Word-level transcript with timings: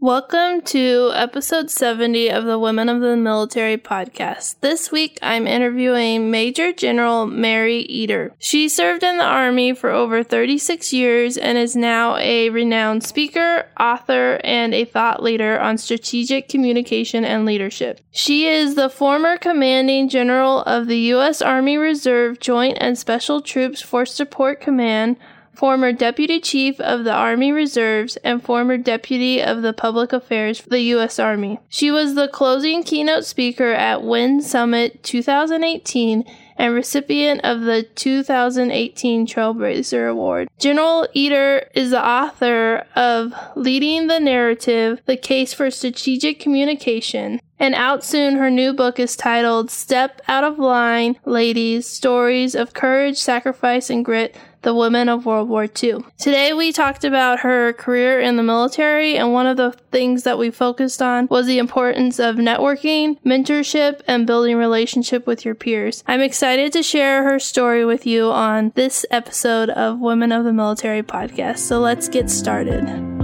Welcome 0.00 0.60
to 0.66 1.10
episode 1.12 1.72
70 1.72 2.30
of 2.30 2.44
the 2.44 2.56
Women 2.56 2.88
of 2.88 3.00
the 3.00 3.16
Military 3.16 3.76
podcast. 3.76 4.54
This 4.60 4.92
week 4.92 5.18
I'm 5.22 5.48
interviewing 5.48 6.30
Major 6.30 6.72
General 6.72 7.26
Mary 7.26 7.84
Eder. 7.90 8.32
She 8.38 8.68
served 8.68 9.02
in 9.02 9.16
the 9.16 9.24
Army 9.24 9.74
for 9.74 9.90
over 9.90 10.22
36 10.22 10.92
years 10.92 11.36
and 11.36 11.58
is 11.58 11.74
now 11.74 12.16
a 12.18 12.48
renowned 12.48 13.02
speaker, 13.02 13.66
author, 13.80 14.40
and 14.44 14.72
a 14.72 14.84
thought 14.84 15.20
leader 15.20 15.58
on 15.58 15.78
strategic 15.78 16.48
communication 16.48 17.24
and 17.24 17.44
leadership. 17.44 18.00
She 18.12 18.46
is 18.46 18.76
the 18.76 18.88
former 18.88 19.36
commanding 19.36 20.08
general 20.08 20.62
of 20.62 20.86
the 20.86 20.98
U.S. 20.98 21.42
Army 21.42 21.76
Reserve 21.76 22.38
Joint 22.38 22.78
and 22.80 22.96
Special 22.96 23.40
Troops 23.40 23.82
Force 23.82 24.14
Support 24.14 24.60
Command 24.60 25.16
former 25.58 25.92
Deputy 25.92 26.38
Chief 26.38 26.78
of 26.78 27.02
the 27.02 27.12
Army 27.12 27.50
Reserves, 27.50 28.16
and 28.18 28.40
former 28.40 28.78
Deputy 28.78 29.42
of 29.42 29.62
the 29.62 29.72
Public 29.72 30.12
Affairs 30.12 30.60
for 30.60 30.68
the 30.68 30.82
U.S. 30.82 31.18
Army. 31.18 31.58
She 31.68 31.90
was 31.90 32.14
the 32.14 32.28
closing 32.28 32.84
keynote 32.84 33.24
speaker 33.24 33.72
at 33.72 34.04
WIN 34.04 34.40
Summit 34.40 35.02
2018 35.02 36.24
and 36.56 36.74
recipient 36.74 37.40
of 37.42 37.62
the 37.62 37.82
2018 37.82 39.26
Trailblazer 39.26 40.10
Award. 40.10 40.48
General 40.58 41.08
Eder 41.14 41.68
is 41.74 41.90
the 41.90 42.04
author 42.04 42.84
of 42.94 43.32
Leading 43.56 44.06
the 44.06 44.20
Narrative, 44.20 45.00
The 45.06 45.16
Case 45.16 45.52
for 45.52 45.70
Strategic 45.70 46.38
Communication. 46.38 47.40
And 47.60 47.74
out 47.74 48.04
soon, 48.04 48.36
her 48.36 48.50
new 48.50 48.72
book 48.72 49.00
is 49.00 49.16
titled 49.16 49.70
Step 49.70 50.20
Out 50.28 50.44
of 50.44 50.58
Line, 50.58 51.16
Ladies 51.24 51.88
Stories 51.88 52.54
of 52.54 52.74
Courage, 52.74 53.18
Sacrifice, 53.18 53.90
and 53.90 54.04
Grit 54.04 54.36
the 54.62 54.74
women 54.74 55.08
of 55.08 55.26
World 55.26 55.48
War 55.48 55.64
II. 55.64 56.04
Today 56.18 56.52
we 56.52 56.72
talked 56.72 57.04
about 57.04 57.40
her 57.40 57.72
career 57.72 58.20
in 58.20 58.36
the 58.36 58.42
military, 58.42 59.16
and 59.16 59.32
one 59.32 59.46
of 59.46 59.56
the 59.56 59.72
things 59.92 60.22
that 60.24 60.38
we 60.38 60.50
focused 60.50 61.00
on 61.02 61.26
was 61.28 61.46
the 61.46 61.58
importance 61.58 62.18
of 62.18 62.36
networking, 62.36 63.20
mentorship, 63.22 64.00
and 64.06 64.26
building 64.26 64.56
relationship 64.56 65.26
with 65.26 65.44
your 65.44 65.54
peers. 65.54 66.02
I'm 66.06 66.20
excited 66.20 66.72
to 66.72 66.82
share 66.82 67.24
her 67.24 67.38
story 67.38 67.84
with 67.84 68.06
you 68.06 68.30
on 68.30 68.72
this 68.74 69.04
episode 69.10 69.70
of 69.70 70.00
Women 70.00 70.32
of 70.32 70.44
the 70.44 70.52
Military 70.52 71.02
podcast. 71.02 71.58
So 71.58 71.80
let's 71.80 72.08
get 72.08 72.30
started. 72.30 73.17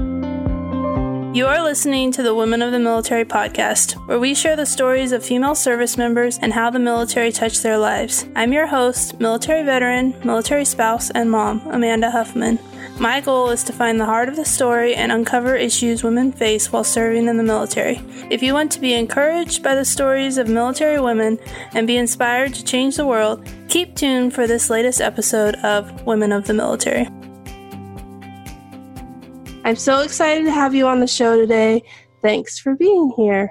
You 1.35 1.49
are 1.49 1.65
listening 1.65 2.13
to 2.13 2.23
the 2.23 2.33
Women 2.33 2.63
of 2.63 2.71
the 2.71 2.79
Military 2.79 3.25
podcast, 3.25 3.95
where 4.07 4.21
we 4.21 4.37
share 4.37 4.55
the 4.55 4.65
stories 4.65 5.11
of 5.11 5.25
female 5.25 5.57
service 5.57 5.99
members 5.99 6.39
and 6.39 6.53
how 6.53 6.71
the 6.71 6.79
military 6.79 7.33
touched 7.33 7.65
their 7.65 7.77
lives. 7.77 8.25
I'm 8.37 8.53
your 8.53 8.69
host, 8.69 9.19
military 9.19 9.65
veteran, 9.65 10.15
military 10.25 10.65
spouse, 10.65 11.11
and 11.11 11.29
mom, 11.29 11.61
Amanda 11.67 12.13
Huffman. 12.13 12.61
My 13.01 13.21
goal 13.21 13.51
is 13.51 13.65
to 13.65 13.73
find 13.73 14.01
the 14.01 14.05
heart 14.05 14.29
of 14.29 14.37
the 14.37 14.45
story 14.45 14.95
and 14.95 15.11
uncover 15.11 15.57
issues 15.57 16.05
women 16.05 16.31
face 16.31 16.71
while 16.71 16.85
serving 16.85 17.27
in 17.27 17.37
the 17.37 17.43
military. 17.43 18.01
If 18.31 18.41
you 18.41 18.55
want 18.55 18.71
to 18.71 18.81
be 18.81 18.95
encouraged 18.95 19.61
by 19.65 19.75
the 19.75 19.85
stories 19.85 20.39
of 20.39 20.47
military 20.47 21.01
women 21.01 21.41
and 21.73 21.89
be 21.89 21.97
inspired 21.97 22.55
to 22.55 22.65
change 22.65 22.95
the 22.95 23.07
world, 23.07 23.45
keep 23.67 23.97
tuned 23.97 24.35
for 24.35 24.47
this 24.47 24.71
latest 24.71 25.01
episode 25.01 25.57
of 25.57 26.07
Women 26.07 26.31
of 26.31 26.47
the 26.47 26.55
Military. 26.55 27.09
I'm 29.65 29.77
so 29.77 30.01
excited 30.01 30.45
to 30.45 30.51
have 30.51 30.75
you 30.75 30.87
on 30.87 31.01
the 31.01 31.07
show 31.07 31.41
today. 31.41 31.83
Thanks 32.20 32.59
for 32.59 32.75
being 32.75 33.15
here. 33.17 33.51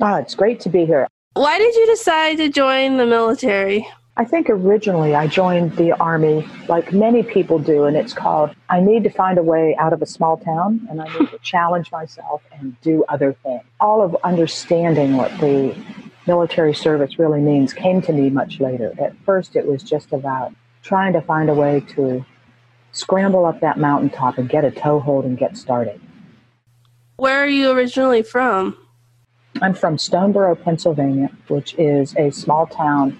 Oh, 0.00 0.14
it's 0.14 0.34
great 0.34 0.60
to 0.60 0.70
be 0.70 0.86
here. 0.86 1.06
Why 1.34 1.58
did 1.58 1.74
you 1.74 1.86
decide 1.86 2.38
to 2.38 2.48
join 2.48 2.96
the 2.96 3.04
military? 3.04 3.86
I 4.16 4.24
think 4.24 4.48
originally 4.48 5.14
I 5.14 5.26
joined 5.26 5.76
the 5.76 5.92
Army 5.92 6.48
like 6.68 6.94
many 6.94 7.22
people 7.22 7.58
do, 7.58 7.84
and 7.84 7.98
it's 7.98 8.14
called 8.14 8.54
I 8.70 8.80
need 8.80 9.04
to 9.04 9.10
find 9.10 9.36
a 9.36 9.42
way 9.42 9.76
out 9.78 9.92
of 9.92 10.00
a 10.00 10.06
small 10.06 10.38
town 10.38 10.86
and 10.90 11.02
I 11.02 11.18
need 11.18 11.30
to 11.30 11.38
challenge 11.42 11.92
myself 11.92 12.42
and 12.52 12.74
do 12.80 13.04
other 13.10 13.34
things. 13.42 13.62
All 13.78 14.00
of 14.00 14.16
understanding 14.24 15.18
what 15.18 15.30
the 15.38 15.76
military 16.26 16.74
service 16.74 17.18
really 17.18 17.40
means 17.40 17.74
came 17.74 18.00
to 18.02 18.12
me 18.14 18.30
much 18.30 18.58
later. 18.58 18.94
At 18.98 19.14
first, 19.26 19.54
it 19.54 19.66
was 19.66 19.82
just 19.82 20.14
about 20.14 20.54
trying 20.82 21.12
to 21.12 21.20
find 21.20 21.50
a 21.50 21.54
way 21.54 21.80
to 21.90 22.24
scramble 22.92 23.44
up 23.44 23.60
that 23.60 23.78
mountaintop 23.78 24.38
and 24.38 24.48
get 24.48 24.64
a 24.64 24.70
toehold 24.70 25.24
and 25.24 25.36
get 25.36 25.56
started. 25.56 26.00
Where 27.16 27.42
are 27.42 27.48
you 27.48 27.70
originally 27.70 28.22
from? 28.22 28.76
I'm 29.60 29.74
from 29.74 29.96
Stoneboro, 29.96 30.62
Pennsylvania, 30.62 31.30
which 31.48 31.74
is 31.74 32.14
a 32.16 32.30
small 32.30 32.66
town 32.66 33.18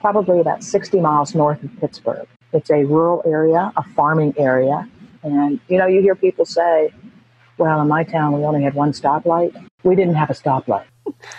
probably 0.00 0.40
about 0.40 0.62
60 0.62 1.00
miles 1.00 1.34
north 1.34 1.62
of 1.62 1.70
Pittsburgh. 1.80 2.26
It's 2.52 2.70
a 2.70 2.84
rural 2.84 3.22
area, 3.26 3.72
a 3.76 3.82
farming 3.94 4.34
area. 4.38 4.88
And, 5.22 5.60
you 5.68 5.76
know, 5.78 5.86
you 5.86 6.00
hear 6.00 6.14
people 6.14 6.44
say, 6.44 6.90
well, 7.58 7.80
in 7.80 7.88
my 7.88 8.04
town, 8.04 8.32
we 8.32 8.44
only 8.44 8.62
had 8.62 8.74
one 8.74 8.92
stoplight. 8.92 9.52
We 9.82 9.94
didn't 9.96 10.14
have 10.14 10.30
a 10.30 10.34
stoplight. 10.34 10.84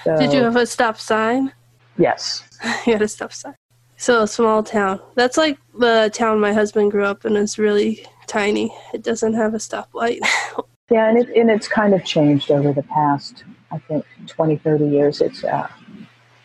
So, 0.03 0.17
Did 0.19 0.33
you 0.33 0.43
have 0.43 0.55
a 0.55 0.65
stop 0.65 0.97
sign? 0.97 1.53
Yes. 1.97 2.43
you 2.85 2.93
had 2.93 3.01
a 3.01 3.07
stop 3.07 3.33
sign. 3.33 3.55
So 3.99 4.23
a 4.23 4.27
small 4.27 4.63
town. 4.63 5.01
That's 5.15 5.35
like 5.35 5.59
the 5.77 6.09
town 6.13 6.39
my 6.39 6.53
husband 6.53 6.89
grew 6.91 7.03
up 7.03 7.25
in. 7.25 7.35
It's 7.35 7.59
really 7.59 8.05
tiny. 8.27 8.73
It 8.93 9.03
doesn't 9.03 9.33
have 9.33 9.53
a 9.53 9.57
stoplight. 9.57 10.19
yeah, 10.89 11.09
and, 11.09 11.17
it, 11.17 11.35
and 11.35 11.51
it's 11.51 11.67
kind 11.67 11.93
of 11.93 12.05
changed 12.05 12.49
over 12.49 12.71
the 12.71 12.83
past, 12.83 13.43
I 13.71 13.77
think, 13.77 14.05
20, 14.27 14.55
30 14.55 14.87
years. 14.87 15.19
It's, 15.19 15.43
uh, 15.43 15.67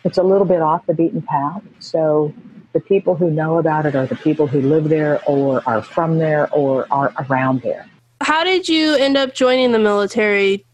it's 0.03 0.17
a 0.17 0.23
little 0.23 0.45
bit 0.45 0.61
off 0.61 0.85
the 0.85 0.93
beaten 0.93 1.21
path. 1.21 1.63
So 1.79 2.33
the 2.73 2.81
people 2.81 3.15
who 3.15 3.31
know 3.31 3.57
about 3.57 3.85
it 3.85 3.95
are 3.95 4.05
the 4.05 4.17
people 4.17 4.47
who 4.47 4.59
live 4.59 4.89
there 4.89 5.21
or 5.25 5.63
are 5.65 5.81
from 5.81 6.17
there 6.17 6.53
or 6.53 6.85
are 6.91 7.13
around 7.29 7.61
there. 7.61 7.87
How 8.19 8.43
did 8.43 8.67
you 8.67 8.95
end 8.95 9.15
up 9.15 9.33
joining 9.33 9.71
the 9.71 9.79
military? 9.79 10.65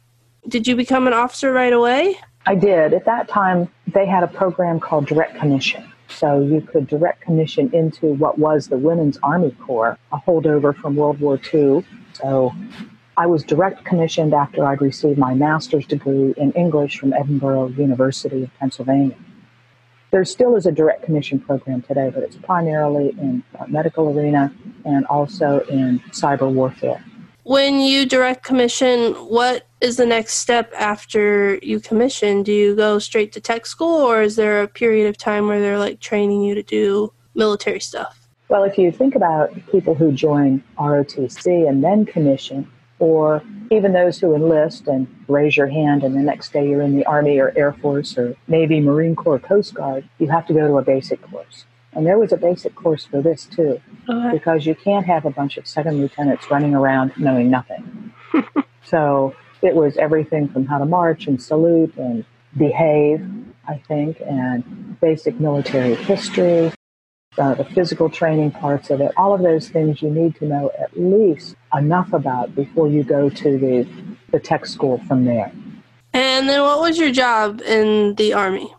Did 0.48 0.66
you 0.66 0.76
become 0.76 1.06
an 1.06 1.14
officer 1.14 1.54
right 1.54 1.74
away? 1.74 2.18
I 2.48 2.56
did. 2.56 2.96
At 2.96 3.06
that 3.06 3.28
time, 3.28 3.70
they 3.94 4.08
had 4.08 4.24
a 4.24 4.28
program 4.28 4.80
called 4.80 5.06
Direct 5.06 5.36
Commission. 5.36 5.91
So 6.16 6.42
you 6.42 6.62
could 6.62 6.88
direct 6.88 7.22
commission 7.22 7.70
into 7.74 8.14
what 8.14 8.38
was 8.38 8.68
the 8.68 8.78
Women's 8.78 9.18
Army 9.24 9.52
Corps, 9.52 9.98
a 10.12 10.18
holdover 10.18 10.76
from 10.76 10.96
World 10.96 11.20
War 11.20 11.40
II. 11.54 11.86
So 12.14 12.54
I 13.18 13.26
was 13.26 13.44
direct 13.44 13.86
commissioned 13.86 14.34
after 14.34 14.66
I'd 14.66 14.82
received 14.82 15.18
my 15.18 15.34
master's 15.34 15.86
degree 15.86 16.34
in 16.38 16.52
English 16.54 16.98
from 17.00 17.12
Edinboro 17.12 17.76
University 17.78 18.44
of 18.44 18.54
Pennsylvania. 18.60 19.16
There 20.12 20.26
still 20.26 20.56
is 20.56 20.66
a 20.66 20.72
direct 20.72 21.04
commission 21.04 21.40
program 21.40 21.82
today, 21.82 22.12
but 22.14 22.24
it's 22.24 22.36
primarily 22.36 23.10
in 23.12 23.44
medical 23.68 24.18
arena 24.18 24.54
and 24.86 25.06
also 25.06 25.62
in 25.70 26.00
cyber 26.12 26.52
warfare. 26.52 27.04
When 27.44 27.80
you 27.80 28.06
direct 28.06 28.44
commission, 28.44 29.14
what 29.14 29.68
is 29.82 29.98
the 29.98 30.06
next 30.06 30.36
step 30.36 30.72
after 30.78 31.56
you 31.62 31.80
commission? 31.80 32.44
Do 32.44 32.54
you 32.54 32.76
go 32.76 33.00
straight 33.00 33.32
to 33.34 33.42
tech 33.42 33.66
school, 33.66 34.02
or 34.02 34.22
is 34.22 34.36
there 34.36 34.62
a 34.62 34.68
period 34.68 35.08
of 35.08 35.18
time 35.18 35.48
where 35.48 35.60
they're 35.60 35.80
like 35.80 36.00
training 36.00 36.44
you 36.44 36.56
to 36.56 36.64
do 36.64 37.12
military 37.34 37.80
stuff? 37.80 38.28
Well, 38.48 38.64
if 38.64 38.78
you 38.78 38.92
think 38.92 39.16
about 39.16 39.54
people 39.72 39.96
who 39.96 40.12
join 40.12 40.64
ROTC 40.78 41.68
and 41.68 41.84
then 41.84 42.06
commission, 42.06 42.70
or 43.00 43.42
even 43.72 43.94
those 43.94 44.20
who 44.20 44.36
enlist 44.36 44.88
and 44.88 45.08
raise 45.28 45.58
your 45.58 45.68
hand, 45.68 46.04
and 46.04 46.16
the 46.16 46.22
next 46.22 46.54
day 46.54 46.70
you're 46.70 46.82
in 46.82 46.96
the 46.96 47.06
Army 47.06 47.40
or 47.40 47.54
Air 47.56 47.74
Force 47.74 48.18
or 48.18 48.36
Navy, 48.48 48.80
Marine 48.82 49.16
Corps, 49.16 49.40
Coast 49.40 49.74
Guard, 49.74 50.08
you 50.20 50.30
have 50.30 50.46
to 50.48 50.54
go 50.54 50.68
to 50.68 50.78
a 50.78 50.84
basic 50.84 51.22
course. 51.24 51.66
And 51.94 52.06
there 52.06 52.20
was 52.20 52.32
a 52.32 52.38
basic 52.38 52.76
course 52.76 53.06
for 53.06 53.22
this 53.22 53.46
too, 53.46 53.82
okay. 54.08 54.32
because 54.32 54.66
you 54.66 54.76
can't 54.76 55.06
have 55.06 55.26
a 55.26 55.32
bunch 55.32 55.58
of 55.58 55.66
second 55.66 56.00
lieutenants 56.00 56.50
running 56.52 56.76
around 56.76 57.14
knowing 57.18 57.50
nothing. 57.50 58.14
so 58.84 59.34
it 59.62 59.76
was 59.76 59.98
everything 59.98 60.48
from 60.48 60.66
how 60.66 60.78
to 60.78 60.86
march 60.86 61.28
and 61.28 61.42
salute 61.42 61.96
and 61.98 62.26
behave, 62.58 63.26
I 63.68 63.78
think, 63.88 64.22
and 64.22 65.00
basic 65.00 65.40
military 65.40 65.96
history, 65.96 66.72
uh, 67.38 67.54
the 67.56 67.66
physical 67.66 68.10
training 68.10 68.52
parts 68.52 68.90
of 68.90 69.00
it, 69.02 69.12
all 69.16 69.34
of 69.34 69.42
those 69.42 69.70
things 69.70 70.02
you 70.02 70.10
need 70.10 70.36
to 70.36 70.46
know 70.46 70.72
at 70.80 71.00
least 71.00 71.56
enough 71.74 72.12
about 72.14 72.54
before 72.56 72.88
you 72.88 73.04
go 73.04 73.30
to 73.30 73.58
the, 73.58 73.88
the 74.32 74.40
tech 74.40 74.66
school 74.66 74.98
from 75.08 75.26
there. 75.26 75.52
And 76.14 76.50
then 76.50 76.62
what 76.62 76.82
was 76.82 76.98
your 76.98 77.12
job 77.12 77.62
in 77.62 78.16
the 78.16 78.34
Army? 78.34 78.74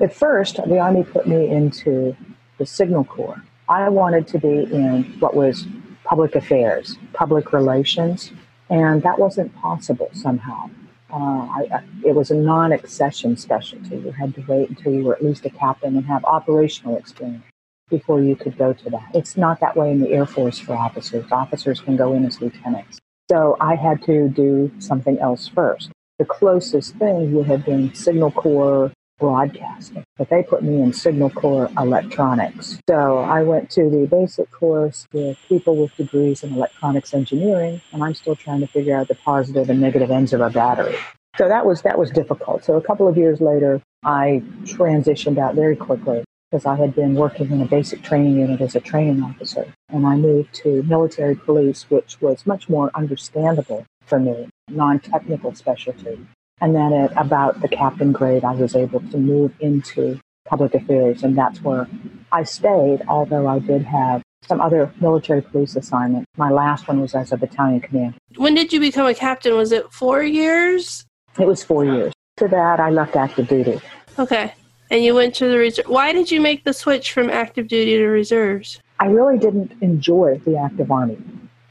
At 0.00 0.14
first, 0.14 0.56
the 0.56 0.78
Army 0.78 1.02
put 1.02 1.26
me 1.26 1.48
into 1.48 2.14
the 2.58 2.66
Signal 2.66 3.04
Corps. 3.04 3.42
I 3.68 3.88
wanted 3.88 4.28
to 4.28 4.38
be 4.38 4.64
in 4.72 5.16
what 5.18 5.34
was 5.34 5.66
public 6.04 6.36
affairs, 6.36 6.96
public 7.12 7.52
relations, 7.52 8.30
and 8.68 9.02
that 9.02 9.18
wasn't 9.18 9.54
possible 9.56 10.10
somehow. 10.12 10.70
Uh, 11.12 11.16
I, 11.16 11.68
I, 11.72 11.82
it 12.04 12.14
was 12.14 12.30
a 12.30 12.34
non 12.34 12.72
accession 12.72 13.36
specialty. 13.36 13.96
You 13.96 14.10
had 14.10 14.34
to 14.34 14.44
wait 14.48 14.70
until 14.70 14.92
you 14.92 15.04
were 15.04 15.14
at 15.14 15.24
least 15.24 15.46
a 15.46 15.50
captain 15.50 15.96
and 15.96 16.04
have 16.06 16.24
operational 16.24 16.96
experience 16.96 17.44
before 17.88 18.20
you 18.20 18.34
could 18.34 18.58
go 18.58 18.72
to 18.72 18.90
that. 18.90 19.08
It's 19.14 19.36
not 19.36 19.60
that 19.60 19.76
way 19.76 19.92
in 19.92 20.00
the 20.00 20.10
Air 20.10 20.26
Force 20.26 20.58
for 20.58 20.74
officers. 20.74 21.24
Officers 21.30 21.80
can 21.80 21.96
go 21.96 22.12
in 22.14 22.24
as 22.24 22.40
lieutenants. 22.40 22.98
So 23.30 23.56
I 23.60 23.76
had 23.76 24.02
to 24.04 24.28
do 24.28 24.72
something 24.78 25.18
else 25.18 25.46
first. 25.46 25.90
The 26.18 26.24
closest 26.24 26.96
thing 26.96 27.32
would 27.32 27.46
have 27.46 27.64
been 27.64 27.94
Signal 27.94 28.32
Corps 28.32 28.90
broadcasting, 29.18 30.04
but 30.16 30.28
they 30.30 30.42
put 30.42 30.62
me 30.62 30.82
in 30.82 30.92
Signal 30.92 31.30
Corps 31.30 31.70
electronics. 31.78 32.78
So 32.88 33.18
I 33.18 33.42
went 33.42 33.70
to 33.70 33.88
the 33.88 34.06
basic 34.10 34.50
course 34.50 35.06
with 35.12 35.38
people 35.48 35.76
with 35.76 35.96
degrees 35.96 36.42
in 36.42 36.52
electronics 36.52 37.14
engineering, 37.14 37.80
and 37.92 38.04
I'm 38.04 38.14
still 38.14 38.36
trying 38.36 38.60
to 38.60 38.66
figure 38.66 38.96
out 38.96 39.08
the 39.08 39.14
positive 39.14 39.70
and 39.70 39.80
negative 39.80 40.10
ends 40.10 40.32
of 40.32 40.40
a 40.40 40.50
battery. 40.50 40.96
So 41.38 41.48
that 41.48 41.66
was 41.66 41.82
that 41.82 41.98
was 41.98 42.10
difficult. 42.10 42.64
So 42.64 42.76
a 42.76 42.82
couple 42.82 43.08
of 43.08 43.16
years 43.16 43.40
later, 43.40 43.82
I 44.04 44.42
transitioned 44.64 45.38
out 45.38 45.54
very 45.54 45.76
quickly 45.76 46.24
because 46.50 46.64
I 46.64 46.76
had 46.76 46.94
been 46.94 47.14
working 47.14 47.50
in 47.50 47.60
a 47.60 47.66
basic 47.66 48.02
training 48.02 48.38
unit 48.38 48.60
as 48.60 48.74
a 48.74 48.80
training 48.80 49.22
officer, 49.22 49.66
and 49.90 50.06
I 50.06 50.16
moved 50.16 50.54
to 50.62 50.82
military 50.84 51.34
police, 51.34 51.90
which 51.90 52.20
was 52.20 52.46
much 52.46 52.68
more 52.68 52.90
understandable 52.94 53.84
for 54.06 54.18
me, 54.20 54.48
non-technical 54.68 55.54
specialty. 55.54 56.18
And 56.60 56.74
then 56.74 56.92
at 56.92 57.12
about 57.16 57.60
the 57.60 57.68
captain 57.68 58.12
grade, 58.12 58.44
I 58.44 58.52
was 58.52 58.74
able 58.74 59.00
to 59.00 59.18
move 59.18 59.52
into 59.60 60.18
public 60.46 60.74
affairs, 60.74 61.22
and 61.22 61.36
that's 61.36 61.62
where 61.62 61.86
I 62.32 62.44
stayed, 62.44 63.02
although 63.08 63.46
I 63.46 63.58
did 63.58 63.82
have 63.82 64.22
some 64.46 64.60
other 64.60 64.92
military 65.00 65.42
police 65.42 65.76
assignments. 65.76 66.26
My 66.36 66.50
last 66.50 66.88
one 66.88 67.00
was 67.00 67.14
as 67.14 67.32
a 67.32 67.36
battalion 67.36 67.80
commander. 67.80 68.16
When 68.36 68.54
did 68.54 68.72
you 68.72 68.80
become 68.80 69.06
a 69.06 69.14
captain? 69.14 69.54
Was 69.54 69.72
it 69.72 69.92
four 69.92 70.22
years? 70.22 71.04
It 71.38 71.46
was 71.46 71.62
four 71.62 71.84
years. 71.84 72.12
After 72.36 72.48
that, 72.48 72.80
I 72.80 72.90
left 72.90 73.16
active 73.16 73.48
duty. 73.48 73.80
Okay. 74.18 74.54
And 74.90 75.02
you 75.02 75.14
went 75.14 75.34
to 75.36 75.48
the 75.48 75.58
reserve. 75.58 75.86
Why 75.88 76.12
did 76.12 76.30
you 76.30 76.40
make 76.40 76.64
the 76.64 76.72
switch 76.72 77.12
from 77.12 77.28
active 77.28 77.66
duty 77.68 77.96
to 77.96 78.06
reserves? 78.06 78.80
I 79.00 79.06
really 79.06 79.36
didn't 79.36 79.72
enjoy 79.82 80.40
the 80.44 80.56
active 80.56 80.90
army 80.90 81.18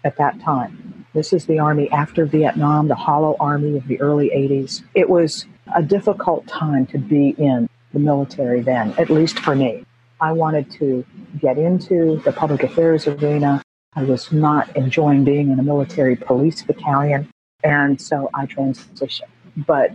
at 0.04 0.18
that 0.18 0.40
time. 0.42 1.05
This 1.16 1.32
is 1.32 1.46
the 1.46 1.60
army 1.60 1.90
after 1.92 2.26
Vietnam, 2.26 2.90
the 2.90 2.96
hollow 2.96 3.38
army 3.40 3.78
of 3.78 3.88
the 3.88 4.02
early 4.02 4.32
80s. 4.32 4.84
It 4.96 5.10
was 5.10 5.46
a 5.74 5.82
difficult 5.82 6.46
time 6.46 6.86
to 6.88 6.98
be 6.98 7.30
in 7.38 7.70
the 7.94 8.00
military 8.00 8.60
then, 8.60 8.94
at 8.98 9.10
least 9.10 9.40
for 9.40 9.56
me. 9.56 9.86
I 10.20 10.34
wanted 10.34 10.70
to 10.72 11.06
get 11.40 11.58
into 11.58 12.22
the 12.26 12.34
public 12.34 12.64
affairs 12.64 13.08
arena. 13.08 13.62
I 13.94 14.04
was 14.04 14.34
not 14.34 14.76
enjoying 14.76 15.24
being 15.24 15.52
in 15.52 15.58
a 15.58 15.64
military 15.64 16.18
police 16.18 16.64
battalion, 16.64 17.30
and 17.64 18.02
so 18.02 18.30
I 18.34 18.46
transitioned. 18.46 19.30
But 19.56 19.92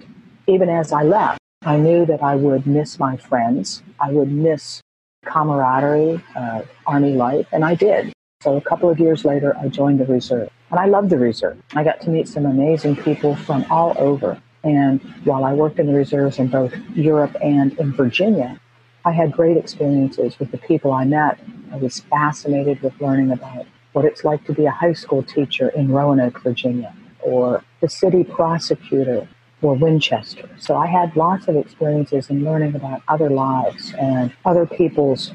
even 0.47 0.71
as 0.71 0.91
I 0.91 1.03
left, 1.03 1.39
I 1.61 1.77
knew 1.77 2.07
that 2.07 2.23
I 2.23 2.35
would 2.35 2.67
miss 2.67 2.99
my 2.99 3.19
friends. 3.19 3.83
I 4.01 4.11
would 4.11 4.33
miss 4.33 4.81
camaraderie, 5.27 6.25
uh, 6.35 6.63
Army 6.87 7.13
life, 7.13 7.47
and 7.53 7.63
I 7.63 7.75
did. 7.75 8.11
So 8.43 8.57
a 8.57 8.63
couple 8.63 8.89
of 8.89 8.99
years 8.99 9.27
later, 9.27 9.55
I 9.59 9.69
joined 9.69 10.01
the 10.01 10.07
reserve. 10.07 10.49
And 10.71 10.79
I 10.79 10.87
loved 10.87 11.11
the 11.11 11.19
reserve. 11.19 11.61
I 11.75 11.85
got 11.85 12.01
to 12.03 12.11
meet 12.11 12.29
some 12.29 12.47
amazing 12.47 12.97
people 12.97 13.35
from 13.35 13.65
all 13.71 13.95
over. 13.99 14.41
And 14.63 15.01
while 15.25 15.45
I 15.45 15.53
worked 15.53 15.79
in 15.79 15.87
the 15.87 15.95
reserves 15.95 16.39
in 16.39 16.49
both 16.49 16.75
Europe 16.95 17.35
and 17.43 17.77
in 17.79 17.93
Virginia, 17.93 18.61
I 19.05 19.13
had 19.13 19.33
great 19.33 19.57
experiences 19.57 20.39
with 20.39 20.51
the 20.51 20.59
people 20.59 20.93
I 20.93 21.05
met. 21.05 21.41
I 21.73 21.77
was 21.77 22.01
fascinated 22.01 22.83
with 22.83 23.01
learning 23.01 23.31
about 23.31 23.67
what 23.93 24.05
it's 24.05 24.25
like 24.25 24.45
to 24.45 24.53
be 24.53 24.67
a 24.67 24.71
high 24.71 24.93
school 24.93 25.23
teacher 25.23 25.71
in 25.71 25.91
Roanoke, 25.91 26.41
Virginia, 26.43 26.95
or 27.21 27.65
the 27.81 27.89
city 27.89 28.23
prosecutor 28.23 29.27
for 29.61 29.75
Winchester. 29.75 30.49
So 30.59 30.77
I 30.77 30.87
had 30.87 31.17
lots 31.17 31.49
of 31.49 31.57
experiences 31.57 32.31
in 32.31 32.45
learning 32.45 32.75
about 32.75 33.03
other 33.09 33.31
lives 33.31 33.93
and 33.99 34.33
other 34.45 34.67
people's 34.67 35.33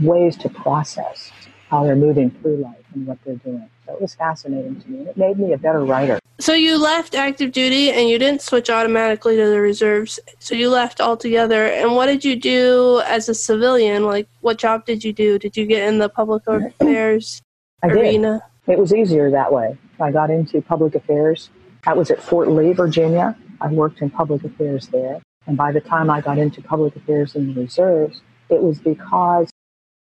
ways 0.00 0.36
to 0.38 0.48
process 0.48 1.30
how 1.68 1.84
they're 1.84 1.96
moving 1.96 2.30
through 2.30 2.56
life 2.56 2.84
and 2.94 3.06
what 3.06 3.18
they're 3.24 3.36
doing. 3.36 3.68
So 3.90 3.96
it 3.96 4.02
was 4.02 4.14
fascinating 4.14 4.80
to 4.80 4.88
me. 4.88 4.98
It 5.08 5.16
made 5.16 5.38
me 5.38 5.52
a 5.52 5.58
better 5.58 5.84
writer. 5.84 6.20
So 6.38 6.54
you 6.54 6.78
left 6.78 7.14
active 7.14 7.50
duty 7.50 7.90
and 7.90 8.08
you 8.08 8.18
didn't 8.18 8.40
switch 8.40 8.70
automatically 8.70 9.36
to 9.36 9.46
the 9.46 9.60
reserves. 9.60 10.20
So 10.38 10.54
you 10.54 10.70
left 10.70 11.00
altogether. 11.00 11.66
And 11.66 11.96
what 11.96 12.06
did 12.06 12.24
you 12.24 12.36
do 12.36 13.02
as 13.06 13.28
a 13.28 13.34
civilian? 13.34 14.04
Like, 14.04 14.28
what 14.40 14.58
job 14.58 14.86
did 14.86 15.02
you 15.02 15.12
do? 15.12 15.38
Did 15.38 15.56
you 15.56 15.66
get 15.66 15.88
in 15.88 15.98
the 15.98 16.08
public 16.08 16.44
affairs 16.46 17.42
arena? 17.82 18.42
It 18.68 18.78
was 18.78 18.94
easier 18.94 19.30
that 19.32 19.52
way. 19.52 19.76
I 19.98 20.12
got 20.12 20.30
into 20.30 20.62
public 20.62 20.94
affairs 20.94 21.50
I 21.86 21.94
was 21.94 22.10
at 22.10 22.22
Fort 22.22 22.48
Lee, 22.48 22.72
Virginia. 22.72 23.36
I 23.60 23.68
worked 23.68 24.02
in 24.02 24.10
public 24.10 24.44
affairs 24.44 24.88
there. 24.88 25.22
And 25.46 25.56
by 25.56 25.72
the 25.72 25.80
time 25.80 26.10
I 26.10 26.20
got 26.20 26.38
into 26.38 26.60
public 26.60 26.94
affairs 26.94 27.34
in 27.34 27.54
the 27.54 27.60
reserves, 27.60 28.20
it 28.50 28.62
was 28.62 28.78
because 28.78 29.48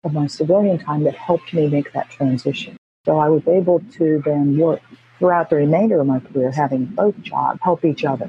of 0.03 0.15
my 0.15 0.27
civilian 0.27 0.79
time 0.79 1.05
that 1.05 1.15
helped 1.15 1.53
me 1.53 1.69
make 1.69 1.93
that 1.93 2.09
transition. 2.09 2.77
So 3.07 3.21
I 3.21 3.29
was 3.29 3.47
able 3.47 3.81
to 3.99 4.21
then 4.25 4.59
work 4.59 4.81
throughout 5.21 5.49
the 5.49 5.57
remainder 5.57 6.01
of 6.01 6.09
my 6.09 6.19
career, 6.19 6.51
having 6.51 6.87
both 6.87 7.15
jobs 7.23 7.61
help 7.63 7.85
each 7.85 8.05
other. 8.05 8.29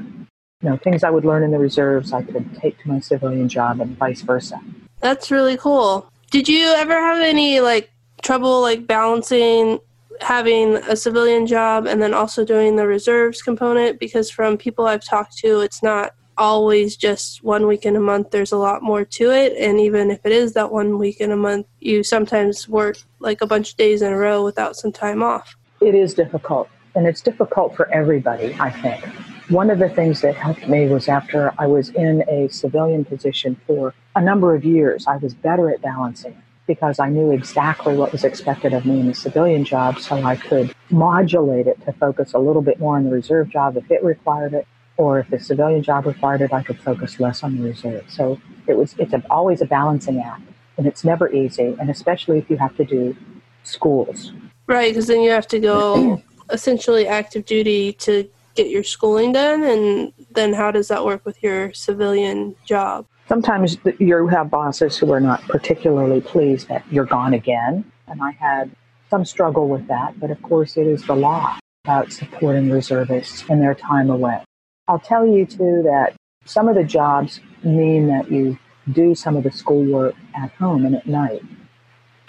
You 0.61 0.69
know, 0.69 0.77
things 0.77 1.03
I 1.03 1.09
would 1.09 1.25
learn 1.25 1.41
in 1.41 1.49
the 1.49 1.57
reserves, 1.57 2.13
I 2.13 2.21
could 2.21 2.55
take 2.61 2.79
to 2.83 2.87
my 2.87 2.99
civilian 2.99 3.49
job 3.49 3.81
and 3.81 3.97
vice 3.97 4.21
versa. 4.21 4.61
That's 4.99 5.31
really 5.31 5.57
cool. 5.57 6.07
Did 6.29 6.47
you 6.47 6.67
ever 6.77 6.93
have 6.93 7.23
any 7.23 7.59
like 7.59 7.89
trouble 8.21 8.61
like 8.61 8.85
balancing 8.85 9.79
having 10.21 10.75
a 10.75 10.95
civilian 10.95 11.47
job 11.47 11.87
and 11.87 11.99
then 11.99 12.13
also 12.13 12.45
doing 12.45 12.75
the 12.75 12.85
reserves 12.85 13.41
component 13.41 13.99
because 13.99 14.29
from 14.29 14.57
people 14.57 14.85
I've 14.85 15.03
talked 15.03 15.37
to, 15.39 15.61
it's 15.61 15.81
not 15.81 16.13
always 16.37 16.95
just 16.95 17.43
one 17.43 17.67
week 17.67 17.85
in 17.85 17.95
a 17.95 17.99
month. 17.99 18.31
There's 18.31 18.51
a 18.51 18.57
lot 18.57 18.81
more 18.83 19.03
to 19.05 19.31
it. 19.31 19.53
And 19.57 19.79
even 19.79 20.11
if 20.11 20.25
it 20.25 20.31
is 20.31 20.53
that 20.53 20.71
one 20.71 20.97
week 20.97 21.19
in 21.19 21.31
a 21.31 21.37
month, 21.37 21.67
you 21.79 22.03
sometimes 22.03 22.67
work 22.69 22.97
like 23.19 23.41
a 23.41 23.47
bunch 23.47 23.71
of 23.71 23.77
days 23.77 24.01
in 24.01 24.13
a 24.13 24.17
row 24.17 24.43
without 24.43 24.75
some 24.75 24.91
time 24.91 25.23
off. 25.23 25.55
It 25.81 25.95
is 25.95 26.13
difficult. 26.13 26.69
And 26.95 27.05
it's 27.05 27.21
difficult 27.21 27.75
for 27.75 27.89
everybody, 27.91 28.55
I 28.59 28.71
think. 28.71 29.03
One 29.49 29.69
of 29.69 29.79
the 29.79 29.89
things 29.89 30.21
that 30.21 30.35
helped 30.35 30.67
me 30.67 30.87
was 30.87 31.07
after 31.07 31.53
I 31.57 31.67
was 31.67 31.89
in 31.89 32.23
a 32.27 32.49
civilian 32.49 33.05
position 33.05 33.59
for 33.65 33.93
a 34.15 34.21
number 34.21 34.53
of 34.53 34.65
years, 34.65 35.07
I 35.07 35.17
was 35.17 35.33
better 35.33 35.69
at 35.69 35.81
balancing 35.81 36.41
because 36.65 36.99
I 36.99 37.09
knew 37.09 37.31
exactly 37.31 37.95
what 37.95 38.11
was 38.11 38.25
expected 38.25 38.73
of 38.73 38.85
me 38.85 38.99
in 38.99 39.07
the 39.07 39.13
civilian 39.13 39.63
job, 39.63 39.99
so 39.99 40.21
I 40.21 40.35
could 40.35 40.75
modulate 40.89 41.65
it 41.65 41.83
to 41.85 41.93
focus 41.93 42.33
a 42.33 42.39
little 42.39 42.61
bit 42.61 42.79
more 42.79 42.97
on 42.97 43.05
the 43.05 43.09
reserve 43.09 43.49
job 43.49 43.77
if 43.77 43.89
it 43.89 44.03
required 44.03 44.53
it, 44.53 44.67
or 44.97 45.19
if 45.19 45.29
the 45.29 45.39
civilian 45.39 45.83
job 45.83 46.05
required 46.05 46.41
it, 46.41 46.53
I 46.53 46.63
could 46.63 46.79
focus 46.79 47.19
less 47.19 47.43
on 47.43 47.57
the 47.57 47.63
reserve. 47.63 48.05
So 48.09 48.39
it 48.67 48.77
was 48.77 48.95
it's 48.97 49.13
a, 49.13 49.23
always 49.29 49.61
a 49.61 49.65
balancing 49.65 50.19
act, 50.19 50.43
and 50.77 50.87
it's 50.87 51.03
never 51.03 51.31
easy, 51.31 51.75
and 51.79 51.89
especially 51.89 52.39
if 52.39 52.49
you 52.49 52.57
have 52.57 52.75
to 52.77 52.85
do 52.85 53.15
schools. 53.63 54.33
Right, 54.67 54.91
because 54.91 55.07
then 55.07 55.21
you 55.21 55.29
have 55.29 55.47
to 55.47 55.59
go 55.59 56.21
essentially 56.51 57.07
active 57.07 57.45
duty 57.45 57.93
to 57.93 58.29
get 58.55 58.69
your 58.69 58.83
schooling 58.83 59.31
done, 59.31 59.63
and 59.63 60.13
then 60.31 60.53
how 60.53 60.71
does 60.71 60.87
that 60.87 61.05
work 61.05 61.25
with 61.25 61.41
your 61.41 61.73
civilian 61.73 62.55
job? 62.65 63.05
sometimes 63.27 63.77
you 63.99 64.27
have 64.27 64.49
bosses 64.49 64.97
who 64.97 65.11
are 65.11 65.19
not 65.19 65.41
particularly 65.43 66.21
pleased 66.21 66.67
that 66.69 66.83
you're 66.91 67.05
gone 67.05 67.33
again. 67.33 67.89
And 68.07 68.21
I 68.21 68.31
had 68.31 68.71
some 69.09 69.25
struggle 69.25 69.67
with 69.67 69.87
that, 69.87 70.19
but 70.19 70.31
of 70.31 70.41
course, 70.41 70.77
it 70.77 70.87
is 70.87 71.03
the 71.05 71.15
law 71.15 71.57
about 71.85 72.11
supporting 72.11 72.69
reservists 72.69 73.45
in 73.49 73.59
their 73.59 73.75
time 73.75 74.09
away. 74.09 74.43
I'll 74.87 74.99
tell 74.99 75.25
you 75.25 75.45
too 75.45 75.81
that 75.83 76.15
some 76.45 76.67
of 76.67 76.75
the 76.75 76.83
jobs 76.83 77.41
mean 77.63 78.07
that 78.07 78.31
you 78.31 78.57
do 78.91 79.15
some 79.15 79.35
of 79.35 79.43
the 79.43 79.51
schoolwork 79.51 80.15
at 80.35 80.51
home 80.53 80.85
and 80.85 80.95
at 80.95 81.05
night. 81.05 81.43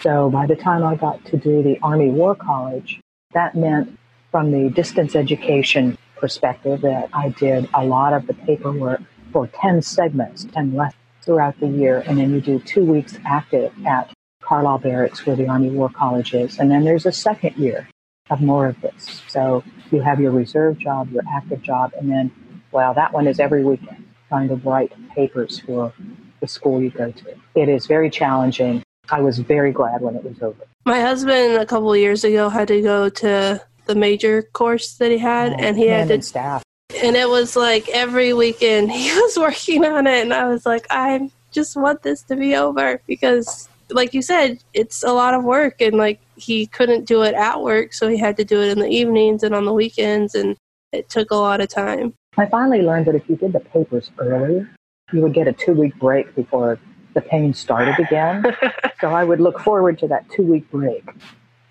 So 0.01 0.29
by 0.29 0.45
the 0.45 0.55
time 0.55 0.83
I 0.83 0.95
got 0.95 1.23
to 1.25 1.37
do 1.37 1.63
the 1.63 1.79
Army 1.81 2.09
War 2.09 2.35
College, 2.35 2.99
that 3.33 3.55
meant 3.55 3.97
from 4.31 4.51
the 4.51 4.69
distance 4.69 5.15
education 5.15 5.97
perspective 6.17 6.81
that 6.81 7.09
I 7.13 7.29
did 7.29 7.69
a 7.73 7.85
lot 7.85 8.13
of 8.13 8.27
the 8.27 8.33
paperwork 8.33 9.01
for 9.31 9.47
10 9.47 9.81
segments, 9.81 10.45
10 10.45 10.75
lessons 10.75 10.99
throughout 11.21 11.59
the 11.59 11.67
year. 11.67 12.03
And 12.05 12.17
then 12.17 12.33
you 12.33 12.41
do 12.41 12.59
two 12.59 12.83
weeks 12.83 13.17
active 13.25 13.71
at 13.85 14.11
Carlisle 14.41 14.79
Barracks, 14.79 15.25
where 15.25 15.35
the 15.35 15.47
Army 15.47 15.69
War 15.69 15.89
College 15.89 16.33
is. 16.33 16.59
And 16.59 16.71
then 16.71 16.83
there's 16.83 17.05
a 17.05 17.11
second 17.11 17.55
year 17.55 17.87
of 18.29 18.41
more 18.41 18.67
of 18.67 18.79
this. 18.81 19.21
So 19.27 19.63
you 19.91 20.01
have 20.01 20.19
your 20.19 20.31
reserve 20.31 20.77
job, 20.77 21.11
your 21.11 21.23
active 21.31 21.61
job, 21.61 21.93
and 21.97 22.09
then, 22.09 22.31
well, 22.71 22.93
that 22.93 23.13
one 23.13 23.27
is 23.27 23.39
every 23.39 23.63
weekend, 23.63 24.05
trying 24.27 24.49
to 24.49 24.55
write 24.55 24.91
papers 25.09 25.59
for 25.59 25.93
the 26.39 26.47
school 26.47 26.81
you 26.81 26.89
go 26.89 27.11
to. 27.11 27.35
It 27.55 27.69
is 27.69 27.87
very 27.87 28.09
challenging. 28.09 28.83
I 29.09 29.21
was 29.21 29.39
very 29.39 29.71
glad 29.71 30.01
when 30.01 30.15
it 30.15 30.23
was 30.23 30.41
over. 30.41 30.65
My 30.85 31.01
husband, 31.01 31.55
a 31.55 31.65
couple 31.65 31.95
years 31.95 32.23
ago, 32.23 32.49
had 32.49 32.67
to 32.69 32.81
go 32.81 33.09
to 33.09 33.61
the 33.85 33.95
major 33.95 34.43
course 34.43 34.93
that 34.97 35.11
he 35.11 35.17
had, 35.17 35.53
oh, 35.53 35.57
and 35.57 35.77
he 35.77 35.87
had 35.87 36.07
to 36.09 36.21
staff 36.21 36.63
and 37.03 37.15
it 37.15 37.29
was 37.29 37.55
like 37.55 37.87
every 37.89 38.33
weekend 38.33 38.91
he 38.91 39.11
was 39.21 39.37
working 39.37 39.85
on 39.85 40.07
it 40.07 40.21
and 40.21 40.33
i 40.33 40.47
was 40.47 40.65
like 40.65 40.85
i 40.89 41.29
just 41.51 41.75
want 41.75 42.01
this 42.03 42.21
to 42.21 42.35
be 42.35 42.55
over 42.55 43.01
because 43.07 43.67
like 43.91 44.13
you 44.13 44.21
said 44.21 44.59
it's 44.73 45.03
a 45.03 45.11
lot 45.11 45.33
of 45.33 45.43
work 45.43 45.81
and 45.81 45.97
like 45.97 46.19
he 46.35 46.67
couldn't 46.67 47.05
do 47.05 47.23
it 47.23 47.33
at 47.33 47.61
work 47.61 47.93
so 47.93 48.07
he 48.07 48.17
had 48.17 48.37
to 48.37 48.43
do 48.43 48.61
it 48.61 48.69
in 48.69 48.79
the 48.79 48.87
evenings 48.87 49.43
and 49.43 49.55
on 49.55 49.65
the 49.65 49.73
weekends 49.73 50.35
and 50.35 50.55
it 50.91 51.09
took 51.09 51.31
a 51.31 51.35
lot 51.35 51.61
of 51.61 51.69
time 51.69 52.13
i 52.39 52.45
finally 52.47 52.81
learned 52.81 53.05
that 53.05 53.15
if 53.15 53.29
you 53.29 53.35
did 53.35 53.53
the 53.53 53.59
papers 53.59 54.11
early 54.17 54.65
you 55.13 55.21
would 55.21 55.33
get 55.33 55.47
a 55.47 55.53
two 55.53 55.73
week 55.73 55.95
break 55.99 56.33
before 56.35 56.79
the 57.13 57.21
pain 57.21 57.53
started 57.53 57.99
again 57.99 58.43
so 59.01 59.09
i 59.09 59.23
would 59.23 59.39
look 59.39 59.59
forward 59.59 59.97
to 59.99 60.07
that 60.07 60.29
two 60.29 60.43
week 60.43 60.69
break 60.71 61.03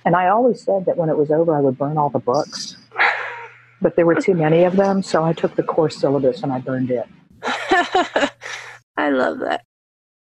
and 0.05 0.15
i 0.15 0.29
always 0.29 0.63
said 0.63 0.85
that 0.87 0.97
when 0.97 1.09
it 1.09 1.17
was 1.17 1.31
over 1.31 1.57
i 1.57 1.61
would 1.61 1.77
burn 1.77 1.97
all 1.97 2.11
the 2.11 2.19
books 2.19 2.77
but 3.81 3.97
there 3.97 4.07
were 4.07 4.21
too 4.21 4.35
many 4.35 4.65
of 4.65 4.77
them, 4.77 5.03
so 5.03 5.25
I 5.25 5.33
took 5.33 5.55
the 5.57 5.63
course 5.63 5.97
syllabus 5.97 6.43
and 6.43 6.53
I 6.53 6.59
burned 6.59 6.91
it. 6.91 7.07
I 7.43 8.31
I 8.97 9.11
love 9.11 9.39
that. 9.41 9.65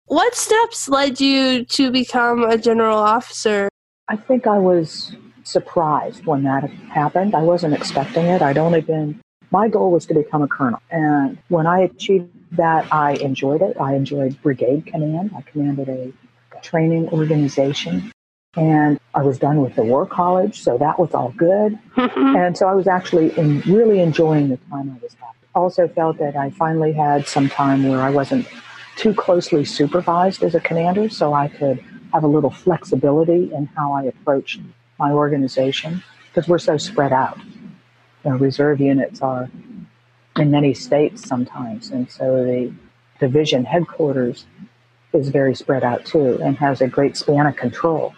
What 0.06 0.34
steps 0.34 0.88
led 0.88 1.20
you 1.20 1.64
to 1.64 1.90
become 1.90 2.44
a 2.44 2.58
general 2.58 2.98
officer? 2.98 3.68
I 4.08 4.16
think 4.16 4.46
I 4.46 4.58
was 4.58 5.14
surprised 5.44 6.26
when 6.26 6.42
that 6.44 6.68
happened. 6.70 7.34
I 7.34 7.42
wasn't 7.42 7.74
expecting 7.74 8.26
it. 8.26 8.42
I'd 8.42 8.58
only 8.58 8.80
been, 8.80 9.20
my 9.50 9.68
goal 9.68 9.90
was 9.90 10.06
to 10.06 10.14
become 10.14 10.42
a 10.42 10.48
colonel. 10.48 10.80
And 10.90 11.38
when 11.48 11.66
I 11.66 11.80
achieved 11.80 12.30
that, 12.52 12.92
I 12.92 13.12
enjoyed 13.14 13.62
it. 13.62 13.76
I 13.80 13.94
enjoyed 13.94 14.40
brigade 14.42 14.86
command. 14.86 15.32
I 15.36 15.42
commanded 15.42 15.88
a 15.88 16.12
training 16.62 17.08
organization 17.08 18.12
and 18.56 18.98
I 19.14 19.22
was 19.22 19.38
done 19.38 19.60
with 19.60 19.74
the 19.76 19.84
war 19.84 20.06
college, 20.06 20.62
so 20.62 20.78
that 20.78 20.98
was 20.98 21.12
all 21.12 21.32
good. 21.36 21.78
and 21.96 22.56
so 22.56 22.66
I 22.66 22.74
was 22.74 22.86
actually 22.86 23.36
in, 23.38 23.60
really 23.60 24.00
enjoying 24.00 24.48
the 24.48 24.56
time 24.70 24.90
I 24.90 25.02
was 25.02 25.14
having. 25.14 25.34
Also 25.54 25.88
felt 25.88 26.18
that 26.18 26.36
I 26.36 26.50
finally 26.50 26.92
had 26.92 27.26
some 27.26 27.48
time 27.48 27.86
where 27.86 28.00
I 28.00 28.10
wasn't 28.10 28.46
too 28.96 29.12
closely 29.12 29.64
supervised 29.64 30.42
as 30.42 30.54
a 30.54 30.60
commander, 30.60 31.08
so 31.08 31.34
I 31.34 31.48
could 31.48 31.84
have 32.12 32.24
a 32.24 32.26
little 32.26 32.50
flexibility 32.50 33.52
in 33.52 33.66
how 33.76 33.92
I 33.92 34.04
approached 34.04 34.60
my 34.98 35.12
organization 35.12 36.02
because 36.28 36.48
we're 36.48 36.58
so 36.58 36.78
spread 36.78 37.12
out. 37.12 37.38
Reserve 38.34 38.80
units 38.80 39.20
are 39.22 39.48
in 40.36 40.50
many 40.50 40.74
states 40.74 41.26
sometimes, 41.26 41.90
and 41.90 42.10
so 42.10 42.44
the 42.44 42.72
division 43.18 43.64
headquarters 43.64 44.46
is 45.12 45.28
very 45.28 45.54
spread 45.54 45.82
out 45.82 46.04
too 46.04 46.38
and 46.42 46.56
has 46.58 46.80
a 46.80 46.86
great 46.86 47.16
span 47.16 47.46
of 47.46 47.56
control. 47.56 48.14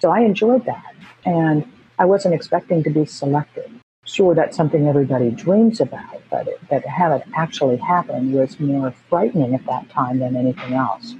So 0.00 0.10
I 0.10 0.20
enjoyed 0.20 0.64
that. 0.66 0.94
And 1.24 1.70
I 1.98 2.06
wasn't 2.06 2.34
expecting 2.34 2.82
to 2.84 2.90
be 2.90 3.04
selected. 3.04 3.70
Sure, 4.04 4.34
that's 4.34 4.56
something 4.56 4.88
everybody 4.88 5.30
dreams 5.30 5.80
about, 5.80 6.22
but 6.30 6.48
it, 6.48 6.58
that 6.70 6.86
have 6.86 7.12
it 7.12 7.22
actually 7.36 7.76
happen 7.76 8.32
was 8.32 8.58
more 8.58 8.92
frightening 9.08 9.54
at 9.54 9.64
that 9.66 9.88
time 9.90 10.18
than 10.18 10.34
anything 10.34 10.72
else. 10.72 11.14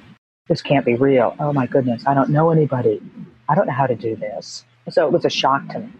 This 0.48 0.62
can't 0.62 0.86
be 0.86 0.96
real. 0.96 1.36
Oh 1.38 1.52
my 1.52 1.66
goodness, 1.66 2.06
I 2.06 2.14
don't 2.14 2.30
know 2.30 2.50
anybody. 2.50 3.00
I 3.48 3.54
don't 3.54 3.66
know 3.66 3.74
how 3.74 3.86
to 3.86 3.94
do 3.94 4.16
this. 4.16 4.64
So 4.88 5.06
it 5.06 5.12
was 5.12 5.24
a 5.24 5.30
shock 5.30 5.68
to 5.68 5.80
me. 5.80 5.92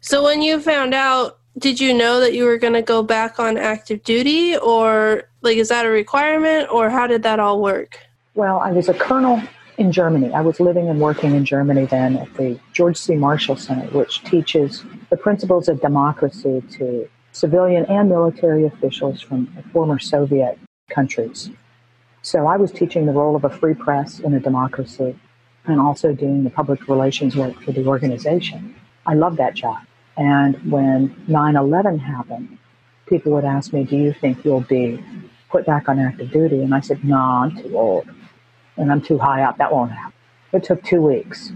So 0.00 0.22
when 0.22 0.42
you 0.42 0.60
found 0.60 0.92
out, 0.92 1.38
did 1.58 1.80
you 1.80 1.94
know 1.94 2.20
that 2.20 2.34
you 2.34 2.44
were 2.44 2.58
going 2.58 2.72
to 2.72 2.82
go 2.82 3.02
back 3.02 3.38
on 3.38 3.56
active 3.56 4.02
duty 4.02 4.56
or 4.56 5.28
like 5.42 5.56
is 5.56 5.68
that 5.68 5.86
a 5.86 5.88
requirement 5.88 6.68
or 6.70 6.90
how 6.90 7.06
did 7.06 7.22
that 7.22 7.38
all 7.38 7.60
work? 7.60 7.98
Well, 8.34 8.58
I 8.58 8.72
was 8.72 8.88
a 8.88 8.94
colonel 8.94 9.40
in 9.78 9.92
Germany. 9.92 10.32
I 10.32 10.40
was 10.40 10.58
living 10.58 10.88
and 10.88 11.00
working 11.00 11.34
in 11.34 11.44
Germany 11.44 11.86
then 11.86 12.16
at 12.16 12.34
the 12.34 12.58
George 12.72 12.96
C. 12.96 13.14
Marshall 13.14 13.56
Center, 13.56 13.86
which 13.96 14.22
teaches 14.24 14.84
the 15.10 15.16
principles 15.16 15.68
of 15.68 15.80
democracy 15.80 16.62
to 16.72 17.08
civilian 17.32 17.84
and 17.86 18.08
military 18.08 18.64
officials 18.64 19.20
from 19.20 19.46
former 19.72 19.98
Soviet 19.98 20.58
countries. 20.90 21.50
So 22.22 22.46
I 22.46 22.56
was 22.56 22.72
teaching 22.72 23.06
the 23.06 23.12
role 23.12 23.36
of 23.36 23.44
a 23.44 23.50
free 23.50 23.74
press 23.74 24.18
in 24.18 24.34
a 24.34 24.40
democracy 24.40 25.18
and 25.66 25.80
also 25.80 26.12
doing 26.12 26.44
the 26.44 26.50
public 26.50 26.88
relations 26.88 27.36
work 27.36 27.60
for 27.62 27.72
the 27.72 27.84
organization. 27.86 28.74
I 29.06 29.14
loved 29.14 29.36
that 29.36 29.54
job. 29.54 29.78
And 30.16 30.56
when 30.70 31.14
9 31.26 31.56
11 31.56 31.98
happened, 31.98 32.58
people 33.06 33.32
would 33.32 33.44
ask 33.44 33.72
me, 33.72 33.84
Do 33.84 33.96
you 33.96 34.12
think 34.12 34.44
you'll 34.44 34.60
be 34.60 35.02
put 35.50 35.66
back 35.66 35.88
on 35.88 35.98
active 35.98 36.30
duty? 36.30 36.62
And 36.62 36.74
I 36.74 36.80
said, 36.80 37.04
No, 37.04 37.16
I'm 37.16 37.56
too 37.56 37.76
old 37.76 38.08
and 38.76 38.90
I'm 38.90 39.00
too 39.00 39.18
high 39.18 39.42
up. 39.42 39.58
That 39.58 39.72
won't 39.72 39.92
happen. 39.92 40.12
It 40.52 40.64
took 40.64 40.82
two 40.82 41.00
weeks. 41.00 41.52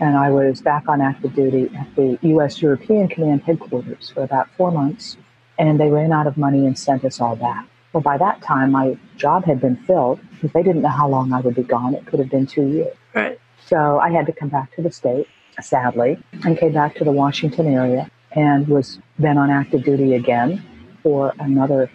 And 0.00 0.16
I 0.16 0.30
was 0.30 0.60
back 0.60 0.88
on 0.88 1.00
active 1.00 1.34
duty 1.34 1.70
at 1.76 1.94
the 1.94 2.18
U.S. 2.22 2.60
European 2.60 3.08
Command 3.08 3.42
headquarters 3.42 4.10
for 4.10 4.22
about 4.22 4.48
four 4.56 4.70
months. 4.72 5.16
And 5.56 5.78
they 5.78 5.88
ran 5.88 6.12
out 6.12 6.26
of 6.26 6.36
money 6.36 6.66
and 6.66 6.76
sent 6.76 7.04
us 7.04 7.20
all 7.20 7.36
back. 7.36 7.66
Well, 7.92 8.02
by 8.02 8.18
that 8.18 8.42
time, 8.42 8.72
my 8.72 8.98
job 9.16 9.44
had 9.44 9.60
been 9.60 9.76
filled 9.76 10.20
because 10.32 10.50
they 10.52 10.64
didn't 10.64 10.82
know 10.82 10.88
how 10.88 11.08
long 11.08 11.32
I 11.32 11.40
would 11.40 11.54
be 11.54 11.62
gone. 11.62 11.94
It 11.94 12.06
could 12.06 12.18
have 12.18 12.28
been 12.28 12.44
two 12.44 12.66
years. 12.66 12.96
Right. 13.14 13.38
So 13.66 14.00
I 14.00 14.10
had 14.10 14.26
to 14.26 14.32
come 14.32 14.48
back 14.48 14.74
to 14.74 14.82
the 14.82 14.90
state, 14.90 15.28
sadly, 15.62 16.18
and 16.44 16.58
came 16.58 16.72
back 16.72 16.94
to 16.96 17.04
the 17.04 17.12
Washington 17.12 17.66
area 17.66 18.10
and 18.32 18.66
was 18.68 18.98
then 19.18 19.38
on 19.38 19.50
active 19.50 19.84
duty 19.84 20.14
again 20.14 20.64
for 21.02 21.34
another 21.38 21.90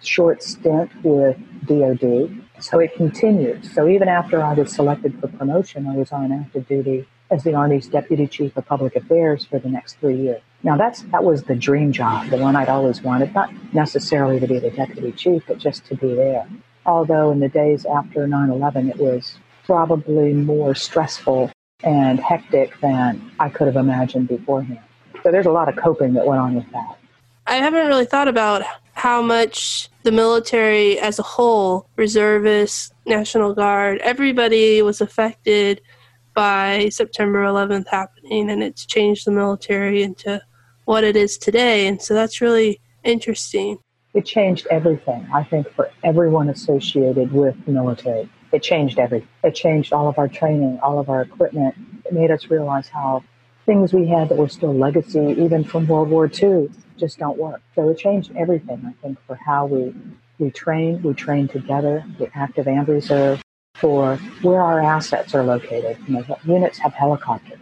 short 0.00 0.42
stint 0.42 0.90
with 1.04 1.36
DOD 1.66 2.40
so 2.60 2.78
it 2.78 2.94
continued. 2.94 3.64
So 3.64 3.88
even 3.88 4.08
after 4.08 4.42
I 4.42 4.52
was 4.52 4.72
selected 4.72 5.18
for 5.18 5.28
promotion, 5.28 5.86
I 5.86 5.96
was 5.96 6.12
on 6.12 6.30
active 6.30 6.68
duty 6.68 7.06
as 7.30 7.44
the 7.44 7.54
Army's 7.54 7.88
Deputy 7.88 8.26
Chief 8.26 8.56
of 8.56 8.66
Public 8.66 8.96
Affairs 8.96 9.44
for 9.44 9.58
the 9.58 9.68
next 9.68 9.94
three 10.00 10.16
years. 10.16 10.42
Now 10.62 10.76
that's 10.76 11.02
that 11.04 11.24
was 11.24 11.44
the 11.44 11.54
dream 11.54 11.92
job, 11.92 12.28
the 12.28 12.36
one 12.36 12.56
I'd 12.56 12.68
always 12.68 13.02
wanted, 13.02 13.32
not 13.34 13.50
necessarily 13.72 14.40
to 14.40 14.46
be 14.46 14.58
the 14.58 14.70
deputy 14.70 15.12
chief, 15.12 15.44
but 15.46 15.58
just 15.58 15.86
to 15.86 15.94
be 15.94 16.14
there. 16.14 16.46
Although 16.84 17.30
in 17.30 17.40
the 17.40 17.48
days 17.48 17.86
after 17.86 18.26
9/11, 18.26 18.90
it 18.90 18.98
was 18.98 19.38
probably 19.64 20.34
more 20.34 20.74
stressful 20.74 21.50
and 21.82 22.20
hectic 22.20 22.78
than 22.80 23.30
I 23.38 23.48
could 23.48 23.66
have 23.66 23.76
imagined 23.76 24.28
beforehand. 24.28 24.80
So 25.22 25.30
there's 25.30 25.46
a 25.46 25.52
lot 25.52 25.68
of 25.68 25.76
coping 25.76 26.14
that 26.14 26.26
went 26.26 26.40
on 26.40 26.54
with 26.54 26.70
that. 26.72 26.96
I 27.46 27.56
haven't 27.56 27.86
really 27.86 28.04
thought 28.04 28.28
about 28.28 28.62
how 28.92 29.22
much 29.22 29.88
the 30.02 30.12
military 30.12 30.98
as 30.98 31.18
a 31.18 31.22
whole, 31.22 31.88
reservists, 31.96 32.92
National 33.06 33.54
Guard, 33.54 33.98
everybody 33.98 34.82
was 34.82 35.00
affected 35.00 35.80
by 36.34 36.88
September 36.90 37.42
11th 37.42 37.88
happening, 37.88 38.50
and 38.50 38.62
it's 38.62 38.86
changed 38.86 39.26
the 39.26 39.30
military 39.30 40.02
into 40.02 40.40
what 40.84 41.02
it 41.02 41.16
is 41.16 41.38
today. 41.38 41.86
And 41.86 42.00
so 42.00 42.14
that's 42.14 42.40
really 42.40 42.80
interesting. 43.04 43.78
It 44.14 44.26
changed 44.26 44.66
everything, 44.70 45.26
I 45.32 45.44
think, 45.44 45.70
for 45.72 45.90
everyone 46.02 46.48
associated 46.48 47.32
with 47.32 47.56
the 47.64 47.72
military. 47.72 48.28
It 48.52 48.62
changed 48.62 48.98
everything. 48.98 49.28
It 49.44 49.54
changed 49.54 49.92
all 49.92 50.08
of 50.08 50.18
our 50.18 50.28
training, 50.28 50.80
all 50.82 50.98
of 50.98 51.08
our 51.08 51.22
equipment. 51.22 51.74
It 52.04 52.12
made 52.12 52.30
us 52.30 52.50
realize 52.50 52.88
how 52.88 53.22
things 53.64 53.92
we 53.92 54.06
had 54.08 54.28
that 54.28 54.36
were 54.36 54.48
still 54.48 54.74
legacy, 54.74 55.36
even 55.38 55.62
from 55.62 55.86
World 55.86 56.08
War 56.08 56.28
II, 56.30 56.68
just 56.96 57.18
don't 57.18 57.38
work. 57.38 57.62
So 57.76 57.88
it 57.88 57.98
changed 57.98 58.32
everything, 58.36 58.82
I 58.84 58.92
think, 59.02 59.18
for 59.26 59.36
how 59.36 59.66
we, 59.66 59.94
we 60.38 60.50
train. 60.50 61.00
We 61.02 61.14
train 61.14 61.46
together, 61.46 62.04
the 62.18 62.28
active 62.34 62.66
and 62.66 62.86
reserve, 62.88 63.40
for 63.76 64.16
where 64.42 64.60
our 64.60 64.80
assets 64.80 65.34
are 65.34 65.44
located. 65.44 65.98
You 66.08 66.14
know, 66.14 66.38
units 66.44 66.78
have 66.78 66.92
helicopters. 66.92 67.60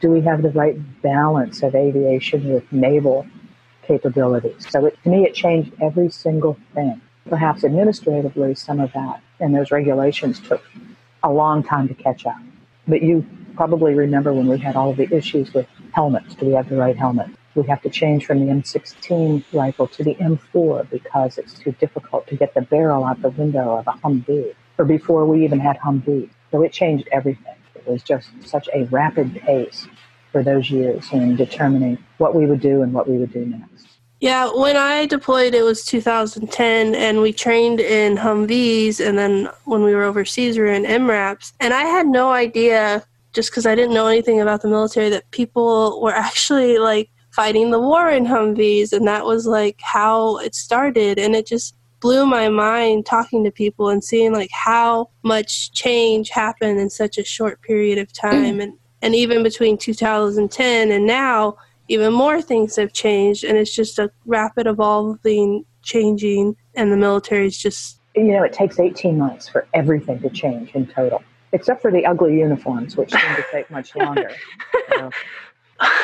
Do 0.00 0.10
we 0.10 0.20
have 0.22 0.42
the 0.42 0.50
right 0.50 0.78
balance 1.02 1.62
of 1.62 1.74
aviation 1.74 2.52
with 2.52 2.70
naval 2.70 3.26
capabilities? 3.82 4.66
So 4.68 4.86
it, 4.86 4.98
to 5.04 5.08
me, 5.08 5.24
it 5.24 5.34
changed 5.34 5.72
every 5.80 6.10
single 6.10 6.58
thing. 6.74 7.00
Perhaps 7.28 7.64
administratively, 7.64 8.54
some 8.54 8.80
of 8.80 8.92
that 8.92 9.22
and 9.40 9.54
those 9.54 9.70
regulations 9.70 10.40
took 10.40 10.62
a 11.22 11.30
long 11.30 11.62
time 11.62 11.88
to 11.88 11.94
catch 11.94 12.26
up. 12.26 12.40
But 12.86 13.02
you 13.02 13.26
probably 13.56 13.94
remember 13.94 14.32
when 14.32 14.46
we 14.46 14.58
had 14.58 14.76
all 14.76 14.90
of 14.90 14.96
the 14.96 15.12
issues 15.14 15.52
with 15.52 15.66
helmets. 15.92 16.34
Do 16.34 16.46
we 16.46 16.52
have 16.52 16.68
the 16.68 16.76
right 16.76 16.96
helmet? 16.96 17.30
we 17.54 17.64
have 17.64 17.82
to 17.82 17.90
change 17.90 18.26
from 18.26 18.40
the 18.40 18.52
M16 18.52 19.44
rifle 19.52 19.88
to 19.88 20.04
the 20.04 20.14
M4 20.16 20.88
because 20.88 21.36
it's 21.36 21.54
too 21.54 21.72
difficult 21.72 22.26
to 22.28 22.36
get 22.36 22.54
the 22.54 22.62
barrel 22.62 23.04
out 23.04 23.20
the 23.22 23.30
window 23.30 23.76
of 23.76 23.86
a 23.88 23.92
Humvee, 23.92 24.54
or 24.78 24.84
before 24.84 25.26
we 25.26 25.44
even 25.44 25.58
had 25.58 25.78
Humvee. 25.78 26.30
So 26.50 26.62
it 26.62 26.72
changed 26.72 27.08
everything. 27.12 27.54
It 27.74 27.86
was 27.86 28.02
just 28.02 28.28
such 28.44 28.68
a 28.72 28.84
rapid 28.84 29.34
pace 29.36 29.86
for 30.32 30.42
those 30.42 30.70
years 30.70 31.06
in 31.12 31.36
determining 31.36 31.98
what 32.18 32.34
we 32.34 32.46
would 32.46 32.60
do 32.60 32.82
and 32.82 32.92
what 32.92 33.08
we 33.08 33.18
would 33.18 33.32
do 33.32 33.44
next. 33.44 33.89
Yeah, 34.20 34.50
when 34.54 34.76
I 34.76 35.06
deployed, 35.06 35.54
it 35.54 35.62
was 35.62 35.84
2010, 35.86 36.94
and 36.94 37.22
we 37.22 37.32
trained 37.32 37.80
in 37.80 38.16
Humvees, 38.16 39.04
and 39.04 39.16
then 39.16 39.48
when 39.64 39.82
we 39.82 39.94
were 39.94 40.02
overseas, 40.02 40.58
we 40.58 40.64
were 40.64 40.72
in 40.72 40.84
MRAPs. 40.84 41.54
And 41.58 41.72
I 41.72 41.84
had 41.84 42.06
no 42.06 42.30
idea, 42.30 43.02
just 43.32 43.50
because 43.50 43.64
I 43.64 43.74
didn't 43.74 43.94
know 43.94 44.08
anything 44.08 44.38
about 44.38 44.60
the 44.60 44.68
military, 44.68 45.08
that 45.08 45.30
people 45.30 46.02
were 46.02 46.12
actually 46.14 46.76
like 46.78 47.08
fighting 47.32 47.70
the 47.70 47.80
war 47.80 48.10
in 48.10 48.26
Humvees, 48.26 48.92
and 48.92 49.08
that 49.08 49.24
was 49.24 49.46
like 49.46 49.78
how 49.80 50.36
it 50.38 50.54
started. 50.54 51.18
And 51.18 51.34
it 51.34 51.46
just 51.46 51.74
blew 52.00 52.26
my 52.26 52.50
mind 52.50 53.06
talking 53.06 53.42
to 53.44 53.50
people 53.50 53.88
and 53.88 54.04
seeing 54.04 54.32
like 54.32 54.50
how 54.52 55.08
much 55.22 55.72
change 55.72 56.30
happened 56.30 56.78
in 56.78 56.90
such 56.90 57.16
a 57.16 57.24
short 57.24 57.62
period 57.62 57.98
of 57.98 58.12
time. 58.12 58.56
Mm. 58.56 58.62
and 58.64 58.72
and 59.02 59.14
even 59.14 59.42
between 59.42 59.78
2010 59.78 60.92
and 60.92 61.06
now, 61.06 61.56
even 61.90 62.12
more 62.12 62.40
things 62.40 62.76
have 62.76 62.92
changed, 62.92 63.42
and 63.42 63.58
it's 63.58 63.74
just 63.74 63.98
a 63.98 64.12
rapid 64.24 64.68
evolving, 64.68 65.64
changing, 65.82 66.54
and 66.76 66.92
the 66.92 66.96
military 66.96 67.48
is 67.48 67.58
just. 67.58 67.98
You 68.14 68.24
know, 68.24 68.44
it 68.44 68.52
takes 68.52 68.78
18 68.78 69.18
months 69.18 69.48
for 69.48 69.66
everything 69.74 70.20
to 70.20 70.30
change 70.30 70.70
in 70.70 70.86
total, 70.86 71.22
except 71.52 71.82
for 71.82 71.90
the 71.90 72.06
ugly 72.06 72.38
uniforms, 72.38 72.96
which 72.96 73.10
seem 73.10 73.34
to 73.34 73.44
take 73.50 73.68
much 73.72 73.94
longer. 73.96 74.30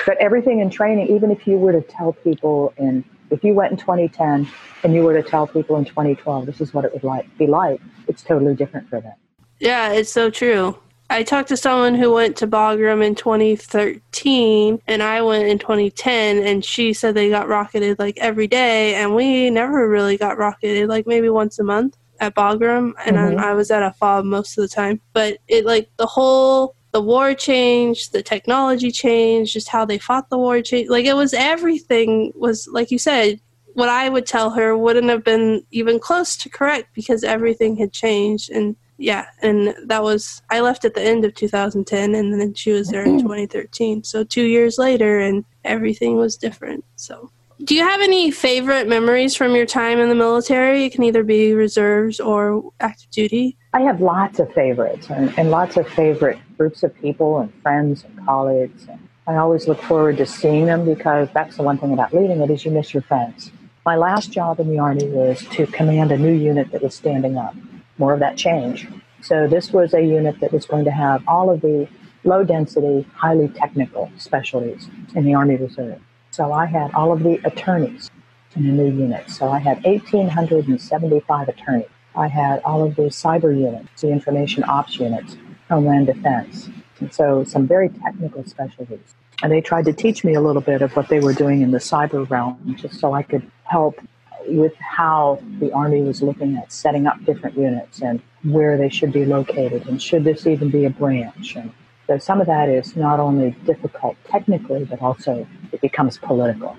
But 0.07 0.17
everything 0.19 0.59
in 0.59 0.71
training, 0.71 1.09
even 1.15 1.31
if 1.31 1.47
you 1.47 1.57
were 1.57 1.73
to 1.73 1.83
tell 1.83 2.15
people 2.15 2.75
in, 2.79 3.05
if 3.31 3.45
you 3.45 3.55
went 3.55 3.73
in 3.73 3.79
2010 3.79 4.49
and 4.83 4.95
you 4.95 5.03
were 5.03 5.15
to 5.15 5.23
tell 5.23 5.47
people 5.47 5.77
in 5.77 5.85
2012, 5.85 6.47
this 6.47 6.61
is 6.61 6.75
what 6.75 6.85
it 6.85 6.93
would 6.95 7.05
like 7.05 7.27
be 7.39 7.47
like, 7.47 7.81
it's 8.09 8.23
totally 8.23 8.55
different 8.55 8.89
for 8.89 9.01
them. 9.01 9.15
Yeah, 9.61 9.93
it's 9.93 10.11
so 10.11 10.31
true. 10.31 10.79
I 11.09 11.23
talked 11.23 11.49
to 11.51 11.57
someone 11.57 11.95
who 11.95 12.13
went 12.13 12.37
to 12.39 12.49
Bagram 12.49 13.05
in 13.05 13.15
2013 13.15 14.81
and 14.87 15.03
I 15.03 15.23
went 15.23 15.47
in 15.49 15.59
2010 15.59 16.39
and 16.39 16.65
she 16.65 16.93
said 16.93 17.15
they 17.15 17.31
got 17.31 17.49
rocketed 17.49 17.99
like 17.99 18.19
every 18.19 18.49
day 18.49 18.95
and 18.97 19.15
we 19.15 19.51
never 19.51 19.89
really 19.89 20.17
got 20.17 20.37
rocketed 20.37 20.89
like 20.89 21.07
maybe 21.07 21.29
once 21.29 21.59
a 21.59 21.65
month. 21.65 21.97
at 22.19 22.35
Bagram, 22.35 22.93
and 23.05 23.17
mm-hmm. 23.17 23.39
I, 23.39 23.51
I 23.51 23.53
was 23.53 23.71
at 23.71 23.83
a 23.83 23.93
fob 23.93 24.25
most 24.25 24.57
of 24.59 24.63
the 24.63 24.75
time. 24.75 25.01
But 25.13 25.39
it 25.49 25.65
like 25.65 25.91
the 25.97 26.07
whole 26.07 26.75
the 26.93 27.01
war 27.01 27.35
changed, 27.35 28.13
the 28.13 28.23
technology 28.23 28.91
changed, 28.91 29.53
just 29.53 29.69
how 29.69 29.85
they 29.85 29.99
fought 29.99 30.31
the 30.31 30.39
war 30.39 30.63
changed. 30.63 30.91
Like 30.91 31.05
it 31.05 31.15
was 31.15 31.35
everything 31.35 32.33
was 32.35 32.69
like 32.73 32.91
you 32.91 32.99
said. 32.99 33.41
What 33.75 33.91
I 33.91 34.09
would 34.09 34.25
tell 34.25 34.49
her 34.53 34.75
wouldn't 34.75 35.11
have 35.11 35.23
been 35.23 35.63
even 35.71 35.99
close 35.99 36.35
to 36.39 36.49
correct 36.49 36.89
because 36.95 37.23
everything 37.23 37.77
had 37.77 37.93
changed 37.93 38.49
and 38.49 38.75
yeah, 38.99 39.27
and 39.43 39.75
that 39.85 40.03
was 40.03 40.43
I 40.51 40.61
left 40.61 40.85
at 40.85 40.95
the 40.95 41.03
end 41.03 41.25
of 41.25 41.35
2010, 41.35 42.15
and 42.15 42.41
then 42.41 42.55
she 42.55 42.73
was 42.73 42.89
there 42.89 43.03
in 43.03 43.19
mm-hmm. 43.19 43.27
2013. 43.27 44.05
So 44.05 44.25
two 44.25 44.45
years 44.45 44.79
later, 44.79 45.21
and 45.21 45.45
everything 45.65 46.17
was 46.17 46.37
different. 46.37 46.85
So, 46.97 47.31
do 47.65 47.75
you 47.75 47.83
have 47.83 48.01
any 48.01 48.31
favorite 48.31 48.89
memories 48.89 49.35
from 49.35 49.55
your 49.55 49.67
time 49.67 49.99
in 49.99 50.09
the 50.09 50.15
military? 50.15 50.85
It 50.85 50.93
can 50.93 51.05
either 51.05 51.25
be 51.25 51.53
reserves 51.53 52.21
or 52.21 52.71
active 52.81 53.11
duty. 53.11 53.57
I 53.75 53.81
have 53.81 54.01
lots 54.01 54.39
of 54.39 54.53
favorites, 54.55 55.11
and, 55.11 55.39
and 55.39 55.51
lots 55.51 55.77
of 55.77 55.87
favorite 55.89 56.39
groups 56.57 56.83
of 56.83 56.95
people 56.97 57.39
and 57.39 57.53
friends 57.63 58.05
and 58.05 58.27
colleagues. 58.27 58.87
And 58.89 58.99
I 59.27 59.37
always 59.37 59.69
look 59.69 59.83
forward 59.83 60.17
to 60.19 60.27
seeing 60.27 60.67
them 60.67 60.87
because 60.87 61.29
that's 61.35 61.57
the 61.57 61.63
one 61.63 61.77
thing 61.77 61.93
about 61.93 62.15
leaving 62.15 62.41
it 62.41 62.51
is 62.51 62.65
you 62.65 62.71
miss 62.71 62.95
your 62.95 63.03
friends. 63.03 63.51
My 63.85 63.97
last 63.97 64.33
job 64.33 64.59
in 64.59 64.69
the 64.69 64.79
Army 64.79 65.07
was 65.09 65.45
to 65.51 65.67
command 65.67 66.13
a 66.13 66.19
new 66.19 66.33
unit 66.33 66.73
that 66.73 66.83
was 66.83 66.95
standing 66.95 67.37
up 67.37 67.55
more 67.99 68.13
of 68.13 68.21
that 68.21 68.37
change. 68.37 68.89
So 69.23 69.47
this 69.47 69.73
was 69.73 69.95
a 69.95 70.03
unit 70.03 70.41
that 70.41 70.53
was 70.53 70.67
going 70.67 70.85
to 70.85 70.91
have 70.91 71.23
all 71.27 71.51
of 71.51 71.61
the 71.61 71.89
low 72.25 72.45
density, 72.45 73.07
highly 73.15 73.49
technical 73.49 74.11
specialties 74.17 74.89
in 75.15 75.25
the 75.25 75.35
Army 75.35 75.57
Reserve. 75.57 76.01
So 76.31 76.53
I 76.53 76.67
had 76.67 76.93
all 76.95 77.13
of 77.13 77.23
the 77.23 77.41
attorneys 77.45 78.11
in 78.55 78.67
the 78.67 78.73
new 78.73 79.03
unit. 79.03 79.31
So 79.31 79.49
I 79.49 79.59
had 79.59 79.83
1,875 79.85 81.49
attorneys. 81.49 81.87
I 82.15 82.29
had 82.29 82.61
all 82.65 82.83
of 82.83 82.97
the 82.97 83.03
cyber 83.03 83.57
units, 83.57 84.01
the 84.01 84.11
information 84.11 84.65
ops 84.65 84.99
units, 84.99 85.37
Homeland 85.69 86.07
Defense. 86.07 86.69
And 87.01 87.13
so 87.13 87.45
some 87.45 87.67
very 87.67 87.91
technical 87.91 88.45
specialties. 88.45 89.15
And 89.43 89.53
they 89.53 89.61
tried 89.61 89.85
to 89.85 89.93
teach 89.93 90.25
me 90.25 90.35
a 90.35 90.41
little 90.41 90.63
bit 90.63 90.81
of 90.81 90.97
what 90.97 91.09
they 91.09 91.21
were 91.21 91.35
doing 91.35 91.61
in 91.61 91.71
the 91.71 91.79
cyber 91.79 92.29
realm 92.29 92.77
just 92.79 92.99
so 92.99 93.13
I 93.13 93.23
could 93.23 93.51
help 93.65 94.01
with 94.49 94.75
how 94.77 95.43
the 95.61 95.73
Army 95.73 96.03
was 96.03 96.23
looking 96.23 96.57
at 96.57 96.73
setting 96.73 97.07
up 97.07 97.23
different 97.25 97.57
units 97.57 98.01
and 98.01 98.21
where 98.43 98.77
they 98.77 98.89
should 98.89 99.13
be 99.13 99.25
located 99.25 99.87
and 99.87 100.01
should 100.01 100.25
this 100.25 100.47
even 100.47 100.71
be 100.71 100.85
a 100.85 100.91
branch. 100.91 101.57
And 101.57 101.73
so 102.07 102.19
some 102.19 102.41
of 102.41 102.47
that 102.47 102.69
is 102.69 102.97
not 102.97 103.21
only 103.21 103.51
difficult 103.65 104.17
technically, 104.29 104.85
but 104.85 105.01
also 105.03 105.47
it 105.73 105.81
becomes 105.81 106.19
political. 106.19 106.77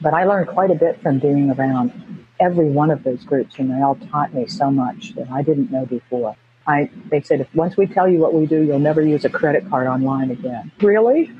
But 0.00 0.14
I 0.14 0.24
learned 0.24 0.48
quite 0.48 0.70
a 0.70 0.76
bit 0.76 1.00
from 1.02 1.18
being 1.18 1.50
around 1.50 1.92
every 2.40 2.70
one 2.70 2.90
of 2.90 3.02
those 3.02 3.24
groups, 3.24 3.58
and 3.58 3.70
they 3.70 3.82
all 3.82 3.96
taught 3.96 4.32
me 4.32 4.46
so 4.46 4.70
much 4.70 5.14
that 5.16 5.28
I 5.30 5.42
didn't 5.42 5.72
know 5.72 5.86
before. 5.86 6.36
I, 6.68 6.90
they 7.10 7.22
said, 7.22 7.40
if 7.40 7.52
once 7.54 7.76
we 7.76 7.86
tell 7.86 8.08
you 8.08 8.18
what 8.18 8.34
we 8.34 8.46
do, 8.46 8.62
you'll 8.62 8.78
never 8.78 9.02
use 9.02 9.24
a 9.24 9.30
credit 9.30 9.68
card 9.68 9.86
online 9.86 10.30
again. 10.30 10.70
Really? 10.80 11.32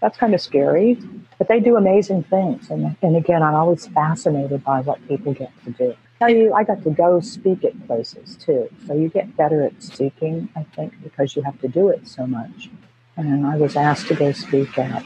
That's 0.00 0.18
kind 0.18 0.34
of 0.34 0.40
scary. 0.40 0.98
But 1.38 1.48
they 1.48 1.60
do 1.60 1.76
amazing 1.76 2.24
things. 2.24 2.70
And, 2.70 2.96
and 3.02 3.16
again, 3.16 3.42
I'm 3.42 3.54
always 3.54 3.86
fascinated 3.88 4.64
by 4.64 4.80
what 4.80 5.06
people 5.08 5.34
get 5.34 5.52
to 5.64 5.70
do. 5.70 5.94
Tell 6.18 6.30
you, 6.30 6.54
I 6.54 6.64
got 6.64 6.82
to 6.84 6.90
go 6.90 7.20
speak 7.20 7.62
at 7.64 7.86
places 7.86 8.36
too. 8.36 8.70
So 8.86 8.94
you 8.94 9.08
get 9.10 9.36
better 9.36 9.62
at 9.62 9.82
speaking, 9.82 10.48
I 10.56 10.64
think, 10.74 10.94
because 11.02 11.36
you 11.36 11.42
have 11.42 11.60
to 11.60 11.68
do 11.68 11.88
it 11.88 12.08
so 12.08 12.26
much. 12.26 12.70
And 13.16 13.46
I 13.46 13.56
was 13.56 13.76
asked 13.76 14.08
to 14.08 14.14
go 14.14 14.32
speak 14.32 14.78
at 14.78 15.04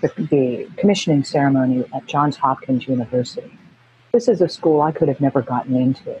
the, 0.00 0.08
the 0.30 0.68
commissioning 0.76 1.24
ceremony 1.24 1.84
at 1.94 2.06
Johns 2.06 2.36
Hopkins 2.36 2.88
University. 2.88 3.58
This 4.12 4.28
is 4.28 4.40
a 4.40 4.48
school 4.48 4.80
I 4.80 4.92
could 4.92 5.08
have 5.08 5.20
never 5.20 5.42
gotten 5.42 5.76
into, 5.76 6.18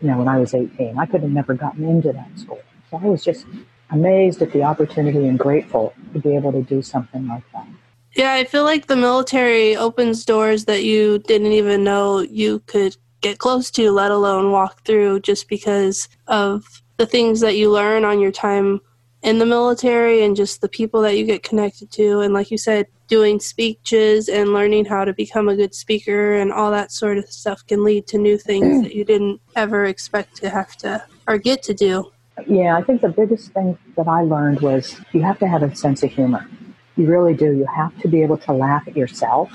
you 0.00 0.08
know, 0.08 0.18
when 0.18 0.28
I 0.28 0.38
was 0.38 0.54
18. 0.54 0.98
I 0.98 1.04
could 1.04 1.20
have 1.22 1.30
never 1.30 1.52
gotten 1.52 1.84
into 1.84 2.12
that 2.12 2.38
school. 2.38 2.60
So 2.90 2.96
I 2.96 3.06
was 3.06 3.22
just 3.22 3.44
amazed 3.90 4.42
at 4.42 4.52
the 4.52 4.62
opportunity 4.62 5.26
and 5.26 5.38
grateful 5.38 5.94
to 6.12 6.18
be 6.18 6.34
able 6.34 6.52
to 6.52 6.62
do 6.62 6.82
something 6.82 7.26
like 7.26 7.44
that. 7.52 7.66
Yeah, 8.14 8.32
I 8.32 8.44
feel 8.44 8.64
like 8.64 8.86
the 8.86 8.96
military 8.96 9.76
opens 9.76 10.24
doors 10.24 10.64
that 10.64 10.84
you 10.84 11.18
didn't 11.20 11.52
even 11.52 11.84
know 11.84 12.20
you 12.20 12.60
could 12.60 12.96
get 13.20 13.38
close 13.38 13.70
to, 13.72 13.90
let 13.90 14.10
alone 14.10 14.52
walk 14.52 14.82
through, 14.84 15.20
just 15.20 15.48
because 15.48 16.08
of 16.26 16.82
the 16.96 17.06
things 17.06 17.40
that 17.40 17.56
you 17.56 17.70
learn 17.70 18.04
on 18.04 18.20
your 18.20 18.32
time 18.32 18.80
in 19.22 19.38
the 19.38 19.46
military 19.46 20.22
and 20.22 20.36
just 20.36 20.60
the 20.60 20.68
people 20.68 21.02
that 21.02 21.16
you 21.16 21.24
get 21.24 21.42
connected 21.42 21.90
to. 21.90 22.20
And 22.20 22.32
like 22.32 22.50
you 22.50 22.56
said, 22.56 22.86
doing 23.08 23.40
speeches 23.40 24.28
and 24.28 24.52
learning 24.52 24.84
how 24.84 25.04
to 25.04 25.12
become 25.12 25.48
a 25.48 25.56
good 25.56 25.74
speaker 25.74 26.34
and 26.34 26.52
all 26.52 26.70
that 26.70 26.92
sort 26.92 27.18
of 27.18 27.30
stuff 27.30 27.66
can 27.66 27.84
lead 27.84 28.06
to 28.06 28.18
new 28.18 28.38
things 28.38 28.66
mm. 28.66 28.82
that 28.84 28.94
you 28.94 29.04
didn't 29.04 29.40
ever 29.54 29.84
expect 29.84 30.36
to 30.36 30.48
have 30.50 30.76
to 30.76 31.04
or 31.28 31.38
get 31.38 31.62
to 31.64 31.74
do. 31.74 32.10
Yeah, 32.46 32.76
I 32.76 32.82
think 32.82 33.00
the 33.00 33.08
biggest 33.08 33.52
thing 33.52 33.78
that 33.96 34.08
I 34.08 34.22
learned 34.22 34.60
was 34.60 35.00
you 35.12 35.22
have 35.22 35.38
to 35.38 35.48
have 35.48 35.62
a 35.62 35.74
sense 35.74 36.02
of 36.02 36.10
humor. 36.10 36.48
You 36.96 37.06
really 37.06 37.34
do. 37.34 37.52
You 37.52 37.66
have 37.66 37.96
to 38.00 38.08
be 38.08 38.22
able 38.22 38.38
to 38.38 38.52
laugh 38.52 38.86
at 38.86 38.96
yourself 38.96 39.50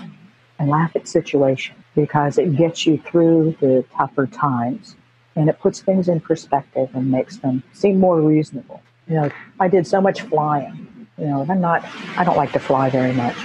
and 0.57 0.69
laugh 0.69 0.95
at 0.95 1.07
situations 1.07 1.77
because 1.95 2.37
it 2.37 2.55
gets 2.55 2.85
you 2.85 2.97
through 2.97 3.55
the 3.59 3.85
tougher 3.95 4.25
times 4.27 4.95
and 5.35 5.49
it 5.49 5.59
puts 5.59 5.81
things 5.81 6.07
in 6.07 6.19
perspective 6.19 6.89
and 6.93 7.11
makes 7.11 7.37
them 7.37 7.63
seem 7.73 7.99
more 7.99 8.21
reasonable. 8.21 8.81
You 9.07 9.15
know, 9.15 9.31
I 9.59 9.67
did 9.67 9.85
so 9.85 10.01
much 10.01 10.21
flying. 10.21 11.07
You 11.17 11.25
know, 11.25 11.45
I'm 11.47 11.61
not, 11.61 11.85
I 12.17 12.23
don't 12.23 12.37
like 12.37 12.51
to 12.53 12.59
fly 12.59 12.89
very 12.89 13.13
much, 13.13 13.35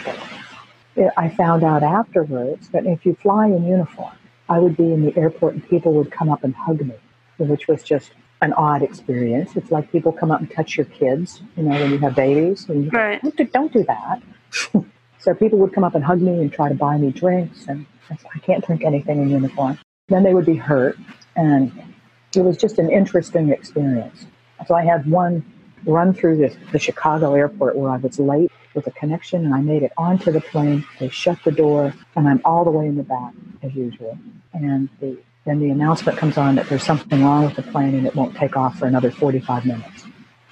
I 1.16 1.28
found 1.28 1.62
out 1.62 1.82
afterwards 1.82 2.68
that 2.70 2.86
if 2.86 3.04
you 3.04 3.14
fly 3.14 3.46
in 3.46 3.66
uniform, 3.66 4.14
I 4.48 4.58
would 4.58 4.76
be 4.76 4.92
in 4.92 5.04
the 5.04 5.16
airport 5.16 5.54
and 5.54 5.68
people 5.68 5.92
would 5.94 6.10
come 6.10 6.30
up 6.30 6.44
and 6.44 6.54
hug 6.54 6.80
me, 6.80 6.94
which 7.38 7.68
was 7.68 7.82
just 7.82 8.12
an 8.42 8.52
odd 8.52 8.82
experience. 8.82 9.56
It's 9.56 9.70
like 9.70 9.90
people 9.90 10.12
come 10.12 10.30
up 10.30 10.40
and 10.40 10.50
touch 10.50 10.76
your 10.76 10.86
kids, 10.86 11.40
you 11.56 11.62
know, 11.62 11.70
when 11.70 11.90
you 11.90 11.98
have 11.98 12.14
babies. 12.14 12.68
And 12.68 12.92
right. 12.92 13.20
Don't 13.22 13.36
do, 13.36 13.44
don't 13.44 13.72
do 13.72 13.84
that. 13.84 14.22
so 15.18 15.34
people 15.34 15.58
would 15.60 15.72
come 15.72 15.84
up 15.84 15.94
and 15.94 16.04
hug 16.04 16.20
me 16.20 16.32
and 16.32 16.52
try 16.52 16.68
to 16.68 16.74
buy 16.74 16.98
me 16.98 17.10
drinks, 17.10 17.66
and 17.66 17.86
I 18.10 18.38
can't 18.40 18.64
drink 18.64 18.84
anything 18.84 19.22
in 19.22 19.30
uniform. 19.30 19.78
Then 20.08 20.22
they 20.22 20.34
would 20.34 20.46
be 20.46 20.56
hurt, 20.56 20.98
and 21.34 21.72
it 22.34 22.42
was 22.42 22.56
just 22.56 22.78
an 22.78 22.90
interesting 22.90 23.50
experience. 23.50 24.26
So 24.66 24.74
I 24.74 24.84
had 24.84 25.08
one 25.10 25.44
run 25.84 26.12
through 26.12 26.36
the, 26.36 26.56
the 26.72 26.78
Chicago 26.78 27.34
airport 27.34 27.76
where 27.76 27.90
I 27.90 27.96
was 27.96 28.18
late 28.18 28.50
with 28.74 28.86
a 28.86 28.90
connection, 28.92 29.44
and 29.44 29.54
I 29.54 29.60
made 29.60 29.82
it 29.82 29.92
onto 29.96 30.30
the 30.30 30.40
plane. 30.40 30.84
They 31.00 31.08
shut 31.08 31.38
the 31.44 31.52
door, 31.52 31.94
and 32.14 32.28
I'm 32.28 32.40
all 32.44 32.64
the 32.64 32.70
way 32.70 32.86
in 32.86 32.96
the 32.96 33.02
back 33.02 33.32
as 33.62 33.74
usual. 33.74 34.18
And 34.52 34.88
the 35.00 35.18
then 35.46 35.60
the 35.60 35.70
announcement 35.70 36.18
comes 36.18 36.36
on 36.36 36.56
that 36.56 36.68
there's 36.68 36.82
something 36.82 37.24
wrong 37.24 37.44
with 37.44 37.54
the 37.54 37.62
plane 37.62 37.94
and 37.94 38.06
it 38.06 38.14
won't 38.16 38.36
take 38.36 38.56
off 38.56 38.78
for 38.78 38.86
another 38.86 39.12
45 39.12 39.64
minutes. 39.64 40.04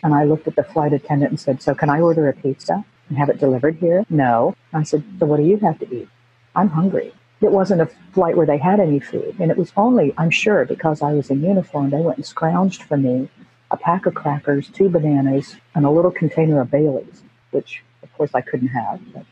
And 0.05 0.15
I 0.15 0.25
looked 0.25 0.47
at 0.47 0.55
the 0.55 0.63
flight 0.63 0.93
attendant 0.93 1.33
and 1.33 1.41
said, 1.41 1.61
So 1.61 1.75
can 1.75 1.91
I 1.91 2.01
order 2.01 2.29
a 2.29 2.33
pizza 2.33 2.85
and 3.09 3.19
have 3.19 3.29
it 3.29 3.39
delivered 3.39 3.77
here? 3.77 4.07
No. 4.09 4.55
I 4.73 4.85
said, 4.85 5.03
So 5.19 5.27
what 5.27 5.39
do 5.39 5.43
you 5.43 5.57
have 5.59 5.81
to 5.81 5.95
eat? 5.95 6.09
I'm 6.55 6.69
hungry. 6.69 7.13
It 7.41 7.51
wasn't 7.51 7.81
a 7.81 7.91
flight 8.13 8.37
where 8.37 8.47
they 8.47 8.57
had 8.57 8.79
any 8.79 9.01
food. 9.01 9.35
And 9.41 9.51
it 9.51 9.57
was 9.57 9.73
only, 9.77 10.15
I'm 10.17 10.31
sure, 10.31 10.65
because 10.65 11.03
I 11.03 11.13
was 11.13 11.29
in 11.29 11.43
uniform, 11.43 11.91
they 11.91 12.01
went 12.01 12.19
and 12.19 12.25
scrounged 12.25 12.83
for 12.83 12.97
me 12.97 13.29
a 13.73 13.77
pack 13.77 14.07
of 14.07 14.15
crackers, 14.15 14.69
two 14.69 14.89
bananas, 14.89 15.57
and 15.75 15.85
a 15.85 15.91
little 15.91 16.13
container 16.13 16.61
of 16.61 16.71
Bailey's, 16.71 17.23
which 17.51 17.83
of 18.05 18.13
course 18.15 18.31
I 18.33 18.43
couldn't 18.43 18.69
have. 18.69 19.01
But, 19.13 19.25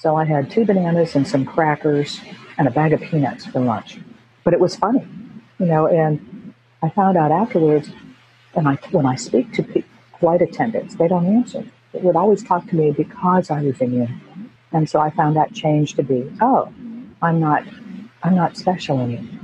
so 0.00 0.16
I 0.16 0.24
had 0.24 0.50
two 0.50 0.64
bananas 0.64 1.14
and 1.14 1.26
some 1.28 1.44
crackers 1.44 2.20
and 2.58 2.66
a 2.66 2.70
bag 2.72 2.92
of 2.92 3.00
peanuts 3.00 3.46
for 3.46 3.60
lunch 3.60 4.00
but 4.44 4.52
it 4.52 4.60
was 4.60 4.76
funny, 4.76 5.06
you 5.58 5.66
know. 5.66 5.86
And 5.86 6.54
I 6.82 6.90
found 6.90 7.16
out 7.16 7.32
afterwards, 7.32 7.90
and 8.54 8.68
I 8.68 8.74
when 8.92 9.06
I 9.06 9.16
speak 9.16 9.52
to 9.54 9.62
pe- 9.62 9.84
flight 10.20 10.42
attendants, 10.42 10.94
they 10.94 11.08
don't 11.08 11.26
answer. 11.26 11.64
They 11.92 12.00
would 12.00 12.16
always 12.16 12.42
talk 12.44 12.66
to 12.68 12.76
me 12.76 12.92
because 12.92 13.50
I 13.50 13.62
was 13.62 13.80
in 13.80 13.94
uniform, 13.94 14.50
and 14.72 14.88
so 14.88 15.00
I 15.00 15.10
found 15.10 15.36
that 15.36 15.52
change 15.52 15.94
to 15.94 16.02
be, 16.02 16.30
oh, 16.40 16.72
I'm 17.22 17.40
not, 17.40 17.64
I'm 18.22 18.34
not 18.34 18.56
special 18.56 19.00
anymore. 19.00 19.40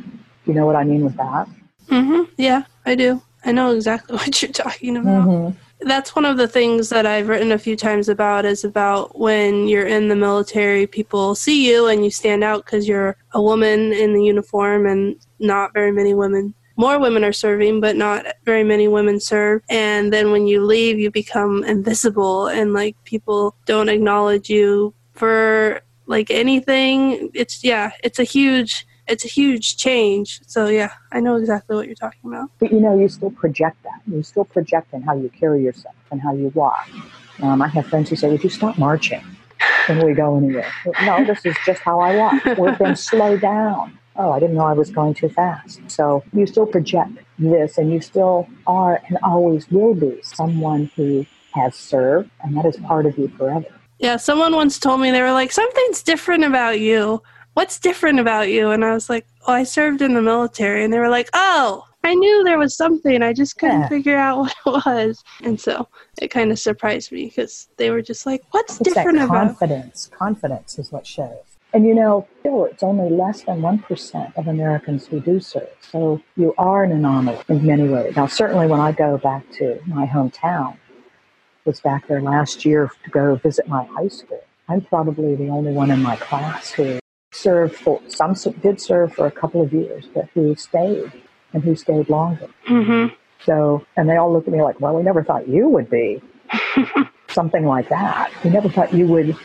You 0.47 0.55
know 0.55 0.67
what 0.67 0.77
I 0.77 0.85
mean 0.85 1.05
with 1.05 1.17
that? 1.17 1.49
Mm-hmm. 1.89 2.33
Yeah, 2.37 2.65
I 2.87 2.95
do. 2.95 3.23
I 3.45 3.53
know 3.53 3.75
exactly 3.75 4.17
what 4.17 4.43
you're 4.43 4.53
talking 4.53 4.97
about. 4.97 5.27
Mm-hmm 5.27 5.70
that's 5.83 6.15
one 6.15 6.25
of 6.25 6.37
the 6.37 6.49
things 6.49 6.89
that 6.91 7.07
I've 7.07 7.29
written 7.29 7.53
a 7.53 7.59
few 7.59 7.77
times 7.77 8.09
about 8.09 8.45
is 8.45 8.65
about 8.65 9.19
when 9.19 9.69
you're 9.69 9.87
in 9.87 10.09
the 10.09 10.17
military, 10.17 10.87
people 10.87 11.35
see 11.35 11.69
you 11.69 11.87
and 11.87 12.05
you 12.05 12.11
stand 12.11 12.45
out 12.45 12.65
because 12.65 12.87
you're 12.87 13.17
a 13.33 13.43
woman 13.43 13.93
in 13.93 14.13
the 14.13 14.25
uniform, 14.25 14.87
and 14.87 15.17
not 15.39 15.73
very 15.73 15.93
many 15.93 16.15
women. 16.15 16.55
More 16.77 16.99
women 16.99 17.25
are 17.25 17.33
serving, 17.33 17.81
but 17.81 17.97
not 17.97 18.27
very 18.45 18.65
many 18.65 18.89
women 18.89 19.21
serve. 19.21 19.63
And 19.69 20.13
then 20.13 20.31
when 20.31 20.47
you 20.47 20.65
leave, 20.65 20.99
you 20.99 21.11
become 21.11 21.65
invisible, 21.65 22.49
and 22.49 22.73
like 22.73 22.97
people 23.05 23.55
don't 23.67 23.89
acknowledge 23.89 24.49
you 24.49 24.95
for 25.13 25.83
like 26.07 26.31
anything. 26.31 27.31
It's 27.35 27.63
yeah, 27.65 27.93
it's 28.03 28.19
a 28.19 28.25
huge 28.25 28.87
it's 29.11 29.25
a 29.25 29.29
huge 29.29 29.77
change. 29.77 30.41
So 30.47 30.69
yeah, 30.69 30.93
I 31.13 31.21
know 31.21 31.37
exactly 31.37 31.77
what 31.77 31.87
you're 31.87 31.95
talking 31.97 32.31
about. 32.31 32.51
But 32.59 32.73
you 32.73 32.81
know, 32.81 32.99
you 32.99 33.09
still 33.09 33.31
project 33.31 33.83
that. 33.83 34.01
You 34.07 34.23
still 34.23 34.45
project 34.45 34.95
in 34.95 35.03
how 35.03 35.17
you 35.17 35.29
carry 35.31 35.63
yourself 35.63 35.95
and 36.11 36.21
how 36.21 36.35
you 36.35 36.49
walk. 36.55 36.89
Um, 37.43 37.61
I 37.63 37.69
have 37.69 37.87
friends 37.87 38.11
who 38.11 38.17
say, 38.17 38.31
"Would 38.31 38.45
you 38.45 38.51
stop 38.51 38.79
marching 38.79 39.23
when 39.87 40.05
we 40.07 40.15
go 40.15 40.37
anywhere?" 40.37 40.73
No, 41.03 41.25
this 41.25 41.45
is 41.45 41.57
just 41.67 41.81
how 41.83 42.01
I 42.01 42.17
walk. 42.17 42.59
Or 42.59 42.73
then 42.77 42.97
slow 42.97 43.37
down. 43.37 43.99
oh, 44.17 44.33
I 44.33 44.41
didn't 44.41 44.57
know 44.57 44.65
I 44.67 44.75
was 44.75 44.91
going 44.91 45.15
too 45.15 45.31
fast. 45.31 45.81
So 45.89 46.23
you 46.33 46.47
still 46.47 46.67
project 46.67 47.13
this 47.39 47.79
and 47.79 47.91
you 47.93 48.01
still 48.01 48.47
are 48.67 49.01
and 49.09 49.17
always 49.23 49.71
will 49.71 49.95
be 49.95 50.21
someone 50.23 50.91
who 50.95 51.25
has 51.55 51.75
served, 51.75 52.31
and 52.43 52.57
that 52.57 52.67
is 52.67 52.77
part 52.79 53.07
of 53.07 53.17
you 53.19 53.29
forever. 53.29 53.67
Yeah, 53.99 54.17
someone 54.17 54.55
once 54.55 54.79
told 54.79 55.01
me 55.01 55.11
they 55.11 55.23
were 55.23 55.33
like, 55.33 55.53
something's 55.53 56.03
different 56.03 56.45
about 56.45 56.81
you. 56.81 57.23
What's 57.55 57.79
different 57.79 58.21
about 58.21 58.49
you? 58.49 58.71
And 58.71 58.85
I 58.85 58.93
was 58.93 59.11
like, 59.11 59.27
oh, 59.47 59.53
I 59.53 59.65
served 59.65 60.03
in 60.03 60.15
the 60.15 60.23
military. 60.23 60.85
And 60.85 60.93
they 60.93 60.99
were 60.99 61.09
like, 61.09 61.29
oh, 61.33 61.85
I 62.05 62.15
knew 62.15 62.45
there 62.45 62.59
was 62.59 62.77
something. 62.77 63.23
I 63.23 63.33
just 63.33 63.59
couldn't 63.59 63.83
yeah. 63.83 63.89
figure 63.89 64.17
out 64.17 64.39
what 64.65 64.87
it 64.87 64.87
was. 64.87 65.25
And 65.43 65.61
so 65.61 65.89
it 66.21 66.29
kind 66.29 66.51
of 66.51 66.59
surprised 66.59 67.13
me 67.13 67.27
because 67.27 67.69
they 67.77 67.91
were 67.91 68.03
just 68.03 68.27
like, 68.27 68.43
what's 68.53 68.81
it's 68.81 68.93
different 68.93 69.19
that 69.19 69.29
confidence. 69.29 70.07
about 70.07 70.19
Confidence 70.19 70.79
is 70.79 70.93
what 70.93 71.07
shows. 71.07 71.37
And 71.73 71.85
you 71.85 71.95
know, 71.95 72.27
still, 72.41 72.65
it's 72.65 72.83
only 72.83 73.11
less 73.11 73.43
than 73.43 73.61
1% 73.61 74.37
of 74.37 74.49
Americans 74.49 75.07
who 75.07 75.21
do 75.21 75.39
serve. 75.39 75.69
So 75.81 76.21
you 76.37 76.53
are 76.59 76.83
an 76.83 76.91
anomaly 76.91 77.39
in 77.49 77.65
many 77.65 77.89
ways. 77.89 78.17
Now, 78.17 78.27
certainly 78.27 78.67
when 78.67 78.81
I 78.81 78.91
go 78.91 79.19
back 79.19 79.49
to 79.53 79.81
my 79.87 80.07
hometown, 80.07 80.77
was 81.65 81.81
back 81.81 82.09
there 82.09 82.23
last 82.23 82.65
year 82.65 82.91
to 83.05 83.11
go 83.11 83.37
visit 83.37 83.69
my 83.69 83.85
high 83.85 84.09
school. 84.09 84.43
I'm 84.69 84.81
probably 84.81 85.35
the 85.35 85.49
only 85.49 85.73
one 85.73 85.91
in 85.91 86.03
my 86.03 86.17
class 86.17 86.71
who 86.71 87.00
served 87.33 87.77
for, 87.77 88.01
some 88.09 88.35
did 88.63 88.81
serve 88.81 89.15
for 89.15 89.27
a 89.27 89.31
couple 89.31 89.63
of 89.63 89.73
years, 89.73 90.07
but 90.13 90.29
who 90.35 90.55
stayed 90.57 91.13
and 91.53 91.63
who 91.63 91.77
stayed 91.77 92.09
longer. 92.09 92.49
Mm-hmm. 92.69 93.15
So, 93.45 93.87
and 93.97 94.09
they 94.09 94.17
all 94.17 94.33
look 94.33 94.47
at 94.47 94.53
me 94.53 94.63
like, 94.63 94.81
well, 94.81 94.95
we 94.95 95.03
never 95.03 95.25
thought 95.25 95.49
you 95.49 95.69
would 95.69 95.89
be 95.89 96.21
something 97.29 97.65
like 97.65 97.89
that. 97.89 98.31
We 98.45 98.51
never 98.51 98.69
thought 98.69 98.93
you 98.93 99.07
would, 99.07 99.37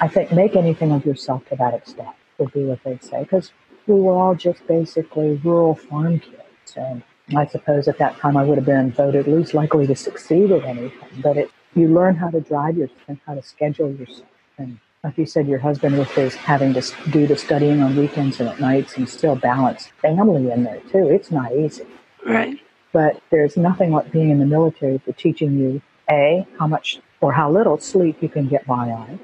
I 0.00 0.08
think, 0.08 0.32
make 0.32 0.56
anything 0.56 0.92
of 0.92 1.04
yourself 1.04 1.46
to 1.50 1.56
that 1.56 1.74
extent, 1.74 2.08
would 2.38 2.52
be 2.52 2.64
what 2.64 2.82
they'd 2.84 3.02
say. 3.04 3.22
Because 3.22 3.52
we 3.86 3.94
were 3.94 4.14
all 4.14 4.34
just 4.34 4.66
basically 4.66 5.40
rural 5.44 5.74
farm 5.74 6.18
kids. 6.20 6.76
And 6.76 7.02
I 7.36 7.46
suppose 7.46 7.86
at 7.86 7.98
that 7.98 8.16
time 8.18 8.36
I 8.36 8.44
would 8.44 8.58
have 8.58 8.66
been 8.66 8.92
voted 8.92 9.28
least 9.28 9.54
likely 9.54 9.86
to 9.86 9.94
succeed 9.94 10.50
at 10.50 10.64
anything. 10.64 11.20
But 11.22 11.36
it, 11.36 11.50
you 11.74 11.88
learn 11.88 12.16
how 12.16 12.30
to 12.30 12.40
drive 12.40 12.76
yourself, 12.76 13.18
how 13.26 13.34
to 13.34 13.42
schedule 13.42 13.92
yourself. 13.92 14.28
And 14.58 14.80
like 15.06 15.16
you 15.18 15.24
said, 15.24 15.46
your 15.46 15.60
husband 15.60 15.96
with 15.96 16.10
his 16.10 16.34
having 16.34 16.74
to 16.74 16.82
do 17.10 17.28
the 17.28 17.36
studying 17.36 17.80
on 17.80 17.94
weekends 17.94 18.40
and 18.40 18.48
at 18.48 18.58
nights 18.58 18.96
and 18.96 19.08
still 19.08 19.36
balance 19.36 19.86
family 20.02 20.50
in 20.50 20.64
there 20.64 20.80
too. 20.90 21.06
It's 21.08 21.30
not 21.30 21.52
easy. 21.52 21.86
Right. 22.26 22.58
But 22.90 23.22
there's 23.30 23.56
nothing 23.56 23.92
like 23.92 24.10
being 24.10 24.30
in 24.30 24.40
the 24.40 24.46
military 24.46 24.98
for 24.98 25.12
teaching 25.12 25.56
you 25.56 25.80
A, 26.10 26.44
how 26.58 26.66
much 26.66 26.98
or 27.20 27.32
how 27.32 27.48
little 27.52 27.78
sleep 27.78 28.20
you 28.20 28.28
can 28.28 28.48
get 28.48 28.66
by 28.66 28.90
on, 28.90 29.20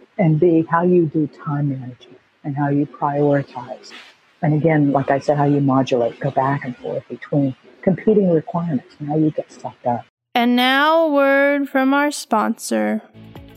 and 0.18 0.40
B, 0.40 0.66
how 0.68 0.82
you 0.82 1.06
do 1.06 1.28
time 1.28 1.68
management 1.68 2.18
and 2.42 2.56
how 2.56 2.68
you 2.68 2.84
prioritize. 2.84 3.92
And 4.42 4.52
again, 4.52 4.90
like 4.90 5.12
I 5.12 5.20
said, 5.20 5.36
how 5.36 5.44
you 5.44 5.60
modulate, 5.60 6.18
go 6.18 6.32
back 6.32 6.64
and 6.64 6.76
forth 6.76 7.06
between 7.08 7.54
competing 7.82 8.30
requirements 8.30 8.96
and 8.98 9.08
how 9.08 9.16
you 9.16 9.30
get 9.30 9.52
stuff 9.52 9.76
done. 9.84 10.02
And 10.34 10.56
now, 10.56 11.06
a 11.06 11.12
word 11.12 11.68
from 11.68 11.94
our 11.94 12.10
sponsor. 12.10 13.02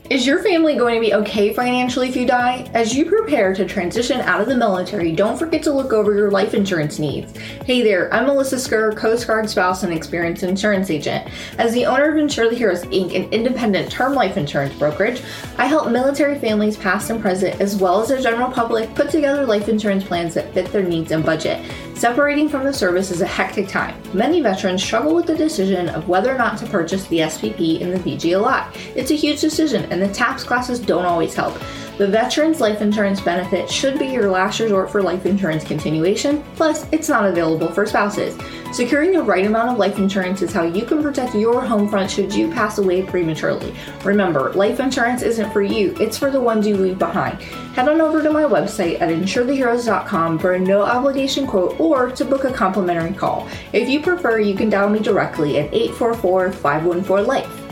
Is 0.09 0.25
your 0.25 0.41
family 0.41 0.77
going 0.77 0.95
to 0.95 1.01
be 1.01 1.13
okay 1.15 1.53
financially 1.53 2.07
if 2.07 2.15
you 2.15 2.25
die? 2.25 2.69
As 2.73 2.95
you 2.95 3.05
prepare 3.05 3.53
to 3.53 3.65
transition 3.65 4.21
out 4.21 4.39
of 4.39 4.47
the 4.47 4.55
military, 4.55 5.11
don't 5.11 5.37
forget 5.37 5.61
to 5.63 5.73
look 5.73 5.91
over 5.91 6.13
your 6.13 6.31
life 6.31 6.53
insurance 6.53 6.97
needs. 6.97 7.37
Hey 7.65 7.81
there, 7.81 8.13
I'm 8.13 8.25
Melissa 8.25 8.55
Skur, 8.55 8.95
Coast 8.95 9.27
Guard 9.27 9.49
spouse 9.49 9.83
and 9.83 9.91
experienced 9.91 10.43
insurance 10.43 10.89
agent. 10.89 11.29
As 11.57 11.73
the 11.73 11.85
owner 11.85 12.09
of 12.09 12.15
Insure 12.17 12.49
the 12.49 12.55
Heroes 12.55 12.85
Inc., 12.85 13.17
an 13.17 13.29
independent 13.33 13.91
term 13.91 14.13
life 14.13 14.37
insurance 14.37 14.73
brokerage, 14.75 15.21
I 15.57 15.65
help 15.65 15.91
military 15.91 16.39
families 16.39 16.77
past 16.77 17.09
and 17.09 17.19
present, 17.19 17.59
as 17.59 17.75
well 17.75 18.01
as 18.01 18.07
the 18.07 18.21
general 18.21 18.49
public, 18.49 18.95
put 18.95 19.09
together 19.09 19.45
life 19.45 19.67
insurance 19.67 20.05
plans 20.05 20.33
that 20.35 20.53
fit 20.53 20.71
their 20.71 20.83
needs 20.83 21.11
and 21.11 21.25
budget. 21.25 21.61
Separating 21.97 22.47
from 22.47 22.63
the 22.63 22.71
service 22.71 23.09
is 23.09 23.21
a 23.21 23.25
hectic 23.25 23.67
time. 23.67 23.99
Many 24.13 24.39
veterans 24.39 24.83
struggle 24.83 25.15
with 25.15 25.25
the 25.25 25.35
decision 25.35 25.89
of 25.89 26.07
whether 26.07 26.31
or 26.31 26.37
not 26.37 26.59
to 26.59 26.67
purchase 26.67 27.07
the 27.07 27.21
SBP 27.21 27.81
and 27.81 27.91
the 27.91 27.97
VGLI. 27.97 28.67
It's 28.95 29.09
a 29.09 29.15
huge 29.15 29.41
decision, 29.41 29.91
and 29.91 29.99
the 29.99 30.07
TAP 30.09 30.37
classes 30.41 30.79
don't 30.79 31.05
always 31.05 31.33
help. 31.33 31.57
The 31.97 32.07
Veterans 32.07 32.61
Life 32.61 32.81
Insurance 32.81 33.19
benefit 33.19 33.67
should 33.67 33.97
be 33.97 34.05
your 34.05 34.29
last 34.29 34.59
resort 34.59 34.91
for 34.91 35.01
life 35.01 35.25
insurance 35.25 35.63
continuation, 35.63 36.43
plus, 36.55 36.85
it's 36.91 37.09
not 37.09 37.25
available 37.25 37.71
for 37.71 37.87
spouses. 37.87 38.37
Securing 38.71 39.13
the 39.13 39.23
right 39.23 39.47
amount 39.47 39.71
of 39.71 39.79
life 39.79 39.97
insurance 39.97 40.43
is 40.43 40.53
how 40.53 40.61
you 40.61 40.85
can 40.85 41.01
protect 41.01 41.33
your 41.33 41.59
home 41.59 41.89
front 41.89 42.11
should 42.11 42.31
you 42.31 42.51
pass 42.51 42.77
away 42.77 43.01
prematurely. 43.01 43.73
Remember, 44.03 44.53
life 44.53 44.79
insurance 44.79 45.23
isn't 45.23 45.51
for 45.51 45.63
you, 45.63 45.95
it's 45.99 46.19
for 46.19 46.29
the 46.29 46.39
ones 46.39 46.67
you 46.67 46.77
leave 46.77 46.99
behind. 46.99 47.41
Head 47.73 47.89
on 47.89 47.99
over 47.99 48.21
to 48.21 48.29
my 48.29 48.43
website 48.43 49.01
at 49.01 49.09
insuretheheroes.com 49.09 50.37
for 50.37 50.53
a 50.53 50.59
no 50.59 50.83
obligation 50.83 51.47
quote 51.47 51.79
or 51.79 52.11
to 52.11 52.23
book 52.23 52.43
a 52.43 52.53
complimentary 52.53 53.13
call. 53.13 53.49
If 53.73 53.89
you 53.89 54.01
prefer, 54.01 54.39
you 54.39 54.55
can 54.55 54.69
dial 54.69 54.91
me 54.91 54.99
directly 54.99 55.57
at 55.57 55.73
844 55.73 56.51
514 56.51 57.25
LIFE. 57.25 57.63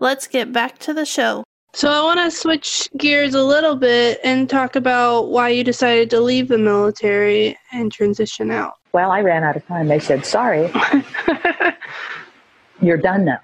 Let's 0.00 0.26
get 0.26 0.50
back 0.50 0.78
to 0.78 0.94
the 0.94 1.04
show. 1.04 1.44
So 1.74 1.90
I 1.90 2.02
want 2.02 2.20
to 2.20 2.30
switch 2.30 2.90
gears 2.98 3.32
a 3.34 3.42
little 3.42 3.76
bit 3.76 4.20
and 4.22 4.48
talk 4.48 4.76
about 4.76 5.30
why 5.30 5.48
you 5.48 5.64
decided 5.64 6.10
to 6.10 6.20
leave 6.20 6.48
the 6.48 6.58
military 6.58 7.56
and 7.72 7.90
transition 7.90 8.50
out. 8.50 8.74
Well, 8.92 9.10
I 9.10 9.22
ran 9.22 9.42
out 9.42 9.56
of 9.56 9.66
time. 9.66 9.88
They 9.88 9.98
said, 9.98 10.26
"Sorry, 10.26 10.70
you're 12.82 12.98
done 12.98 13.24
now." 13.24 13.40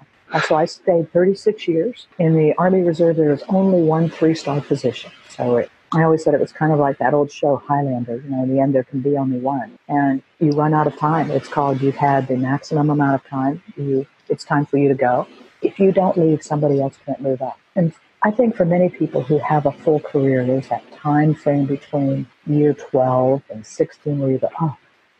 So 0.47 0.55
I 0.55 0.65
stayed 0.65 1.11
36 1.11 1.67
years 1.67 2.05
in 2.19 2.35
the 2.35 2.53
Army 2.59 2.83
Reserve. 2.83 3.15
There 3.15 3.31
was 3.31 3.41
only 3.49 3.81
one 3.81 4.11
three-star 4.11 4.61
position, 4.61 5.11
so 5.27 5.57
it, 5.57 5.71
I 5.91 6.03
always 6.03 6.23
said 6.23 6.35
it 6.35 6.39
was 6.39 6.51
kind 6.51 6.71
of 6.71 6.77
like 6.77 6.99
that 6.99 7.15
old 7.15 7.31
show 7.31 7.55
Highlander. 7.55 8.17
You 8.17 8.29
know, 8.29 8.43
in 8.43 8.55
the 8.55 8.61
end, 8.61 8.75
there 8.75 8.83
can 8.83 9.01
be 9.01 9.17
only 9.17 9.39
one, 9.39 9.79
and 9.87 10.21
you 10.37 10.51
run 10.51 10.75
out 10.75 10.85
of 10.85 10.95
time. 10.97 11.31
It's 11.31 11.47
called 11.47 11.81
you've 11.81 11.95
had 11.95 12.27
the 12.27 12.37
maximum 12.37 12.91
amount 12.91 13.15
of 13.15 13.27
time. 13.27 13.63
You, 13.75 14.05
it's 14.27 14.43
time 14.43 14.67
for 14.67 14.77
you 14.77 14.87
to 14.87 14.93
go. 14.93 15.25
If 15.63 15.79
you 15.79 15.91
don't 15.91 16.15
leave, 16.15 16.43
somebody 16.43 16.79
else 16.79 16.95
can't 17.03 17.21
move 17.21 17.41
up. 17.41 17.57
And 17.75 17.91
I 18.21 18.31
think 18.31 18.57
for 18.57 18.65
many 18.65 18.89
people 18.89 19.23
who 19.23 19.37
have 19.37 19.65
a 19.65 19.71
full 19.71 20.01
career, 20.01 20.45
there's 20.45 20.67
that 20.67 20.83
time 20.91 21.33
frame 21.33 21.65
between 21.65 22.27
year 22.45 22.73
12 22.73 23.41
and 23.49 23.65
16 23.65 24.19
where 24.19 24.31
you 24.31 24.37
go, 24.37 24.49
oh, 24.59 24.75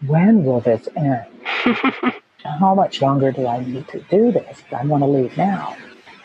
when 0.06 0.44
will 0.44 0.60
this 0.60 0.90
end? 0.98 1.26
How 2.60 2.76
much 2.76 3.02
longer 3.02 3.32
do 3.32 3.48
I 3.48 3.64
need 3.64 3.88
to 3.90 4.02
do 4.10 4.34
this? 4.34 4.64
I 4.78 4.84
want 4.86 5.04
to 5.04 5.08
leave 5.08 5.38
now. 5.38 5.78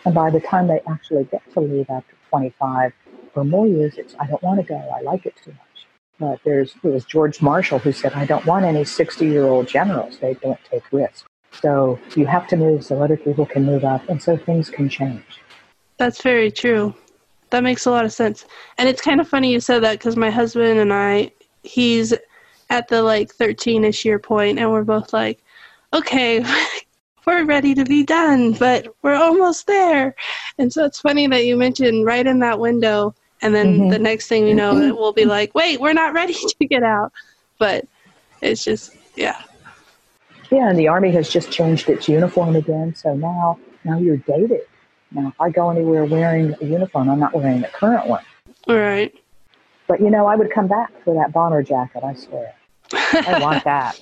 And 0.04 0.14
by 0.14 0.30
the 0.30 0.40
time 0.40 0.66
they 0.66 0.80
actually 0.88 1.24
get 1.24 1.42
to 1.52 1.60
leave 1.60 1.88
after 1.90 2.14
25 2.30 2.92
or 3.36 3.44
more 3.44 3.68
years, 3.68 3.94
it's, 3.96 4.16
I 4.18 4.26
don't 4.26 4.42
want 4.42 4.60
to 4.60 4.66
go. 4.66 4.76
I 4.76 5.00
like 5.02 5.26
it 5.26 5.34
too 5.44 5.52
much. 5.52 5.86
But 6.18 6.40
there's, 6.44 6.74
it 6.82 6.88
was 6.88 7.04
George 7.04 7.40
Marshall 7.40 7.78
who 7.78 7.92
said, 7.92 8.14
I 8.14 8.24
don't 8.24 8.46
want 8.46 8.64
any 8.64 8.84
60 8.84 9.24
year 9.24 9.44
old 9.44 9.68
generals. 9.68 10.18
They 10.18 10.34
don't 10.34 10.58
take 10.68 10.82
risks. 10.92 11.24
So 11.62 12.00
you 12.16 12.26
have 12.26 12.48
to 12.48 12.56
move 12.56 12.84
so 12.84 13.00
other 13.00 13.16
people 13.16 13.46
can 13.46 13.64
move 13.64 13.84
up 13.84 14.08
and 14.08 14.20
so 14.20 14.36
things 14.36 14.70
can 14.70 14.88
change. 14.88 15.40
That's 15.96 16.22
very 16.22 16.50
true. 16.50 16.94
That 17.50 17.62
makes 17.62 17.86
a 17.86 17.90
lot 17.90 18.04
of 18.04 18.12
sense. 18.12 18.46
And 18.78 18.88
it's 18.88 19.00
kind 19.00 19.20
of 19.20 19.28
funny 19.28 19.52
you 19.52 19.60
said 19.60 19.82
that 19.84 19.98
because 19.98 20.16
my 20.16 20.30
husband 20.30 20.78
and 20.78 20.92
I, 20.92 21.30
he's 21.62 22.12
at 22.70 22.88
the 22.88 23.02
like 23.02 23.32
13 23.32 23.84
ish 23.84 24.04
year 24.04 24.18
point, 24.18 24.58
and 24.58 24.70
we're 24.72 24.84
both 24.84 25.12
like, 25.12 25.42
okay, 25.92 26.44
we're 27.26 27.44
ready 27.44 27.74
to 27.74 27.84
be 27.84 28.02
done, 28.02 28.52
but 28.52 28.88
we're 29.02 29.14
almost 29.14 29.66
there. 29.66 30.14
And 30.58 30.72
so 30.72 30.84
it's 30.84 31.00
funny 31.00 31.26
that 31.28 31.46
you 31.46 31.56
mentioned 31.56 32.04
right 32.04 32.26
in 32.26 32.40
that 32.40 32.58
window, 32.58 33.14
and 33.42 33.54
then 33.54 33.78
mm-hmm. 33.78 33.88
the 33.90 33.98
next 33.98 34.28
thing 34.28 34.46
you 34.46 34.54
know, 34.54 34.76
it 34.76 34.96
will 34.96 35.12
be 35.12 35.24
like, 35.24 35.54
wait, 35.54 35.80
we're 35.80 35.92
not 35.92 36.14
ready 36.14 36.34
to 36.60 36.66
get 36.66 36.82
out. 36.82 37.12
But 37.58 37.86
it's 38.40 38.64
just, 38.64 38.96
yeah. 39.14 39.40
Yeah, 40.50 40.68
and 40.68 40.78
the 40.78 40.88
Army 40.88 41.10
has 41.12 41.30
just 41.30 41.50
changed 41.50 41.88
its 41.88 42.08
uniform 42.08 42.56
again, 42.56 42.94
so 42.94 43.14
now 43.14 43.58
now 43.84 43.98
you're 43.98 44.18
dated. 44.18 44.62
Now, 45.14 45.28
if 45.28 45.40
I 45.40 45.48
go 45.50 45.70
anywhere 45.70 46.04
wearing 46.04 46.54
a 46.60 46.64
uniform, 46.64 47.08
I'm 47.08 47.20
not 47.20 47.34
wearing 47.34 47.60
the 47.60 47.68
current 47.68 48.08
one. 48.08 48.24
All 48.66 48.76
right. 48.76 49.14
But 49.86 50.00
you 50.00 50.10
know, 50.10 50.26
I 50.26 50.34
would 50.34 50.50
come 50.50 50.66
back 50.66 50.90
for 51.04 51.14
that 51.14 51.32
bomber 51.32 51.62
jacket. 51.62 52.02
I 52.02 52.14
swear. 52.14 52.54
I 52.92 53.38
want 53.40 53.64
that. 53.64 54.00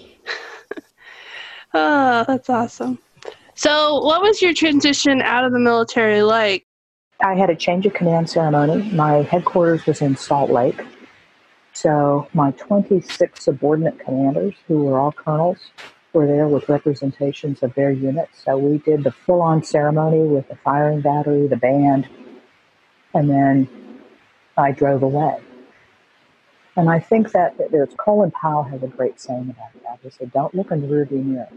oh, 1.74 2.24
that's 2.26 2.48
awesome. 2.48 2.98
So, 3.54 4.02
what 4.02 4.22
was 4.22 4.40
your 4.40 4.54
transition 4.54 5.20
out 5.20 5.44
of 5.44 5.52
the 5.52 5.58
military 5.58 6.22
like? 6.22 6.64
I 7.24 7.34
had 7.34 7.50
a 7.50 7.56
change 7.56 7.84
of 7.86 7.92
command 7.92 8.30
ceremony. 8.30 8.90
My 8.92 9.22
headquarters 9.22 9.84
was 9.86 10.00
in 10.00 10.16
Salt 10.16 10.50
Lake. 10.50 10.80
So, 11.74 12.28
my 12.32 12.52
26 12.52 13.44
subordinate 13.44 13.98
commanders, 13.98 14.54
who 14.66 14.84
were 14.84 14.98
all 14.98 15.12
colonels, 15.12 15.58
were 16.12 16.26
there 16.26 16.48
with 16.48 16.68
representations 16.68 17.62
of 17.62 17.74
their 17.74 17.90
units. 17.90 18.42
So 18.44 18.58
we 18.58 18.78
did 18.78 19.04
the 19.04 19.12
full 19.12 19.40
on 19.40 19.62
ceremony 19.64 20.20
with 20.20 20.48
the 20.48 20.56
firing 20.56 21.00
battery, 21.00 21.46
the 21.46 21.56
band, 21.56 22.08
and 23.14 23.28
then 23.30 23.68
I 24.56 24.72
drove 24.72 25.02
away. 25.02 25.40
And 26.76 26.88
I 26.88 27.00
think 27.00 27.32
that 27.32 27.56
there's 27.70 27.90
Colin 27.96 28.30
Powell 28.30 28.62
has 28.64 28.82
a 28.82 28.86
great 28.86 29.20
saying 29.20 29.50
about 29.50 29.72
that. 29.84 29.98
He 30.02 30.10
said, 30.10 30.32
Don't 30.32 30.54
look 30.54 30.70
in 30.70 30.80
the 30.80 30.86
rearview 30.86 31.24
mirror. 31.24 31.48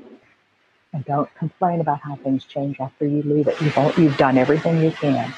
And 0.94 1.04
don't 1.06 1.34
complain 1.36 1.82
about 1.82 2.02
how 2.02 2.16
things 2.18 2.46
change 2.46 2.80
after 2.80 3.06
you 3.06 3.22
leave 3.24 3.48
it. 3.48 3.60
You've, 3.62 3.98
you've 3.98 4.18
done 4.18 4.38
everything 4.38 4.82
you 4.82 4.92
can, 4.92 5.34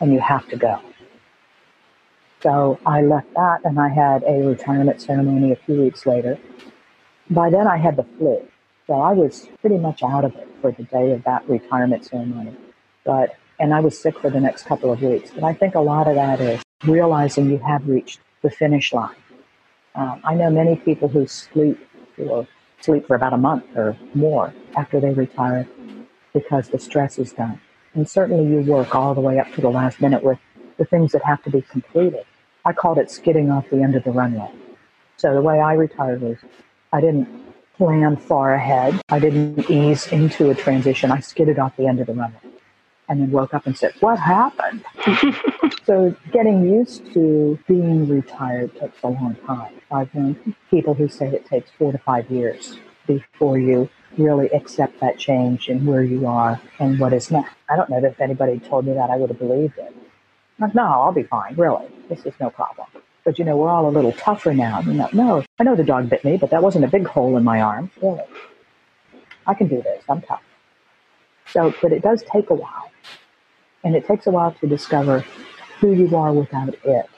and 0.00 0.12
you 0.12 0.20
have 0.20 0.48
to 0.48 0.56
go. 0.56 0.80
So 2.44 2.78
I 2.84 3.00
left 3.00 3.32
that 3.34 3.64
and 3.64 3.80
I 3.80 3.88
had 3.88 4.22
a 4.24 4.46
retirement 4.46 5.00
ceremony 5.00 5.50
a 5.52 5.56
few 5.56 5.80
weeks 5.80 6.04
later. 6.04 6.38
By 7.30 7.50
then 7.50 7.66
I 7.66 7.76
had 7.76 7.96
the 7.96 8.04
flu. 8.18 8.46
So 8.86 8.94
I 8.94 9.12
was 9.12 9.48
pretty 9.60 9.78
much 9.78 10.02
out 10.02 10.24
of 10.24 10.34
it 10.36 10.48
for 10.60 10.72
the 10.72 10.82
day 10.84 11.12
of 11.12 11.24
that 11.24 11.48
retirement 11.48 12.04
ceremony. 12.04 12.54
But, 13.04 13.36
and 13.58 13.72
I 13.72 13.80
was 13.80 13.98
sick 13.98 14.18
for 14.18 14.30
the 14.30 14.40
next 14.40 14.66
couple 14.66 14.92
of 14.92 15.02
weeks. 15.02 15.30
But 15.30 15.44
I 15.44 15.54
think 15.54 15.74
a 15.74 15.80
lot 15.80 16.06
of 16.06 16.16
that 16.16 16.40
is 16.40 16.62
realizing 16.84 17.50
you 17.50 17.58
have 17.58 17.88
reached 17.88 18.20
the 18.42 18.50
finish 18.50 18.92
line. 18.92 19.16
Um, 19.94 20.20
I 20.24 20.34
know 20.34 20.50
many 20.50 20.76
people 20.76 21.08
who 21.08 21.26
sleep 21.26 21.78
or 22.18 22.46
sleep 22.80 23.06
for 23.06 23.16
about 23.16 23.32
a 23.32 23.38
month 23.38 23.64
or 23.74 23.96
more 24.12 24.52
after 24.76 25.00
they 25.00 25.14
retire 25.14 25.66
because 26.34 26.68
the 26.68 26.78
stress 26.78 27.18
is 27.18 27.32
done. 27.32 27.60
And 27.94 28.08
certainly 28.08 28.44
you 28.52 28.70
work 28.70 28.94
all 28.94 29.14
the 29.14 29.20
way 29.20 29.38
up 29.38 29.50
to 29.54 29.60
the 29.60 29.70
last 29.70 30.00
minute 30.00 30.22
with 30.22 30.38
the 30.78 30.84
things 30.84 31.12
that 31.12 31.24
have 31.24 31.42
to 31.44 31.50
be 31.50 31.62
completed. 31.62 32.24
I 32.64 32.72
called 32.72 32.98
it 32.98 33.10
skidding 33.10 33.50
off 33.50 33.70
the 33.70 33.82
end 33.82 33.94
of 33.94 34.04
the 34.04 34.10
runway. 34.10 34.50
So 35.16 35.32
the 35.32 35.40
way 35.40 35.60
I 35.60 35.74
retired 35.74 36.20
was 36.20 36.38
I 36.94 37.00
didn't 37.00 37.28
plan 37.76 38.16
far 38.16 38.54
ahead. 38.54 39.00
I 39.08 39.18
didn't 39.18 39.68
ease 39.68 40.06
into 40.12 40.50
a 40.50 40.54
transition. 40.54 41.10
I 41.10 41.18
skidded 41.18 41.58
off 41.58 41.76
the 41.76 41.88
end 41.88 41.98
of 41.98 42.06
the 42.06 42.14
runway 42.14 42.38
and 43.08 43.20
then 43.20 43.32
woke 43.32 43.52
up 43.52 43.66
and 43.66 43.76
said, 43.76 43.94
What 43.98 44.20
happened? 44.20 44.84
so 45.84 46.14
getting 46.30 46.64
used 46.64 47.12
to 47.12 47.58
being 47.66 48.08
retired 48.08 48.78
takes 48.78 49.02
a 49.02 49.08
long 49.08 49.36
time. 49.44 49.74
I've 49.90 50.14
known 50.14 50.54
people 50.70 50.94
who 50.94 51.08
say 51.08 51.26
it 51.26 51.46
takes 51.46 51.68
four 51.76 51.90
to 51.90 51.98
five 51.98 52.30
years 52.30 52.78
before 53.08 53.58
you 53.58 53.90
really 54.16 54.46
accept 54.50 55.00
that 55.00 55.18
change 55.18 55.68
in 55.68 55.84
where 55.86 56.04
you 56.04 56.28
are 56.28 56.60
and 56.78 57.00
what 57.00 57.12
is 57.12 57.28
next. 57.28 57.56
I 57.68 57.74
don't 57.74 57.90
know 57.90 58.00
that 58.00 58.12
if 58.12 58.20
anybody 58.20 58.60
told 58.60 58.86
me 58.86 58.92
that 58.92 59.10
I 59.10 59.16
would 59.16 59.30
have 59.30 59.38
believed 59.40 59.78
it. 59.78 59.92
Like, 60.60 60.76
no, 60.76 60.84
I'll 60.84 61.12
be 61.12 61.24
fine, 61.24 61.56
really. 61.56 61.88
This 62.08 62.24
is 62.24 62.34
no 62.40 62.50
problem. 62.50 62.86
But 63.24 63.38
you 63.38 63.44
know, 63.44 63.56
we're 63.56 63.70
all 63.70 63.88
a 63.88 63.90
little 63.90 64.12
tougher 64.12 64.52
now. 64.52 64.80
You 64.80 64.92
know, 64.94 65.08
no, 65.12 65.44
I 65.58 65.64
know 65.64 65.74
the 65.74 65.84
dog 65.84 66.10
bit 66.10 66.24
me, 66.24 66.36
but 66.36 66.50
that 66.50 66.62
wasn't 66.62 66.84
a 66.84 66.88
big 66.88 67.06
hole 67.06 67.36
in 67.36 67.44
my 67.44 67.60
arm. 67.60 67.90
Really. 68.02 68.22
I 69.46 69.54
can 69.54 69.68
do 69.68 69.82
this. 69.82 70.02
I'm 70.08 70.22
tough. 70.22 70.42
So, 71.46 71.74
but 71.82 71.92
it 71.92 72.02
does 72.02 72.22
take 72.30 72.50
a 72.50 72.54
while. 72.54 72.90
And 73.82 73.94
it 73.94 74.06
takes 74.06 74.26
a 74.26 74.30
while 74.30 74.52
to 74.60 74.66
discover 74.66 75.20
who 75.80 75.92
you 75.92 76.16
are 76.16 76.32
without 76.32 76.74
it 76.84 77.10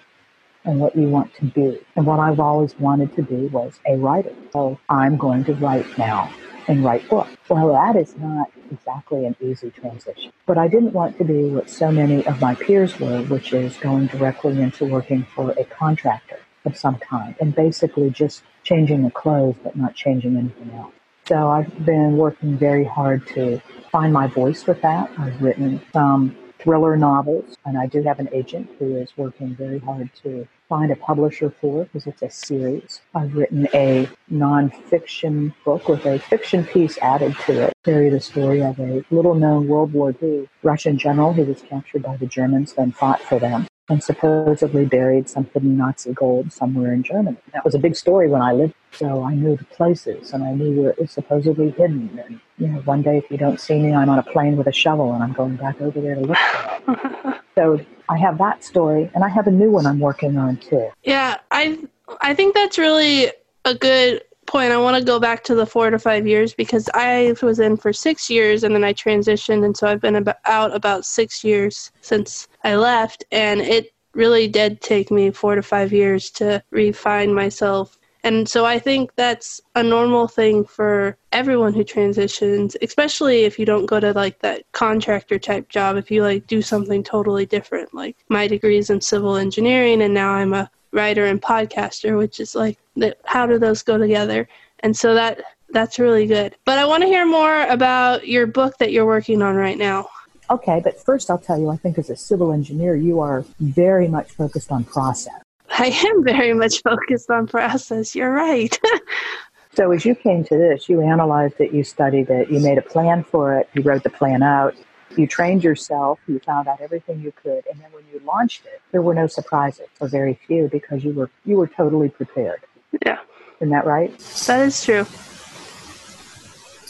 and 0.65 0.81
what 0.81 0.97
you 0.97 1.09
want 1.09 1.33
to 1.35 1.45
be. 1.45 1.79
And 1.95 2.07
what 2.07 2.19
I've 2.19 2.41
always 2.41 2.79
wanted 2.79 3.15
to 3.17 3.23
be 3.23 3.47
was 3.47 3.79
a 3.87 3.97
writer. 3.97 4.35
So 4.53 4.79
I'm 4.89 5.17
going 5.17 5.45
to 5.45 5.55
write 5.55 5.87
now 5.97 6.33
and 6.69 6.85
write 6.85 7.09
books. 7.09 7.31
Well, 7.49 7.73
that 7.73 7.97
is 7.97 8.17
not 8.17 8.51
exactly 8.71 9.25
an 9.25 9.37
easy 9.41 9.71
transition. 9.71 10.33
But 10.47 10.59
I 10.59 10.69
didn't 10.69 10.93
want 10.93 11.19
to 11.19 11.25
be 11.25 11.45
what 11.45 11.71
so 11.71 11.91
many 11.91 12.27
of 12.27 12.41
my 12.41 12.55
peers 12.55 12.99
were, 12.99 13.23
which 13.23 13.53
is 13.53 13.77
going 13.77 14.07
directly 14.07 14.61
into 14.61 14.85
working 14.85 15.27
for 15.35 15.53
a 15.53 15.65
contractor 15.65 16.39
of 16.65 16.77
some 16.77 16.97
kind 16.97 17.35
and 17.41 17.55
basically 17.55 18.11
just 18.11 18.43
changing 18.65 19.03
the 19.05 19.11
clothes 19.11 19.55
but 19.63 19.77
not 19.77 19.95
changing 19.95 20.37
anything 20.37 20.71
else. 20.73 20.93
So 21.29 21.49
I've 21.49 21.85
been 21.85 22.17
working 22.17 22.57
very 22.57 22.85
hard 22.85 23.27
to 23.29 23.61
find 23.91 24.13
my 24.13 24.27
voice 24.27 24.67
with 24.67 24.83
that. 24.83 25.11
I've 25.19 25.41
written 25.43 25.81
some 25.93 26.37
thriller 26.59 26.97
novels, 26.97 27.57
and 27.65 27.77
I 27.77 27.87
do 27.87 28.03
have 28.03 28.19
an 28.21 28.29
agent 28.33 28.71
who 28.79 28.97
is 28.97 29.17
working 29.17 29.55
very 29.55 29.79
hard 29.79 30.11
to 30.23 30.47
find 30.69 30.91
a 30.91 30.97
publisher 30.97 31.51
for 31.51 31.85
because 31.85 32.07
it's 32.07 32.23
a 32.23 32.31
series. 32.31 33.01
I've 33.15 33.35
written 33.35 33.69
a 33.75 34.09
nonfiction 34.31 35.55
book 35.65 35.89
with 35.89 36.05
a 36.07 36.19
fiction 36.19 36.65
piece 36.65 36.99
added 36.99 37.37
to 37.47 37.69
it. 37.69 37.73
Carry 37.85 38.11
the 38.11 38.21
story 38.21 38.63
of 38.63 38.79
a 38.79 39.05
little 39.11 39.35
known 39.35 39.69
World 39.69 39.93
War 39.93 40.15
II 40.23 40.49
Russian 40.63 40.99
general 40.99 41.33
who 41.33 41.45
was 41.45 41.63
captured 41.63 42.03
by 42.03 42.17
the 42.17 42.27
Germans, 42.27 42.73
then 42.73 42.93
fought 42.93 43.21
for 43.21 43.39
them 43.39 43.67
and 43.89 44.03
supposedly 44.03 44.85
buried 44.85 45.29
some 45.29 45.49
hidden 45.55 45.77
Nazi 45.77 46.13
gold 46.13 46.53
somewhere 46.53 46.93
in 46.93 47.03
Germany. 47.03 47.37
That 47.53 47.65
was 47.65 47.75
a 47.75 47.79
big 47.79 47.95
story 47.95 48.29
when 48.29 48.43
I 48.43 48.53
lived, 48.53 48.75
so 48.91 49.23
I 49.23 49.35
knew 49.35 49.57
the 49.57 49.65
places 49.65 50.33
and 50.33 50.43
I 50.43 50.53
knew 50.53 50.81
where 50.81 50.91
it 50.91 50.99
was 50.99 51.13
supposedly 51.13 51.71
hidden. 51.71 52.21
And 52.25 52.41
you 52.59 52.67
know, 52.67 52.81
one 52.81 53.03
day 53.03 53.19
if 53.19 53.31
you 53.31 53.37
don't 53.37 53.61
see 53.61 53.79
me, 53.79 53.95
I'm 53.95 54.09
on 54.09 54.19
a 54.19 54.25
plane 54.25 54.57
with 54.57 54.67
a 54.67 54.73
shovel 54.73 55.13
and 55.13 55.23
I'm 55.23 55.33
going 55.33 55.57
back 55.57 55.81
over 55.81 56.01
there 56.01 56.17
to 56.17 56.21
look 56.21 56.37
for 56.37 56.93
it. 56.93 57.41
so 57.55 57.81
I 58.09 58.19
have 58.19 58.39
that 58.39 58.65
story, 58.65 59.11
and 59.15 59.25
I 59.25 59.29
have 59.29 59.47
a 59.47 59.51
new 59.51 59.71
one 59.71 59.87
I'm 59.87 60.01
working 60.01 60.37
on 60.37 60.57
too. 60.59 60.91
Yeah, 61.05 61.39
I 61.51 61.79
I 62.21 62.35
think 62.35 62.55
that's 62.55 62.79
really 62.79 63.33
a 63.65 63.75
good 63.75 64.23
point. 64.47 64.73
I 64.73 64.77
want 64.77 64.97
to 64.97 65.05
go 65.05 65.19
back 65.19 65.43
to 65.45 65.55
the 65.55 65.67
four 65.67 65.91
to 65.91 65.99
five 65.99 66.27
years 66.27 66.55
because 66.55 66.89
I 66.95 67.35
was 67.43 67.59
in 67.59 67.77
for 67.77 67.93
six 67.93 68.31
years 68.31 68.63
and 68.63 68.75
then 68.75 68.85
I 68.85 68.93
transitioned, 68.93 69.65
and 69.65 69.77
so 69.77 69.89
I've 69.89 70.01
been 70.01 70.17
about, 70.17 70.37
out 70.45 70.75
about 70.75 71.05
six 71.05 71.43
years 71.43 71.91
since 72.01 72.49
I 72.65 72.77
left, 72.77 73.25
and 73.33 73.61
it 73.61 73.93
really 74.15 74.49
did 74.49 74.81
take 74.81 75.11
me 75.11 75.31
four 75.31 75.55
to 75.55 75.63
five 75.63 75.93
years 75.93 76.31
to 76.31 76.63
refine 76.71 77.35
myself. 77.35 77.99
And 78.27 78.49
so 78.49 78.65
I 78.65 78.81
think 78.81 79.15
that's 79.15 79.61
a 79.77 79.85
normal 79.85 80.27
thing 80.27 80.65
for 80.65 81.17
everyone 81.31 81.73
who 81.73 81.85
transitions, 81.85 82.77
especially 82.83 83.45
if 83.45 83.57
you 83.57 83.65
don't 83.65 83.87
go 83.87 84.01
to 84.01 84.13
like 84.15 84.41
that 84.41 84.65
contractor 84.73 85.39
type 85.39 85.69
job. 85.69 85.97
If 85.97 86.11
you 86.11 86.25
like 86.25 86.49
do 86.49 86.61
something 86.61 87.05
totally 87.05 87.47
different, 87.47 87.95
like 87.95 88.17
my 88.29 88.49
degree 88.49 88.79
is 88.79 88.91
in 88.91 89.01
civil 89.01 89.37
engineering, 89.37 90.03
and 90.03 90.13
now 90.13 90.33
I'm 90.33 90.55
a 90.55 90.69
writer 90.91 91.27
and 91.27 91.41
podcaster, 91.41 92.19
which 92.19 92.41
is 92.41 92.57
like 92.57 92.79
that 92.97 93.21
how 93.27 93.47
do 93.47 93.61
those 93.61 93.85
go 93.85 93.97
together? 93.97 94.49
And 94.81 94.97
so 94.97 95.15
that 95.15 95.41
that's 95.71 96.01
really 96.01 96.27
good. 96.27 96.57
But 96.65 96.81
I 96.81 96.85
want 96.85 97.05
to 97.05 97.09
hear 97.09 97.27
more 97.27 97.63
about 97.69 98.27
your 98.27 98.49
book 98.49 98.77
that 98.79 98.91
you're 98.91 99.07
working 99.07 99.41
on 99.41 99.55
right 99.55 99.79
now. 99.79 100.09
Okay, 100.51 100.81
but 100.83 101.01
first 101.01 101.31
I'll 101.31 101.39
tell 101.39 101.61
you, 101.61 101.71
I 101.71 101.77
think 101.77 101.97
as 101.97 102.11
a 102.11 102.17
civil 102.17 102.51
engineer, 102.51 102.97
you 102.97 103.21
are 103.21 103.45
very 103.61 104.09
much 104.09 104.33
focused 104.33 104.73
on 104.73 104.83
process. 104.83 105.46
I 105.71 105.87
am 105.87 106.25
very 106.25 106.55
much 106.55 106.83
focused 106.83 107.31
on 107.31 107.47
process. 107.47 108.15
You're 108.15 108.33
right. 108.33 108.79
so 109.75 109.91
as 109.93 110.05
you 110.05 110.15
came 110.15 110.45
to 110.45 110.57
this, 110.57 110.89
you 110.89 111.01
analyzed 111.01 111.57
it, 111.61 111.73
you 111.73 111.85
studied 111.85 112.31
it, 112.31 112.51
you 112.51 112.61
made 112.61 112.79
a 112.79 112.83
plan 112.83 113.25
for 113.25 113.59
it, 113.59 113.69
you 113.75 113.83
wrote 113.83 114.03
the 114.03 114.11
plan 114.11 114.43
out, 114.43 114.75
you 115.17 115.27
trained 115.27 115.65
yourself, 115.65 116.19
you 116.27 116.39
found 116.41 116.69
out 116.69 116.81
everything 116.81 117.21
you 117.21 117.33
could, 117.33 117.65
and 117.71 117.81
then 117.81 117.91
when 117.93 118.05
you 118.13 118.21
launched 118.25 118.67
it, 118.67 118.81
there 118.93 119.03
were 119.03 119.15
no 119.15 119.27
surprises, 119.27 119.87
or 120.01 120.09
very 120.09 120.39
few, 120.47 120.69
because 120.69 121.05
you 121.05 121.13
were 121.13 121.31
you 121.45 121.57
were 121.57 121.69
totally 121.69 122.09
prepared. 122.09 122.61
Yeah. 123.05 123.19
Isn't 123.61 123.71
that 123.71 123.87
right? 123.87 124.17
That 124.47 124.67
is 124.67 124.85
true. 124.85 125.07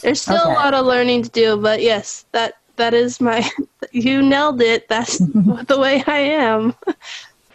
There's 0.01 0.21
still 0.21 0.41
okay. 0.41 0.51
a 0.51 0.53
lot 0.53 0.73
of 0.73 0.85
learning 0.85 1.23
to 1.23 1.29
do, 1.29 1.57
but 1.57 1.81
yes, 1.81 2.25
that 2.31 2.55
that 2.75 2.93
is 2.93 3.19
my 3.19 3.49
you 3.91 4.21
nailed 4.21 4.61
it. 4.61 4.87
That's 4.87 5.17
the 5.19 5.77
way 5.79 6.03
I 6.07 6.19
am. 6.19 6.75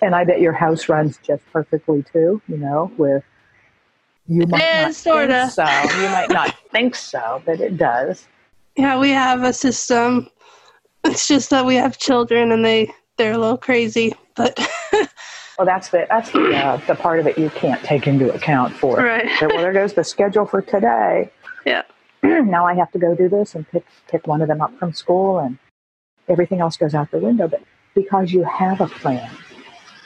And 0.03 0.15
I 0.15 0.25
bet 0.25 0.41
your 0.41 0.53
house 0.53 0.89
runs 0.89 1.19
just 1.19 1.43
perfectly 1.53 2.05
too, 2.13 2.43
you 2.49 2.57
know, 2.59 2.91
with 2.99 3.25
you 4.27 4.47
might 4.47 4.61
yeah, 4.61 4.83
not 4.83 4.95
sorta. 4.95 5.51
think 5.51 5.53
so. 5.53 6.01
You 6.01 6.09
might 6.09 6.31
not 6.31 6.55
think 6.71 6.95
so, 6.95 7.43
but 7.47 7.61
it 7.61 7.77
does. 7.77 8.27
Yeah, 8.77 8.99
we 8.99 9.11
have 9.11 9.43
a 9.43 9.53
system 9.53 10.29
it's 11.05 11.29
just 11.29 11.51
that 11.51 11.67
we 11.67 11.75
have 11.77 11.99
children 11.99 12.53
and 12.53 12.65
they 12.65 12.93
they're 13.17 13.33
a 13.33 13.39
little 13.39 13.59
crazy, 13.59 14.15
but. 14.35 14.59
well, 15.59 15.67
that's 15.67 15.89
the 15.91 16.07
that's 16.09 16.31
the 16.31 16.57
uh, 16.57 16.77
the 16.87 16.95
part 16.95 17.21
of 17.21 17.27
it 17.27 17.37
you 17.37 17.51
can't 17.51 17.83
take 17.85 18.07
into 18.07 18.33
account 18.33 18.75
for. 18.75 18.97
Right. 18.97 19.31
So, 19.39 19.49
well, 19.49 19.59
there 19.59 19.73
goes 19.73 19.95
the 19.95 20.05
schedule 20.05 20.47
for 20.47 20.63
today. 20.63 21.31
Yeah. 21.67 21.83
now 22.23 22.67
I 22.67 22.75
have 22.75 22.91
to 22.93 22.99
go 22.99 23.15
do 23.15 23.29
this 23.29 23.55
and 23.55 23.69
pick 23.69 23.85
pick 24.09 24.27
one 24.27 24.41
of 24.43 24.49
them 24.49 24.61
up 24.61 24.77
from 24.79 24.93
school, 24.93 25.39
and 25.39 25.59
everything 26.29 26.61
else 26.61 26.77
goes 26.77 26.95
out 26.95 27.11
the 27.11 27.19
window. 27.19 27.49
But 27.49 27.63
because 27.95 28.33
you 28.33 28.45
have 28.45 28.81
a 28.81 28.87
plan, 28.87 29.31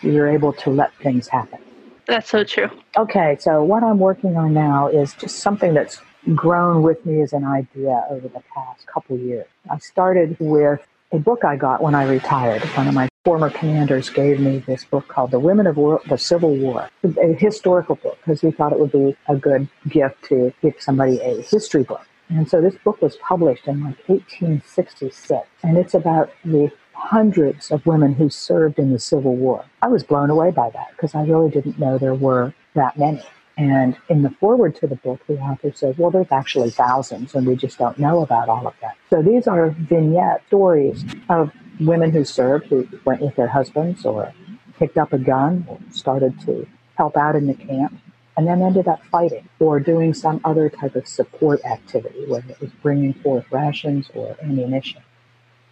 you're 0.03 0.29
able 0.29 0.53
to 0.53 0.71
let 0.71 0.95
things 0.97 1.29
happen. 1.29 1.59
That's 2.07 2.29
so 2.31 2.45
true. 2.45 2.71
Okay, 2.97 3.37
so 3.41 3.63
what 3.63 3.83
I'm 3.83 3.99
working 3.99 4.37
on 4.37 4.55
now 4.55 4.89
is 4.89 5.15
just 5.15 5.41
something 5.41 5.75
that's 5.75 6.01
grown 6.35 6.83
with 6.83 7.05
me 7.05 7.21
as 7.23 7.33
an 7.33 7.45
idea 7.45 8.05
over 8.11 8.29
the 8.29 8.43
past 8.55 8.87
couple 8.87 9.19
years. 9.19 9.47
I 9.71 9.79
started 9.79 10.37
with 10.39 10.81
a 11.13 11.19
book 11.19 11.45
I 11.45 11.57
got 11.57 11.83
when 11.83 11.95
I 11.95 12.05
retired. 12.05 12.63
One 12.77 12.89
of 12.89 12.95
my 12.95 13.09
former 13.25 13.51
commanders 13.51 14.09
gave 14.11 14.39
me 14.41 14.59
this 14.59 14.85
book 14.85 15.09
called 15.09 15.31
The 15.31 15.41
Women 15.41 15.67
of 15.67 15.77
War- 15.77 16.01
the 16.09 16.19
Civil 16.19 16.57
War, 16.57 16.89
a 17.05 17.33
historical 17.35 17.97
book, 17.97 18.19
because 18.19 18.41
he 18.41 18.51
thought 18.51 18.73
it 18.73 18.79
would 18.79 18.93
be 18.93 19.17
a 19.29 19.37
good 19.37 19.69
gift 19.89 20.25
to 20.25 20.53
give 20.63 20.75
somebody 20.79 21.19
a 21.21 21.43
history 21.43 21.83
book. 21.83 22.07
And 22.29 22.49
so 22.49 22.61
this 22.61 22.75
book 22.85 23.01
was 23.01 23.17
published 23.17 23.69
in 23.69 23.85
like 23.85 23.97
1866, 24.09 25.47
and 25.63 25.77
it's 25.77 25.95
about 25.95 26.31
the 26.45 26.71
hundreds 26.97 27.71
of 27.71 27.85
women 27.87 28.15
who 28.15 28.29
served 28.29 28.79
in 28.79 28.93
the 28.93 28.99
Civil 28.99 29.37
War. 29.37 29.65
I 29.83 29.89
was 29.89 30.03
blown 30.03 30.31
away 30.31 30.51
by 30.51 30.71
that 30.71 30.89
because 30.93 31.15
I 31.15 31.23
really 31.23 31.51
didn't 31.51 31.79
know 31.79 31.99
there 31.99 32.15
were 32.15 32.55
that 32.75 32.99
many. 32.99 33.23
And 33.59 33.97
in 34.09 34.23
the 34.23 34.31
foreword 34.31 34.77
to 34.77 34.87
the 34.87 34.97
book, 34.97 35.21
the 35.27 35.39
author 35.39 35.73
says, 35.75 35.97
well, 35.97 36.11
there's 36.11 36.33
actually 36.33 36.71
thousands, 36.71 37.35
and 37.35 37.47
we 37.47 37.57
just 37.57 37.79
don't 37.79 37.99
know 37.99 38.23
about 38.23 38.49
all 38.49 38.67
of 38.67 38.75
that. 38.83 38.97
So 39.09 39.23
these 39.23 39.47
are 39.47 39.71
vignette 39.71 40.43
stories 40.49 41.05
of 41.29 41.53
women 41.81 42.11
who 42.11 42.25
served, 42.25 42.67
who 42.67 42.89
went 43.05 43.23
with 43.23 43.37
their 43.37 43.49
husbands 43.49 44.05
or 44.05 44.33
picked 44.79 44.99
up 44.99 45.13
a 45.13 45.19
gun 45.19 45.65
or 45.69 45.79
started 45.91 46.39
to 46.43 46.67
help 46.97 47.17
out 47.17 47.37
in 47.37 47.47
the 47.47 47.55
camp, 47.55 47.99
and 48.37 48.47
then 48.47 48.61
ended 48.61 48.89
up 48.89 49.03
fighting 49.11 49.49
or 49.59 49.81
doing 49.81 50.13
some 50.13 50.41
other 50.45 50.69
type 50.69 50.95
of 50.97 51.07
support 51.07 51.65
activity, 51.65 52.27
whether 52.27 52.51
it 52.51 52.61
was 52.61 52.71
bringing 52.83 53.15
forth 53.15 53.47
rations 53.51 54.11
or 54.15 54.37
ammunition. 54.43 55.01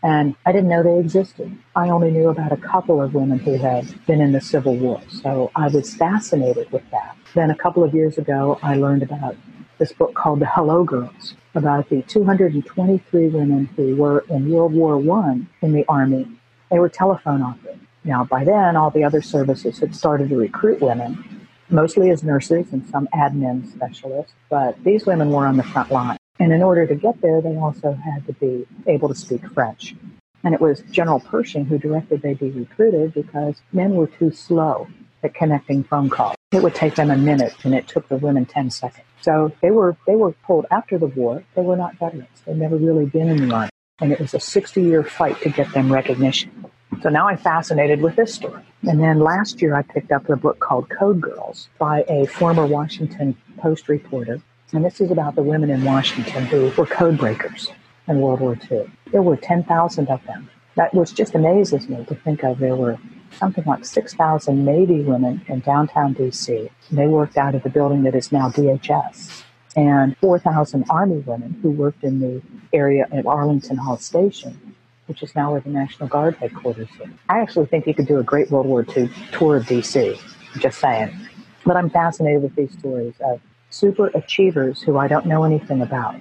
And 0.05 0.37
I 0.45 0.53
didn't 0.53 0.69
know 0.69 0.83
they 0.83 0.99
existed. 0.99 1.57
I 1.75 1.89
only 1.89 2.11
knew 2.11 2.29
about 2.29 2.53
a 2.53 2.59
couple 2.59 3.01
of 3.01 3.15
women 3.15 3.39
who 3.39 3.55
had 3.55 3.87
been 4.07 4.21
in 4.21 4.33
the 4.33 4.41
Civil 4.41 4.77
War. 4.77 5.01
So 5.09 5.51
I 5.57 5.69
was 5.69 5.95
fascinated 5.95 6.71
with 6.71 6.89
that. 6.91 7.17
Then 7.35 7.51
a 7.51 7.57
couple 7.57 7.83
of 7.83 7.95
years 7.95 8.19
ago, 8.19 8.59
I 8.63 8.77
learned 8.77 9.03
about 9.03 9.35
this 9.79 9.95
book 9.95 10.15
called 10.15 10.41
The 10.41 10.47
Hello 10.47 10.85
Girls, 10.85 11.35
about 11.55 11.89
the 11.89 12.03
223 12.03 13.29
women 13.29 13.65
who 13.77 13.97
were 13.97 14.27
in 14.29 14.51
World 14.51 14.75
War 14.75 14.97
I 15.21 15.41
in 15.63 15.73
the 15.73 15.87
Army. 15.89 16.29
They 16.71 16.79
were 16.79 16.91
telephone 16.91 17.41
operators. 17.41 17.81
Now, 18.05 18.25
by 18.25 18.45
then, 18.45 18.77
all 18.77 18.91
the 18.91 19.05
other 19.05 19.23
services 19.23 19.79
had 19.79 19.97
started 19.97 20.29
to 20.29 20.37
recruit 20.37 20.83
women, 20.83 21.49
mostly 21.71 22.11
as 22.11 22.23
nurses 22.23 22.67
and 22.73 22.87
some 22.87 23.09
admin 23.15 23.73
specialists, 23.73 24.35
but 24.51 24.77
these 24.85 25.07
women 25.07 25.31
were 25.31 25.47
on 25.47 25.57
the 25.57 25.63
front 25.63 25.91
line. 25.91 26.19
And 26.39 26.53
in 26.53 26.63
order 26.63 26.87
to 26.87 26.95
get 26.95 27.21
there, 27.21 27.41
they 27.41 27.57
also 27.57 27.93
had 27.93 28.27
to 28.27 28.33
be 28.35 28.67
able 28.87 29.09
to 29.09 29.15
speak 29.15 29.47
French. 29.53 29.95
And 30.43 30.53
it 30.53 30.61
was 30.61 30.83
General 30.91 31.21
Pershing 31.21 31.65
who 31.65 31.79
directed 31.79 32.23
they 32.23 32.35
be 32.35 32.51
recruited 32.51 33.15
because 33.15 33.63
men 33.73 33.95
were 33.95 34.09
too 34.09 34.33
slow 34.33 34.89
at 35.23 35.35
connecting 35.35 35.85
phone 35.85 36.11
calls. 36.11 36.37
It 36.53 36.63
would 36.63 36.75
take 36.75 36.97
them 36.97 37.11
a 37.11 37.17
minute, 37.17 37.55
and 37.65 37.75
it 37.75 37.89
took 37.89 38.09
the 38.09 38.17
women 38.17 38.47
10 38.47 38.71
seconds. 38.71 39.07
So 39.23 39.53
they 39.63 39.71
were 39.71 39.97
they 40.07 40.17
were 40.17 40.33
pulled 40.47 40.67
after 40.71 40.99
the 40.99 41.07
war. 41.07 41.43
They 41.55 41.63
were 41.63 41.77
not 41.77 41.99
veterans. 41.99 42.43
They'd 42.45 42.59
never 42.59 42.77
really 42.77 43.07
been 43.07 43.29
in 43.29 43.49
the 43.49 43.55
army, 43.55 43.71
and 44.01 44.13
it 44.13 44.21
was 44.21 44.35
a 44.35 44.39
60-year 44.39 45.03
fight 45.03 45.41
to 45.43 45.49
get 45.49 45.73
them 45.73 45.91
recognition. 45.93 46.67
So 47.03 47.09
now 47.09 47.29
I'm 47.29 47.39
fascinated 47.39 48.03
with 48.03 48.17
this 48.17 48.35
story. 48.35 48.63
And 48.83 49.01
then 49.01 49.19
last 49.19 49.63
year 49.63 49.75
I 49.75 49.83
picked 49.83 50.13
up 50.13 50.29
a 50.29 50.37
book 50.37 50.61
called 50.61 50.89
Code 50.91 51.21
Girls 51.21 51.69
by 51.79 52.05
a 52.07 52.27
former 52.27 52.67
Washington 52.67 53.37
Post 53.57 53.89
reporter. 53.89 54.41
And 54.73 54.85
this 54.85 55.01
is 55.01 55.11
about 55.11 55.35
the 55.35 55.43
women 55.43 55.71
in 55.71 55.85
Washington 55.85 56.47
who 56.47 56.73
were 56.77 56.87
code 56.87 57.19
breakers 57.19 57.71
in 58.09 58.21
World 58.21 58.41
War 58.41 58.59
II. 58.71 58.91
There 59.13 59.23
were 59.23 59.37
10,000 59.37 60.09
of 60.09 60.25
them. 60.27 60.51
That 60.77 60.93
which 60.93 61.15
just 61.15 61.35
amazes 61.35 61.89
me 61.89 62.05
to 62.07 62.15
think 62.15 62.43
of. 62.43 62.59
There 62.59 62.75
were 62.75 62.99
something 63.39 63.65
like 63.65 63.85
6,000 63.85 64.65
Navy 64.65 65.03
women 65.03 65.45
in 65.49 65.61
downtown 65.61 66.15
DC. 66.15 66.71
They 66.91 67.07
worked 67.07 67.37
out 67.37 67.55
of 67.55 67.63
the 67.63 67.69
building 67.69 68.03
that 68.03 68.15
is 68.15 68.33
now 68.33 68.49
DHS. 68.51 69.45
And 69.77 70.17
4,000 70.19 70.85
Army 70.89 71.19
women 71.19 71.59
who 71.63 71.71
worked 71.71 72.05
in 72.05 72.21
the 72.21 72.43
area 72.73 73.07
at 73.13 73.27
Arlington 73.27 73.77
Hall 73.77 73.97
Station, 73.97 74.75
which 75.07 75.23
is 75.23 75.35
now 75.35 75.53
where 75.53 75.61
the 75.61 75.71
National 75.71 76.09
Guard 76.09 76.37
headquarters 76.37 76.89
is. 77.01 77.11
I 77.29 77.41
actually 77.41 77.67
think 77.67 77.87
you 77.87 77.95
could 77.95 78.07
do 78.07 78.19
a 78.19 78.23
great 78.23 78.51
World 78.51 78.67
War 78.67 78.87
II 78.97 79.11
tour 79.33 79.57
of 79.57 79.65
DC. 79.65 80.21
Just 80.59 80.79
saying. 80.79 81.17
But 81.65 81.77
I'm 81.77 81.91
fascinated 81.91 82.43
with 82.43 82.55
these 82.55 82.73
stories 82.79 83.15
of 83.21 83.41
super 83.75 84.07
achievers 84.15 84.81
who 84.81 84.97
I 84.97 85.09
don't 85.09 85.27
know 85.27 85.43
anything 85.43 85.83
about. 85.83 86.15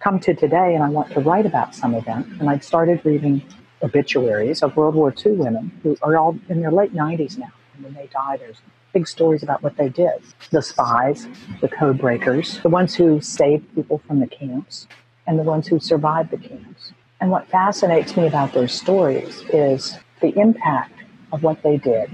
Come 0.00 0.18
to 0.20 0.34
today, 0.34 0.74
and 0.74 0.82
I 0.82 0.88
want 0.88 1.12
to 1.12 1.20
write 1.20 1.46
about 1.46 1.74
some 1.74 1.92
them. 1.92 2.36
And 2.40 2.50
I'd 2.50 2.64
started 2.64 3.00
reading 3.04 3.42
obituaries 3.80 4.62
of 4.62 4.76
World 4.76 4.96
War 4.96 5.14
II 5.24 5.32
women 5.32 5.70
who 5.82 5.96
are 6.02 6.16
all 6.16 6.36
in 6.48 6.60
their 6.60 6.72
late 6.72 6.92
90s 6.92 7.38
now. 7.38 7.52
And 7.74 7.84
when 7.84 7.94
they 7.94 8.08
die, 8.08 8.38
there's 8.38 8.56
big 8.92 9.06
stories 9.06 9.44
about 9.44 9.62
what 9.62 9.76
they 9.76 9.88
did. 9.88 10.20
The 10.50 10.62
spies, 10.62 11.28
the 11.60 11.68
code 11.68 11.98
breakers, 11.98 12.58
the 12.60 12.68
ones 12.68 12.94
who 12.94 13.20
saved 13.20 13.72
people 13.74 14.02
from 14.06 14.18
the 14.18 14.26
camps, 14.26 14.88
and 15.28 15.38
the 15.38 15.44
ones 15.44 15.68
who 15.68 15.78
survived 15.78 16.32
the 16.32 16.38
camps. 16.38 16.92
And 17.20 17.30
what 17.30 17.48
fascinates 17.48 18.16
me 18.16 18.26
about 18.26 18.52
their 18.52 18.66
stories 18.66 19.42
is 19.52 19.96
the 20.20 20.36
impact 20.36 21.04
of 21.32 21.44
what 21.44 21.62
they 21.62 21.76
did 21.76 22.10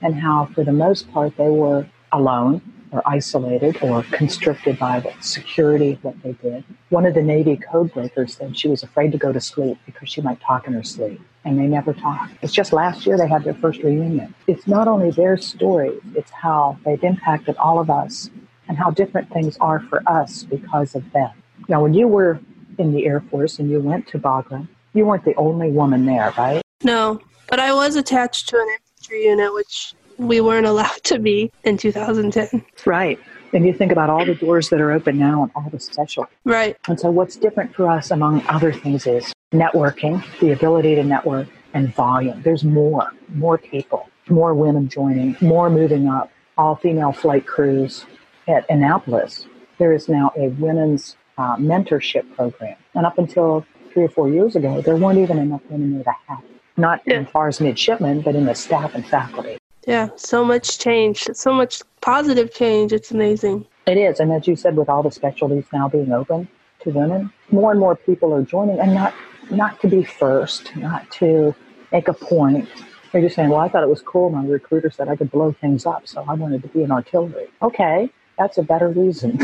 and 0.00 0.14
how, 0.14 0.48
for 0.54 0.62
the 0.62 0.72
most 0.72 1.10
part, 1.12 1.36
they 1.36 1.48
were 1.48 1.88
alone 2.12 2.62
or 2.94 3.02
isolated 3.06 3.76
or 3.82 4.04
constricted 4.04 4.78
by 4.78 5.00
the 5.00 5.12
security 5.20 5.92
of 5.92 6.04
what 6.04 6.22
they 6.22 6.32
did. 6.34 6.62
One 6.90 7.04
of 7.04 7.14
the 7.14 7.22
Navy 7.22 7.56
code 7.56 7.92
breakers 7.92 8.36
said 8.36 8.56
she 8.56 8.68
was 8.68 8.84
afraid 8.84 9.10
to 9.12 9.18
go 9.18 9.32
to 9.32 9.40
sleep 9.40 9.78
because 9.84 10.08
she 10.08 10.20
might 10.20 10.40
talk 10.40 10.68
in 10.68 10.72
her 10.74 10.84
sleep. 10.84 11.20
And 11.44 11.58
they 11.58 11.66
never 11.66 11.92
talked. 11.92 12.32
It's 12.40 12.52
just 12.52 12.72
last 12.72 13.04
year 13.04 13.18
they 13.18 13.28
had 13.28 13.42
their 13.44 13.54
first 13.54 13.82
reunion. 13.82 14.34
It's 14.46 14.66
not 14.66 14.86
only 14.88 15.10
their 15.10 15.36
story, 15.36 15.98
it's 16.14 16.30
how 16.30 16.78
they've 16.84 17.02
impacted 17.02 17.56
all 17.56 17.78
of 17.80 17.90
us 17.90 18.30
and 18.68 18.78
how 18.78 18.90
different 18.90 19.30
things 19.30 19.58
are 19.60 19.80
for 19.80 20.02
us 20.08 20.44
because 20.44 20.94
of 20.94 21.04
them. 21.12 21.32
Now, 21.68 21.82
when 21.82 21.92
you 21.92 22.08
were 22.08 22.40
in 22.78 22.94
the 22.94 23.06
Air 23.06 23.20
Force 23.20 23.58
and 23.58 23.68
you 23.68 23.80
went 23.80 24.06
to 24.08 24.18
Bagram, 24.18 24.68
you 24.94 25.04
weren't 25.04 25.24
the 25.24 25.34
only 25.34 25.70
woman 25.70 26.06
there, 26.06 26.32
right? 26.38 26.62
No, 26.82 27.20
but 27.48 27.58
I 27.58 27.74
was 27.74 27.96
attached 27.96 28.48
to 28.50 28.56
an 28.56 28.66
infantry 28.74 29.24
unit, 29.24 29.52
which 29.52 29.94
we 30.18 30.40
weren't 30.40 30.66
allowed 30.66 31.02
to 31.04 31.18
be 31.18 31.52
in 31.64 31.76
2010. 31.76 32.64
Right. 32.86 33.18
And 33.52 33.64
you 33.64 33.72
think 33.72 33.92
about 33.92 34.10
all 34.10 34.24
the 34.24 34.34
doors 34.34 34.68
that 34.70 34.80
are 34.80 34.90
open 34.90 35.16
now 35.18 35.44
and 35.44 35.52
all 35.54 35.68
the 35.70 35.78
special. 35.78 36.26
Right. 36.44 36.76
And 36.88 36.98
so, 36.98 37.10
what's 37.10 37.36
different 37.36 37.74
for 37.74 37.88
us, 37.88 38.10
among 38.10 38.44
other 38.48 38.72
things, 38.72 39.06
is 39.06 39.32
networking, 39.52 40.24
the 40.40 40.50
ability 40.50 40.96
to 40.96 41.04
network, 41.04 41.48
and 41.72 41.94
volume. 41.94 42.42
There's 42.42 42.64
more, 42.64 43.12
more 43.28 43.58
people, 43.58 44.08
more 44.28 44.54
women 44.54 44.88
joining, 44.88 45.36
more 45.40 45.70
moving 45.70 46.08
up, 46.08 46.30
all 46.58 46.76
female 46.76 47.12
flight 47.12 47.46
crews 47.46 48.06
at 48.48 48.68
Annapolis. 48.70 49.46
There 49.78 49.92
is 49.92 50.08
now 50.08 50.32
a 50.36 50.48
women's 50.48 51.16
uh, 51.36 51.56
mentorship 51.56 52.34
program. 52.36 52.76
And 52.94 53.06
up 53.06 53.18
until 53.18 53.66
three 53.92 54.04
or 54.04 54.08
four 54.08 54.28
years 54.28 54.56
ago, 54.56 54.80
there 54.80 54.96
weren't 54.96 55.18
even 55.18 55.38
enough 55.38 55.62
women 55.68 55.94
there 55.94 56.04
to 56.04 56.14
have 56.28 56.44
it. 56.44 56.50
Not 56.76 57.02
yeah. 57.06 57.20
as 57.20 57.28
far 57.28 57.48
as 57.48 57.60
midshipmen, 57.60 58.22
but 58.22 58.34
in 58.34 58.46
the 58.46 58.54
staff 58.54 58.94
and 58.94 59.06
faculty. 59.06 59.58
Yeah, 59.86 60.08
so 60.16 60.44
much 60.44 60.78
change, 60.78 61.28
so 61.32 61.52
much 61.52 61.82
positive 62.00 62.52
change. 62.52 62.92
It's 62.92 63.10
amazing. 63.10 63.66
It 63.86 63.98
is. 63.98 64.20
And 64.20 64.32
as 64.32 64.46
you 64.46 64.56
said, 64.56 64.76
with 64.76 64.88
all 64.88 65.02
the 65.02 65.10
specialties 65.10 65.66
now 65.72 65.88
being 65.88 66.12
open 66.12 66.48
to 66.80 66.90
women, 66.90 67.32
more 67.50 67.70
and 67.70 67.80
more 67.80 67.96
people 67.96 68.32
are 68.34 68.42
joining 68.42 68.80
and 68.80 68.94
not, 68.94 69.14
not 69.50 69.80
to 69.80 69.88
be 69.88 70.04
first, 70.04 70.74
not 70.76 71.10
to 71.12 71.54
make 71.92 72.08
a 72.08 72.14
point. 72.14 72.68
They're 73.12 73.22
just 73.22 73.36
saying, 73.36 73.50
well, 73.50 73.60
I 73.60 73.68
thought 73.68 73.82
it 73.82 73.88
was 73.88 74.02
cool. 74.02 74.30
My 74.30 74.44
recruiter 74.44 74.90
said 74.90 75.08
I 75.08 75.16
could 75.16 75.30
blow 75.30 75.52
things 75.52 75.86
up, 75.86 76.08
so 76.08 76.24
I 76.26 76.34
wanted 76.34 76.62
to 76.62 76.68
be 76.68 76.82
in 76.82 76.90
artillery. 76.90 77.46
Okay, 77.62 78.10
that's 78.38 78.58
a 78.58 78.62
better 78.62 78.88
reason. 78.88 79.38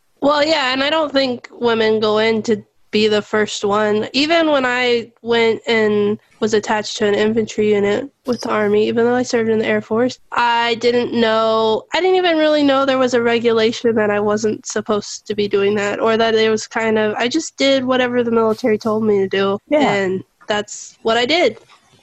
well, 0.20 0.44
yeah, 0.44 0.72
and 0.72 0.84
I 0.84 0.90
don't 0.90 1.12
think 1.12 1.48
women 1.50 1.98
go 1.98 2.18
into 2.18 2.64
be 2.90 3.08
the 3.08 3.22
first 3.22 3.64
one. 3.64 4.08
Even 4.12 4.50
when 4.50 4.64
I 4.64 5.12
went 5.22 5.62
and 5.66 6.18
was 6.40 6.54
attached 6.54 6.96
to 6.98 7.06
an 7.06 7.14
infantry 7.14 7.74
unit 7.74 8.10
with 8.26 8.40
the 8.42 8.50
Army, 8.50 8.86
even 8.88 9.04
though 9.04 9.14
I 9.14 9.22
served 9.22 9.50
in 9.50 9.58
the 9.58 9.66
Air 9.66 9.80
Force, 9.80 10.18
I 10.32 10.76
didn't 10.76 11.18
know, 11.18 11.84
I 11.92 12.00
didn't 12.00 12.16
even 12.16 12.38
really 12.38 12.62
know 12.62 12.84
there 12.84 12.98
was 12.98 13.14
a 13.14 13.22
regulation 13.22 13.94
that 13.94 14.10
I 14.10 14.20
wasn't 14.20 14.66
supposed 14.66 15.26
to 15.26 15.34
be 15.34 15.48
doing 15.48 15.74
that, 15.76 16.00
or 16.00 16.16
that 16.16 16.34
it 16.34 16.50
was 16.50 16.66
kind 16.66 16.98
of, 16.98 17.14
I 17.14 17.28
just 17.28 17.56
did 17.56 17.84
whatever 17.84 18.22
the 18.22 18.30
military 18.30 18.78
told 18.78 19.04
me 19.04 19.18
to 19.18 19.28
do. 19.28 19.58
Yeah. 19.68 19.92
And 19.92 20.24
that's 20.46 20.98
what 21.02 21.16
I 21.16 21.26
did. 21.26 21.58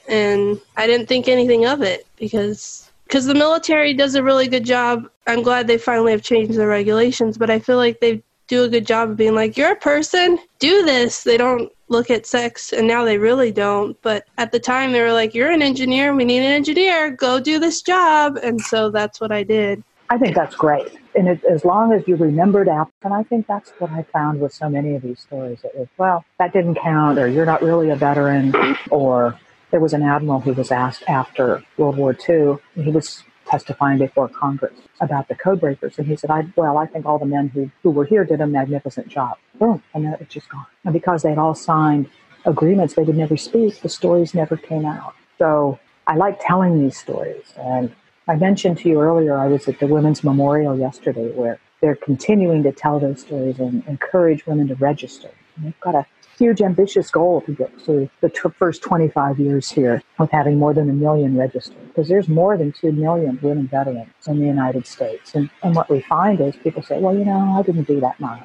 And 0.08 0.60
I 0.76 0.86
didn't 0.86 1.08
think 1.08 1.28
anything 1.28 1.66
of 1.66 1.82
it 1.82 2.06
because 2.18 2.92
because 3.06 3.26
the 3.26 3.36
military 3.36 3.94
does 3.94 4.16
a 4.16 4.24
really 4.24 4.48
good 4.48 4.66
job. 4.66 5.08
I'm 5.28 5.44
glad 5.44 5.68
they 5.68 5.78
finally 5.78 6.12
have 6.14 6.24
changed 6.24 6.56
the 6.56 6.66
regulations, 6.66 7.38
but 7.38 7.50
I 7.50 7.60
feel 7.60 7.78
like 7.78 8.00
they've 8.00 8.24
do 8.54 8.64
a 8.64 8.70
good 8.70 8.86
job 8.86 9.10
of 9.10 9.18
being 9.18 9.34
like, 9.34 9.58
you're 9.58 9.72
a 9.72 9.76
person, 9.76 10.38
do 10.60 10.86
this. 10.86 11.24
They 11.24 11.38
don't 11.38 11.72
look 11.88 12.12
at 12.12 12.28
sex, 12.28 12.72
and 12.72 12.88
now 12.88 13.04
they 13.04 13.18
really 13.18 13.52
don't. 13.52 14.00
But 14.04 14.26
at 14.38 14.52
the 14.52 14.60
time, 14.60 14.92
they 14.92 15.02
were 15.02 15.12
like, 15.12 15.34
you're 15.34 15.50
an 15.50 15.64
engineer, 15.64 16.16
we 16.16 16.24
need 16.24 16.40
an 16.40 16.52
engineer, 16.52 17.10
go 17.10 17.40
do 17.40 17.58
this 17.58 17.82
job. 17.82 18.38
And 18.44 18.62
so 18.62 18.92
that's 18.92 19.20
what 19.20 19.32
I 19.32 19.42
did. 19.42 19.84
I 20.12 20.20
think 20.20 20.36
that's 20.36 20.54
great. 20.54 21.00
And 21.16 21.28
it, 21.28 21.44
as 21.46 21.66
long 21.66 21.94
as 21.94 22.08
you 22.08 22.16
remembered 22.16 22.68
after, 22.68 22.94
and 23.04 23.14
I 23.14 23.24
think 23.24 23.48
that's 23.48 23.72
what 23.80 23.90
I 23.90 24.04
found 24.14 24.40
with 24.40 24.54
so 24.54 24.70
many 24.70 24.94
of 24.94 25.02
these 25.02 25.20
stories. 25.20 25.60
It 25.64 25.76
was, 25.76 25.88
well, 25.98 26.24
that 26.38 26.54
didn't 26.54 26.76
count, 26.76 27.18
or 27.18 27.28
you're 27.28 27.48
not 27.48 27.64
really 27.64 27.90
a 27.90 27.96
veteran, 27.96 28.54
or 28.92 29.40
there 29.72 29.80
was 29.80 29.94
an 29.94 30.04
admiral 30.04 30.42
who 30.42 30.54
was 30.54 30.72
asked 30.72 31.04
after 31.08 31.64
World 31.78 31.98
War 31.98 32.16
II. 32.30 32.58
He 32.76 32.92
was 32.92 33.24
testifying 33.46 33.98
before 33.98 34.28
Congress 34.30 34.74
about 35.02 35.28
the 35.28 35.36
code 35.36 35.60
breakers. 35.60 35.98
And 35.98 36.08
he 36.08 36.16
said, 36.16 36.30
I, 36.30 36.46
well, 36.56 36.78
I 36.78 36.86
think 36.86 37.06
all 37.06 37.20
the 37.20 37.26
men 37.26 37.50
who, 37.50 37.70
who 37.82 37.92
were 37.92 38.06
here 38.06 38.24
did 38.24 38.42
a 38.42 38.48
magnificent 38.48 39.08
job. 39.08 39.38
Boom. 39.60 39.82
And 39.94 40.06
then 40.06 40.18
it's 40.20 40.34
just 40.34 40.50
gone. 40.50 40.66
And 40.86 40.94
because 40.94 41.24
they'd 41.24 41.38
all 41.38 41.56
signed 41.56 42.10
agreements 42.46 42.96
they 42.96 43.04
would 43.04 43.18
never 43.18 43.38
speak, 43.38 43.82
the 43.82 43.90
stories 43.90 44.34
never 44.34 44.58
came 44.58 44.86
out. 44.86 45.14
So 45.38 45.80
I 46.08 46.16
like 46.16 46.40
telling 46.40 46.80
these 46.80 46.98
stories. 46.98 47.54
And 47.58 47.94
I 48.28 48.36
mentioned 48.36 48.78
to 48.80 48.90
you 48.90 49.02
earlier, 49.02 49.38
I 49.38 49.48
was 49.48 49.68
at 49.68 49.80
the 49.80 49.88
Women's 49.88 50.24
Memorial 50.24 50.78
yesterday 50.78 51.32
where 51.32 51.60
they're 51.82 51.96
continuing 51.96 52.64
to 52.64 52.72
tell 52.72 53.00
those 53.00 53.22
stories 53.22 53.60
and 53.60 53.86
encourage 53.88 54.46
women 54.46 54.68
to 54.70 54.76
register. 54.76 55.30
And 55.56 55.66
they've 55.66 55.80
got 55.82 55.96
a 55.96 56.06
huge 56.44 56.62
ambitious 56.62 57.10
goal 57.10 57.40
to 57.42 57.54
get 57.54 57.72
to 57.86 58.10
the 58.20 58.30
t- 58.30 58.50
first 58.58 58.82
25 58.82 59.40
years 59.40 59.70
here 59.70 60.04
with 60.20 60.30
having 60.32 60.60
more 60.60 60.74
than 60.74 60.90
a 60.90 60.94
million 60.94 61.38
registered 61.38 61.88
because 61.88 62.10
there's 62.10 62.28
more 62.28 62.58
than 62.58 62.74
2 62.74 62.92
million 62.92 63.40
women 63.42 63.68
veterans 63.68 64.10
in 64.28 64.40
the 64.40 64.46
United 64.46 64.86
States. 64.86 65.36
And, 65.36 65.50
and 65.62 65.74
what 65.74 65.90
we 65.90 66.02
find 66.02 66.42
is 66.42 66.56
people 66.58 66.84
say, 66.84 67.00
well, 67.00 67.16
you 67.18 67.24
know, 67.24 67.56
I 67.58 67.62
didn't 67.62 67.88
do 67.88 68.02
that 68.02 68.20
much. 68.20 68.42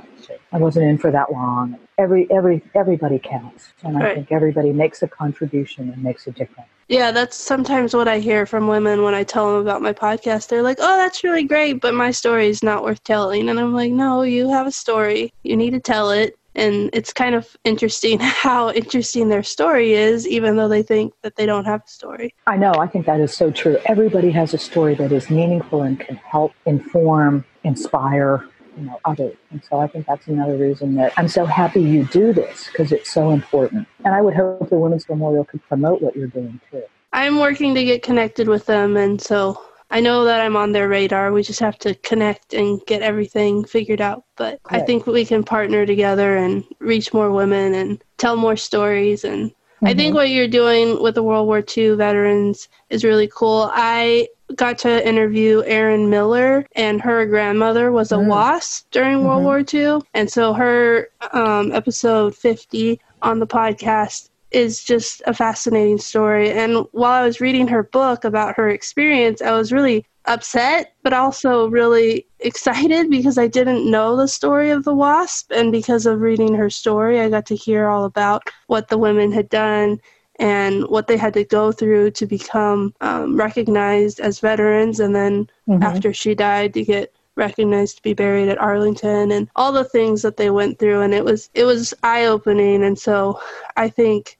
I 0.52 0.58
wasn't 0.58 0.86
in 0.86 0.98
for 0.98 1.10
that 1.10 1.32
long. 1.32 1.78
Every, 1.96 2.30
every, 2.30 2.62
everybody 2.74 3.18
counts. 3.18 3.72
And 3.82 3.96
I 3.96 4.00
right. 4.00 4.14
think 4.14 4.30
everybody 4.30 4.72
makes 4.72 5.02
a 5.02 5.08
contribution 5.08 5.90
and 5.90 6.02
makes 6.02 6.26
a 6.26 6.30
difference. 6.30 6.68
Yeah, 6.88 7.10
that's 7.10 7.36
sometimes 7.36 7.94
what 7.94 8.08
I 8.08 8.18
hear 8.18 8.46
from 8.46 8.66
women 8.66 9.02
when 9.02 9.14
I 9.14 9.22
tell 9.22 9.52
them 9.52 9.60
about 9.60 9.82
my 9.82 9.92
podcast. 9.92 10.48
They're 10.48 10.62
like, 10.62 10.78
oh, 10.80 10.96
that's 10.96 11.22
really 11.22 11.44
great, 11.44 11.80
but 11.80 11.92
my 11.92 12.10
story 12.10 12.48
is 12.48 12.62
not 12.62 12.82
worth 12.82 13.02
telling. 13.04 13.48
And 13.48 13.60
I'm 13.60 13.74
like, 13.74 13.92
no, 13.92 14.22
you 14.22 14.48
have 14.48 14.66
a 14.66 14.72
story. 14.72 15.32
You 15.42 15.56
need 15.56 15.72
to 15.72 15.80
tell 15.80 16.10
it 16.10 16.37
And 16.58 16.90
it's 16.92 17.12
kind 17.12 17.34
of 17.34 17.56
interesting 17.64 18.18
how 18.20 18.70
interesting 18.72 19.28
their 19.28 19.42
story 19.42 19.92
is, 19.92 20.26
even 20.26 20.56
though 20.56 20.68
they 20.68 20.82
think 20.82 21.14
that 21.22 21.36
they 21.36 21.46
don't 21.46 21.64
have 21.64 21.82
a 21.86 21.88
story. 21.88 22.34
I 22.46 22.56
know. 22.56 22.72
I 22.74 22.86
think 22.86 23.06
that 23.06 23.20
is 23.20 23.34
so 23.34 23.50
true. 23.50 23.78
Everybody 23.86 24.30
has 24.32 24.54
a 24.54 24.58
story 24.58 24.94
that 24.96 25.12
is 25.12 25.30
meaningful 25.30 25.82
and 25.82 25.98
can 25.98 26.16
help 26.16 26.52
inform, 26.66 27.44
inspire, 27.64 28.44
you 28.76 28.84
know, 28.84 28.98
others. 29.04 29.36
And 29.50 29.62
so 29.68 29.78
I 29.78 29.86
think 29.86 30.06
that's 30.06 30.26
another 30.26 30.56
reason 30.56 30.94
that 30.96 31.12
I'm 31.16 31.28
so 31.28 31.46
happy 31.46 31.80
you 31.80 32.04
do 32.06 32.32
this 32.32 32.66
because 32.66 32.92
it's 32.92 33.12
so 33.12 33.30
important. 33.30 33.86
And 34.04 34.14
I 34.14 34.20
would 34.20 34.34
hope 34.34 34.68
the 34.68 34.78
Women's 34.78 35.08
Memorial 35.08 35.44
could 35.44 35.66
promote 35.68 36.02
what 36.02 36.16
you're 36.16 36.28
doing 36.28 36.60
too. 36.70 36.82
I'm 37.12 37.38
working 37.38 37.74
to 37.74 37.84
get 37.84 38.02
connected 38.02 38.48
with 38.48 38.66
them, 38.66 38.96
and 38.96 39.20
so 39.20 39.62
I 39.90 40.00
know 40.00 40.24
that 40.24 40.40
I'm 40.40 40.56
on 40.56 40.72
their 40.72 40.88
radar. 40.88 41.32
We 41.32 41.42
just 41.42 41.60
have 41.60 41.78
to 41.78 41.94
connect 41.96 42.52
and 42.52 42.80
get 42.86 43.02
everything 43.02 43.64
figured 43.64 44.00
out. 44.00 44.24
But 44.36 44.60
I 44.66 44.80
think 44.80 45.06
we 45.06 45.24
can 45.24 45.42
partner 45.42 45.86
together 45.86 46.36
and 46.36 46.64
reach 46.78 47.14
more 47.14 47.32
women 47.32 47.74
and 47.74 48.02
tell 48.18 48.36
more 48.36 48.56
stories. 48.56 49.24
And 49.24 49.50
mm-hmm. 49.50 49.86
I 49.86 49.94
think 49.94 50.08
mm-hmm. 50.08 50.16
what 50.16 50.30
you're 50.30 50.48
doing 50.48 51.02
with 51.02 51.14
the 51.14 51.22
World 51.22 51.46
War 51.46 51.64
II 51.76 51.94
veterans 51.96 52.68
is 52.90 53.04
really 53.04 53.30
cool. 53.34 53.70
I 53.72 54.28
got 54.56 54.78
to 54.78 55.06
interview 55.06 55.62
Erin 55.64 56.08
Miller, 56.08 56.66
and 56.74 57.00
her 57.02 57.26
grandmother 57.26 57.92
was 57.92 58.12
a 58.12 58.16
mm. 58.16 58.26
WASP 58.26 58.90
during 58.90 59.18
mm-hmm. 59.18 59.26
World 59.26 59.44
War 59.44 59.64
II. 59.72 60.00
And 60.14 60.30
so 60.30 60.52
her 60.52 61.08
um, 61.32 61.72
episode 61.72 62.34
50 62.34 63.00
on 63.22 63.38
the 63.38 63.46
podcast 63.46 64.27
is 64.50 64.82
just 64.82 65.22
a 65.26 65.34
fascinating 65.34 65.98
story. 65.98 66.50
And 66.50 66.86
while 66.92 67.12
I 67.12 67.24
was 67.24 67.40
reading 67.40 67.68
her 67.68 67.82
book 67.82 68.24
about 68.24 68.56
her 68.56 68.68
experience, 68.68 69.42
I 69.42 69.52
was 69.52 69.72
really 69.72 70.06
upset, 70.26 70.94
but 71.02 71.12
also 71.12 71.68
really 71.68 72.26
excited 72.40 73.10
because 73.10 73.38
I 73.38 73.46
didn't 73.46 73.90
know 73.90 74.16
the 74.16 74.28
story 74.28 74.70
of 74.70 74.84
the 74.84 74.94
wasp. 74.94 75.50
And 75.52 75.72
because 75.72 76.06
of 76.06 76.20
reading 76.20 76.54
her 76.54 76.70
story, 76.70 77.20
I 77.20 77.28
got 77.28 77.46
to 77.46 77.56
hear 77.56 77.88
all 77.88 78.04
about 78.04 78.42
what 78.68 78.88
the 78.88 78.98
women 78.98 79.32
had 79.32 79.48
done 79.48 80.00
and 80.38 80.86
what 80.88 81.08
they 81.08 81.16
had 81.16 81.34
to 81.34 81.44
go 81.44 81.72
through 81.72 82.12
to 82.12 82.26
become 82.26 82.94
um, 83.00 83.36
recognized 83.36 84.20
as 84.20 84.38
veterans. 84.38 85.00
And 85.00 85.14
then 85.14 85.50
mm-hmm. 85.68 85.82
after 85.82 86.12
she 86.12 86.34
died, 86.34 86.74
to 86.74 86.84
get 86.84 87.12
recognized 87.38 87.96
to 87.96 88.02
be 88.02 88.12
buried 88.12 88.48
at 88.48 88.58
Arlington 88.58 89.32
and 89.32 89.48
all 89.56 89.72
the 89.72 89.84
things 89.84 90.20
that 90.22 90.36
they 90.36 90.50
went 90.50 90.78
through 90.78 91.00
and 91.00 91.14
it 91.14 91.24
was 91.24 91.48
it 91.54 91.64
was 91.64 91.94
eye 92.02 92.26
opening 92.26 92.84
and 92.84 92.98
so 92.98 93.40
I 93.76 93.88
think 93.88 94.38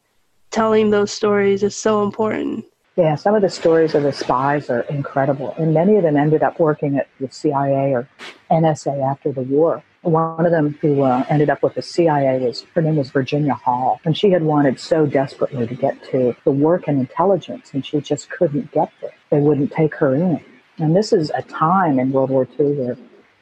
telling 0.50 0.90
those 0.90 1.12
stories 1.12 1.62
is 1.62 1.76
so 1.76 2.02
important. 2.02 2.64
Yeah, 2.96 3.14
some 3.14 3.36
of 3.36 3.42
the 3.42 3.48
stories 3.48 3.94
of 3.94 4.02
the 4.02 4.12
spies 4.12 4.68
are 4.70 4.80
incredible, 4.80 5.54
and 5.56 5.72
many 5.72 5.94
of 5.94 6.02
them 6.02 6.16
ended 6.16 6.42
up 6.42 6.58
working 6.58 6.98
at 6.98 7.06
the 7.20 7.30
CIA 7.30 7.94
or 7.94 8.08
NSA 8.50 9.08
after 9.08 9.30
the 9.30 9.42
war. 9.42 9.84
One 10.02 10.44
of 10.44 10.50
them 10.50 10.76
who 10.80 11.02
uh, 11.02 11.24
ended 11.28 11.48
up 11.48 11.62
with 11.62 11.74
the 11.74 11.82
CIA 11.82 12.40
was 12.40 12.66
her 12.74 12.82
name 12.82 12.96
was 12.96 13.10
Virginia 13.10 13.54
Hall, 13.54 14.00
and 14.04 14.18
she 14.18 14.30
had 14.30 14.42
wanted 14.42 14.80
so 14.80 15.06
desperately 15.06 15.64
to 15.64 15.74
get 15.76 16.02
to 16.10 16.34
the 16.42 16.50
work 16.50 16.88
in 16.88 16.98
intelligence, 16.98 17.70
and 17.72 17.86
she 17.86 18.00
just 18.00 18.30
couldn't 18.30 18.72
get 18.72 18.90
there. 19.00 19.14
They 19.30 19.38
wouldn't 19.38 19.70
take 19.70 19.94
her 19.96 20.16
in. 20.16 20.44
And 20.78 20.94
this 20.94 21.12
is 21.12 21.30
a 21.34 21.42
time 21.42 21.98
in 21.98 22.12
World 22.12 22.30
War 22.30 22.46
II 22.58 22.72
where 22.72 22.96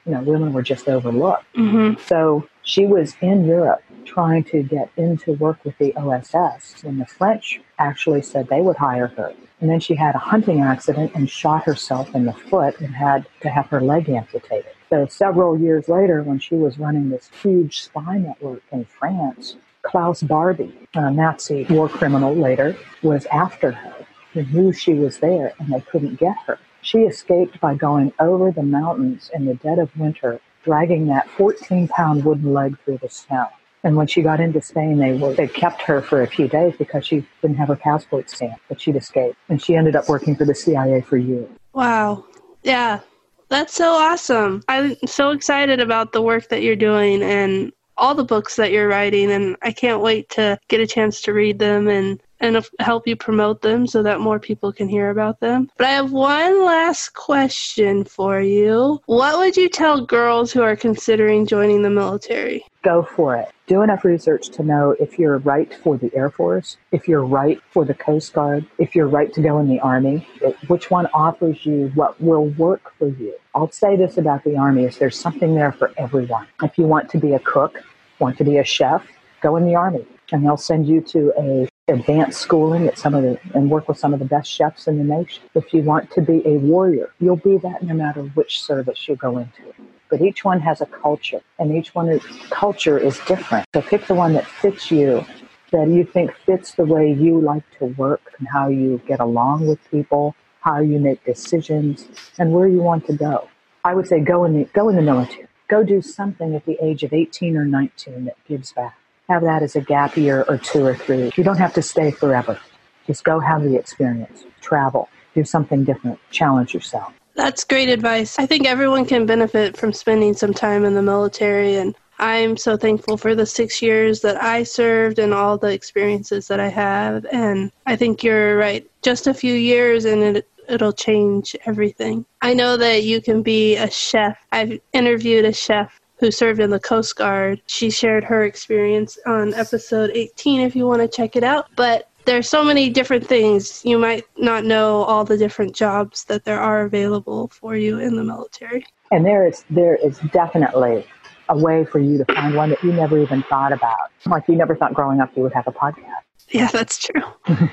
you 0.04 0.12
know 0.12 0.20
women 0.22 0.52
were 0.52 0.62
just 0.62 0.88
overlooked. 0.88 1.44
Mm-hmm. 1.54 2.00
So 2.06 2.48
she 2.62 2.86
was 2.86 3.14
in 3.20 3.44
Europe 3.44 3.82
trying 4.04 4.44
to 4.44 4.62
get 4.62 4.90
into 4.96 5.32
work 5.34 5.64
with 5.64 5.76
the 5.78 5.94
OSS 5.96 6.82
when 6.82 6.98
the 6.98 7.06
French 7.06 7.60
actually 7.78 8.22
said 8.22 8.48
they 8.48 8.60
would 8.60 8.76
hire 8.76 9.08
her. 9.08 9.34
And 9.60 9.70
then 9.70 9.80
she 9.80 9.94
had 9.94 10.14
a 10.14 10.18
hunting 10.18 10.60
accident 10.60 11.12
and 11.14 11.28
shot 11.28 11.64
herself 11.64 12.14
in 12.14 12.24
the 12.24 12.32
foot 12.32 12.78
and 12.80 12.94
had 12.94 13.26
to 13.40 13.48
have 13.48 13.66
her 13.66 13.80
leg 13.80 14.08
amputated. 14.08 14.72
So 14.90 15.06
several 15.06 15.58
years 15.58 15.88
later, 15.88 16.22
when 16.22 16.38
she 16.38 16.54
was 16.54 16.78
running 16.78 17.08
this 17.08 17.30
huge 17.42 17.80
spy 17.80 18.18
network 18.18 18.62
in 18.70 18.84
France, 18.84 19.56
Klaus 19.82 20.22
Barbie, 20.22 20.76
a 20.94 21.10
Nazi 21.10 21.64
war 21.70 21.88
criminal 21.88 22.34
later, 22.34 22.76
was 23.02 23.26
after 23.26 23.72
her. 23.72 23.94
He 24.32 24.42
knew 24.42 24.72
she 24.72 24.94
was 24.94 25.18
there 25.18 25.54
and 25.58 25.72
they 25.72 25.80
couldn't 25.80 26.18
get 26.18 26.36
her. 26.46 26.58
She 26.86 26.98
escaped 26.98 27.60
by 27.60 27.74
going 27.74 28.12
over 28.20 28.52
the 28.52 28.62
mountains 28.62 29.28
in 29.34 29.44
the 29.44 29.54
dead 29.54 29.80
of 29.80 29.90
winter, 29.96 30.40
dragging 30.62 31.08
that 31.08 31.28
14 31.30 31.88
pound 31.88 32.24
wooden 32.24 32.54
leg 32.54 32.78
through 32.84 32.98
the 32.98 33.08
snow. 33.08 33.48
And 33.82 33.96
when 33.96 34.06
she 34.06 34.22
got 34.22 34.38
into 34.38 34.62
Spain, 34.62 34.98
they 34.98 35.14
were 35.14 35.34
they 35.34 35.48
kept 35.48 35.82
her 35.82 36.00
for 36.00 36.22
a 36.22 36.28
few 36.28 36.46
days 36.46 36.74
because 36.78 37.04
she 37.04 37.26
didn't 37.42 37.56
have 37.56 37.66
her 37.68 37.76
passport 37.76 38.30
stamp, 38.30 38.60
but 38.68 38.80
she'd 38.80 38.94
escaped, 38.94 39.36
and 39.48 39.60
she 39.60 39.74
ended 39.74 39.96
up 39.96 40.08
working 40.08 40.36
for 40.36 40.44
the 40.44 40.54
CIA 40.54 41.00
for 41.00 41.16
years. 41.16 41.48
Wow, 41.72 42.24
yeah, 42.62 43.00
that's 43.48 43.74
so 43.74 43.90
awesome! 43.90 44.62
I'm 44.68 44.94
so 45.06 45.30
excited 45.30 45.80
about 45.80 46.12
the 46.12 46.22
work 46.22 46.48
that 46.50 46.62
you're 46.62 46.76
doing 46.76 47.20
and 47.20 47.72
all 47.96 48.14
the 48.14 48.24
books 48.24 48.54
that 48.56 48.70
you're 48.70 48.88
writing, 48.88 49.32
and 49.32 49.56
I 49.62 49.72
can't 49.72 50.02
wait 50.02 50.30
to 50.30 50.56
get 50.68 50.80
a 50.80 50.86
chance 50.86 51.20
to 51.22 51.32
read 51.32 51.58
them 51.58 51.88
and 51.88 52.20
and 52.40 52.64
help 52.80 53.06
you 53.06 53.16
promote 53.16 53.62
them 53.62 53.86
so 53.86 54.02
that 54.02 54.20
more 54.20 54.38
people 54.38 54.72
can 54.72 54.88
hear 54.88 55.10
about 55.10 55.40
them. 55.40 55.70
But 55.76 55.86
I 55.86 55.90
have 55.90 56.12
one 56.12 56.64
last 56.64 57.14
question 57.14 58.04
for 58.04 58.40
you. 58.40 59.00
What 59.06 59.38
would 59.38 59.56
you 59.56 59.68
tell 59.68 60.04
girls 60.04 60.52
who 60.52 60.62
are 60.62 60.76
considering 60.76 61.46
joining 61.46 61.82
the 61.82 61.90
military? 61.90 62.64
Go 62.82 63.02
for 63.02 63.36
it. 63.36 63.48
Do 63.66 63.82
enough 63.82 64.04
research 64.04 64.50
to 64.50 64.62
know 64.62 64.94
if 65.00 65.18
you're 65.18 65.38
right 65.38 65.74
for 65.82 65.96
the 65.96 66.14
Air 66.14 66.30
Force, 66.30 66.76
if 66.92 67.08
you're 67.08 67.24
right 67.24 67.60
for 67.72 67.84
the 67.84 67.94
Coast 67.94 68.32
Guard, 68.32 68.64
if 68.78 68.94
you're 68.94 69.08
right 69.08 69.32
to 69.34 69.42
go 69.42 69.58
in 69.58 69.68
the 69.68 69.80
Army, 69.80 70.26
which 70.68 70.88
one 70.88 71.06
offers 71.12 71.66
you 71.66 71.90
what 71.96 72.20
will 72.20 72.46
work 72.50 72.92
for 72.96 73.08
you. 73.08 73.34
I'll 73.56 73.72
say 73.72 73.96
this 73.96 74.18
about 74.18 74.44
the 74.44 74.56
Army 74.56 74.84
is 74.84 74.98
there's 74.98 75.18
something 75.18 75.56
there 75.56 75.72
for 75.72 75.92
everyone. 75.96 76.46
If 76.62 76.78
you 76.78 76.84
want 76.84 77.10
to 77.10 77.18
be 77.18 77.32
a 77.32 77.40
cook, 77.40 77.82
want 78.20 78.38
to 78.38 78.44
be 78.44 78.58
a 78.58 78.64
chef, 78.64 79.04
go 79.40 79.56
in 79.56 79.64
the 79.64 79.74
Army 79.74 80.06
and 80.32 80.44
they'll 80.44 80.56
send 80.56 80.86
you 80.86 81.00
to 81.00 81.32
a 81.38 81.68
advanced 81.88 82.40
schooling 82.40 82.88
at 82.88 82.98
some 82.98 83.14
of 83.14 83.22
the 83.22 83.38
and 83.54 83.70
work 83.70 83.86
with 83.86 83.96
some 83.96 84.12
of 84.12 84.18
the 84.18 84.24
best 84.24 84.50
chefs 84.50 84.88
in 84.88 84.98
the 84.98 85.04
nation. 85.04 85.42
If 85.54 85.72
you 85.72 85.82
want 85.82 86.10
to 86.12 86.20
be 86.20 86.42
a 86.44 86.58
warrior, 86.58 87.10
you'll 87.20 87.36
be 87.36 87.58
that 87.58 87.82
no 87.82 87.94
matter 87.94 88.22
which 88.22 88.60
service 88.60 89.06
you 89.06 89.14
go 89.14 89.38
into. 89.38 89.72
But 90.10 90.20
each 90.20 90.44
one 90.44 90.60
has 90.60 90.80
a 90.80 90.86
culture, 90.86 91.40
and 91.58 91.76
each 91.76 91.94
one 91.94 92.20
culture 92.50 92.98
is 92.98 93.18
different. 93.26 93.66
So 93.74 93.82
pick 93.82 94.06
the 94.06 94.14
one 94.14 94.32
that 94.34 94.46
fits 94.46 94.90
you, 94.90 95.24
that 95.70 95.88
you 95.88 96.04
think 96.04 96.32
fits 96.44 96.74
the 96.74 96.84
way 96.84 97.12
you 97.12 97.40
like 97.40 97.64
to 97.78 97.86
work 97.86 98.34
and 98.38 98.48
how 98.48 98.68
you 98.68 99.00
get 99.06 99.20
along 99.20 99.66
with 99.66 99.78
people, 99.90 100.34
how 100.60 100.80
you 100.80 100.98
make 100.98 101.24
decisions, 101.24 102.08
and 102.38 102.52
where 102.52 102.68
you 102.68 102.78
want 102.78 103.06
to 103.06 103.12
go. 103.12 103.48
I 103.84 103.94
would 103.94 104.08
say 104.08 104.18
go 104.20 104.44
in 104.44 104.54
the 104.54 104.64
go 104.64 104.88
in 104.88 104.96
the 104.96 105.02
military. 105.02 105.46
Go 105.68 105.84
do 105.84 106.02
something 106.02 106.54
at 106.54 106.64
the 106.64 106.78
age 106.80 107.02
of 107.02 107.12
18 107.12 107.56
or 107.56 107.64
19 107.64 108.24
that 108.24 108.36
gives 108.46 108.72
back 108.72 108.96
have 109.28 109.42
that 109.42 109.62
as 109.62 109.76
a 109.76 109.80
gap 109.80 110.16
year 110.16 110.44
or 110.48 110.58
two 110.58 110.84
or 110.84 110.94
three. 110.94 111.32
You 111.36 111.44
don't 111.44 111.58
have 111.58 111.74
to 111.74 111.82
stay 111.82 112.10
forever. 112.10 112.58
Just 113.06 113.24
go 113.24 113.40
have 113.40 113.62
the 113.62 113.76
experience, 113.76 114.44
travel, 114.60 115.08
do 115.34 115.44
something 115.44 115.84
different, 115.84 116.18
challenge 116.30 116.74
yourself. 116.74 117.12
That's 117.34 117.64
great 117.64 117.88
advice. 117.88 118.38
I 118.38 118.46
think 118.46 118.66
everyone 118.66 119.04
can 119.04 119.26
benefit 119.26 119.76
from 119.76 119.92
spending 119.92 120.34
some 120.34 120.54
time 120.54 120.84
in 120.84 120.94
the 120.94 121.02
military, 121.02 121.76
and 121.76 121.94
I'm 122.18 122.56
so 122.56 122.76
thankful 122.76 123.18
for 123.18 123.34
the 123.34 123.44
six 123.44 123.82
years 123.82 124.22
that 124.22 124.42
I 124.42 124.62
served 124.62 125.18
and 125.18 125.34
all 125.34 125.58
the 125.58 125.68
experiences 125.68 126.48
that 126.48 126.60
I 126.60 126.68
have. 126.68 127.26
And 127.30 127.70
I 127.84 127.94
think 127.94 128.24
you're 128.24 128.56
right. 128.56 128.88
Just 129.02 129.26
a 129.26 129.34
few 129.34 129.52
years, 129.52 130.06
and 130.06 130.22
it, 130.22 130.48
it'll 130.66 130.94
change 130.94 131.54
everything. 131.66 132.24
I 132.40 132.54
know 132.54 132.78
that 132.78 133.04
you 133.04 133.20
can 133.20 133.42
be 133.42 133.76
a 133.76 133.90
chef. 133.90 134.38
I've 134.50 134.80
interviewed 134.94 135.44
a 135.44 135.52
chef 135.52 136.00
who 136.18 136.30
served 136.30 136.60
in 136.60 136.70
the 136.70 136.80
Coast 136.80 137.16
Guard. 137.16 137.60
She 137.66 137.90
shared 137.90 138.24
her 138.24 138.44
experience 138.44 139.18
on 139.26 139.54
episode 139.54 140.10
18 140.14 140.60
if 140.60 140.74
you 140.74 140.86
want 140.86 141.02
to 141.02 141.08
check 141.08 141.36
it 141.36 141.44
out. 141.44 141.68
But 141.76 142.08
there's 142.24 142.48
so 142.48 142.64
many 142.64 142.90
different 142.90 143.26
things. 143.26 143.82
You 143.84 143.98
might 143.98 144.24
not 144.36 144.64
know 144.64 145.02
all 145.04 145.24
the 145.24 145.38
different 145.38 145.74
jobs 145.74 146.24
that 146.24 146.44
there 146.44 146.60
are 146.60 146.82
available 146.82 147.48
for 147.48 147.76
you 147.76 147.98
in 147.98 148.16
the 148.16 148.24
military. 148.24 148.84
And 149.12 149.24
there 149.24 149.46
is 149.46 149.64
there 149.70 149.96
is 149.96 150.18
definitely 150.32 151.06
a 151.48 151.56
way 151.56 151.84
for 151.84 152.00
you 152.00 152.18
to 152.18 152.24
find 152.34 152.56
one 152.56 152.70
that 152.70 152.82
you 152.82 152.92
never 152.92 153.18
even 153.18 153.42
thought 153.44 153.72
about. 153.72 154.10
Like 154.26 154.48
you 154.48 154.56
never 154.56 154.74
thought 154.74 154.94
growing 154.94 155.20
up 155.20 155.30
you 155.36 155.42
would 155.42 155.52
have 155.52 155.68
a 155.68 155.72
podcast. 155.72 156.22
Yeah, 156.48 156.68
that's 156.68 156.98
true. 156.98 157.22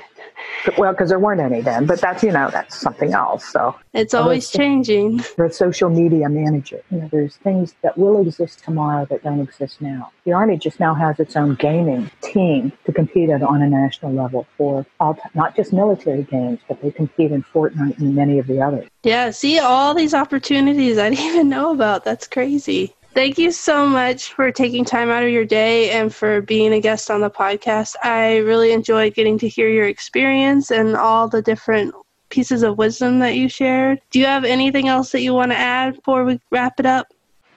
well, 0.78 0.92
because 0.92 1.10
there 1.10 1.18
weren't 1.18 1.40
any 1.40 1.60
then, 1.60 1.86
but 1.86 2.00
that's 2.00 2.22
you 2.22 2.32
know 2.32 2.50
that's 2.50 2.76
something 2.76 3.12
else. 3.12 3.44
So 3.44 3.76
it's 3.92 4.14
always 4.14 4.50
changing. 4.50 5.20
You're 5.36 5.48
a 5.48 5.52
social 5.52 5.90
media 5.90 6.28
manager. 6.28 6.82
You 6.90 6.98
know, 6.98 7.08
there's 7.12 7.36
things 7.36 7.74
that 7.82 7.96
will 7.98 8.20
exist 8.20 8.64
tomorrow 8.64 9.06
that 9.06 9.22
don't 9.22 9.40
exist 9.40 9.80
now. 9.80 10.10
The 10.24 10.32
army 10.32 10.56
just 10.56 10.80
now 10.80 10.94
has 10.94 11.20
its 11.20 11.36
own 11.36 11.54
gaming 11.56 12.10
team 12.22 12.72
to 12.86 12.92
compete 12.92 13.30
at 13.30 13.42
on 13.42 13.62
a 13.62 13.68
national 13.68 14.12
level 14.12 14.46
for 14.56 14.86
all, 15.00 15.18
not 15.34 15.54
just 15.54 15.72
military 15.72 16.22
games, 16.22 16.60
but 16.68 16.80
they 16.80 16.90
compete 16.90 17.32
in 17.32 17.42
Fortnite 17.42 17.98
and 17.98 18.14
many 18.14 18.38
of 18.38 18.46
the 18.46 18.60
others. 18.60 18.88
Yeah, 19.02 19.30
see 19.30 19.58
all 19.58 19.94
these 19.94 20.14
opportunities 20.14 20.98
I 20.98 21.10
didn't 21.10 21.24
even 21.26 21.48
know 21.48 21.72
about. 21.72 22.04
That's 22.04 22.26
crazy. 22.26 22.94
Thank 23.14 23.38
you 23.38 23.52
so 23.52 23.86
much 23.86 24.32
for 24.32 24.50
taking 24.50 24.84
time 24.84 25.08
out 25.08 25.22
of 25.22 25.28
your 25.28 25.44
day 25.44 25.90
and 25.90 26.12
for 26.12 26.40
being 26.40 26.72
a 26.72 26.80
guest 26.80 27.12
on 27.12 27.20
the 27.20 27.30
podcast. 27.30 27.94
I 28.02 28.38
really 28.38 28.72
enjoyed 28.72 29.14
getting 29.14 29.38
to 29.38 29.48
hear 29.48 29.68
your 29.68 29.86
experience 29.86 30.72
and 30.72 30.96
all 30.96 31.28
the 31.28 31.40
different 31.40 31.94
pieces 32.30 32.64
of 32.64 32.76
wisdom 32.76 33.20
that 33.20 33.36
you 33.36 33.48
shared. 33.48 34.00
Do 34.10 34.18
you 34.18 34.26
have 34.26 34.44
anything 34.44 34.88
else 34.88 35.12
that 35.12 35.20
you 35.20 35.32
want 35.32 35.52
to 35.52 35.56
add 35.56 35.94
before 35.94 36.24
we 36.24 36.40
wrap 36.50 36.80
it 36.80 36.86
up? 36.86 37.06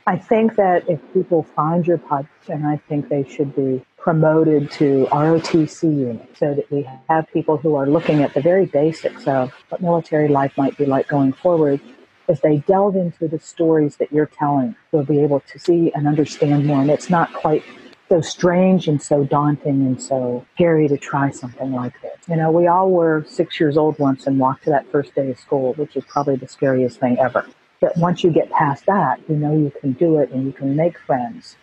I 0.05 0.15
think 0.15 0.55
that 0.57 0.87
if 0.87 0.99
people 1.11 1.41
find 1.41 1.87
your 1.87 1.97
podcast, 1.97 2.27
and 2.49 2.67
I 2.67 2.77
think 2.87 3.09
they 3.09 3.27
should 3.27 3.55
be 3.55 3.83
promoted 3.97 4.69
to 4.73 5.07
ROTC 5.11 5.83
units 5.83 6.39
so 6.39 6.53
that 6.53 6.69
we 6.71 6.87
have 7.09 7.27
people 7.33 7.57
who 7.57 7.73
are 7.73 7.87
looking 7.87 8.21
at 8.21 8.35
the 8.35 8.41
very 8.41 8.67
basics 8.67 9.25
of 9.25 9.51
what 9.69 9.81
military 9.81 10.27
life 10.27 10.55
might 10.55 10.77
be 10.77 10.85
like 10.85 11.07
going 11.07 11.33
forward. 11.33 11.81
As 12.27 12.41
they 12.41 12.57
delve 12.57 12.95
into 12.95 13.27
the 13.27 13.39
stories 13.39 13.97
that 13.97 14.11
you're 14.11 14.25
telling, 14.25 14.75
they'll 14.91 15.03
be 15.03 15.21
able 15.21 15.39
to 15.41 15.59
see 15.59 15.91
and 15.95 16.07
understand 16.07 16.65
more. 16.65 16.81
And 16.81 16.91
it's 16.91 17.09
not 17.09 17.33
quite 17.33 17.63
so 18.09 18.21
strange 18.21 18.87
and 18.87 19.01
so 19.01 19.23
daunting 19.23 19.85
and 19.85 20.01
so 20.01 20.45
scary 20.55 20.87
to 20.87 20.97
try 20.97 21.29
something 21.29 21.71
like 21.73 22.01
this. 22.01 22.17
You 22.27 22.35
know, 22.35 22.51
we 22.51 22.67
all 22.67 22.91
were 22.91 23.25
six 23.27 23.59
years 23.59 23.77
old 23.77 23.97
once 23.99 24.27
and 24.27 24.39
walked 24.39 24.63
to 24.65 24.69
that 24.71 24.89
first 24.91 25.15
day 25.15 25.31
of 25.31 25.39
school, 25.39 25.73
which 25.73 25.95
is 25.95 26.03
probably 26.05 26.35
the 26.35 26.47
scariest 26.47 26.99
thing 26.99 27.17
ever. 27.19 27.45
But 27.79 27.95
once 27.97 28.23
you 28.23 28.31
get 28.31 28.49
past 28.51 28.85
that, 28.87 29.21
you 29.29 29.35
know 29.35 29.53
you 29.55 29.71
can 29.79 29.93
do 29.93 30.19
it 30.19 30.31
and 30.31 30.45
you 30.45 30.51
can 30.51 30.75
make 30.75 30.97
friends 30.99 31.57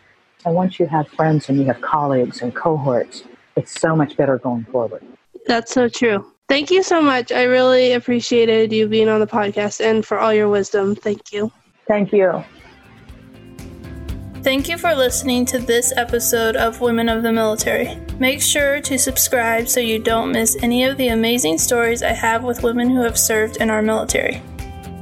and 0.45 0.55
once 0.55 0.79
you 0.79 0.87
have 0.87 1.09
friends 1.09 1.49
and 1.49 1.59
you 1.59 1.65
have 1.65 1.81
colleagues 1.81 2.43
and 2.43 2.55
cohorts, 2.55 3.25
it's 3.57 3.81
so 3.81 3.97
much 3.97 4.17
better 4.17 4.39
going 4.39 4.65
forward. 4.65 5.03
That's 5.47 5.73
so 5.73 5.89
true. 5.89 6.34
Thank 6.55 6.71
you 6.71 6.85
so 6.85 7.03
much. 7.03 7.33
I 7.33 7.43
really 7.43 7.95
appreciated 7.95 8.73
you 8.73 8.87
being 8.87 9.09
on 9.09 9.19
the 9.19 9.27
podcast 9.27 9.85
and 9.85 10.07
for 10.07 10.21
all 10.21 10.33
your 10.33 10.49
wisdom. 10.49 10.95
Thank 10.95 11.33
you. 11.33 11.51
Thank 11.89 12.13
you. 12.13 12.45
Thank 14.45 14.69
you 14.69 14.79
for 14.79 14.95
listening 14.95 15.47
to 15.47 15.59
this 15.59 15.93
episode 15.97 16.55
of 16.55 16.81
Women 16.81 17.09
of 17.09 17.25
the 17.25 17.33
Military. 17.33 17.97
Make 18.21 18.41
sure 18.41 18.81
to 18.83 18.97
subscribe 19.01 19.69
so 19.69 19.81
you 19.81 19.99
don't 19.99 20.31
miss 20.31 20.57
any 20.63 20.85
of 20.85 20.97
the 20.97 21.09
amazing 21.09 21.59
stories 21.59 22.05
I 22.05 22.13
have 22.13 22.45
with 22.45 22.63
women 22.63 22.89
who 22.89 23.03
have 23.03 23.19
served 23.19 23.57
in 23.57 23.69
our 23.69 23.83
military. 23.83 24.41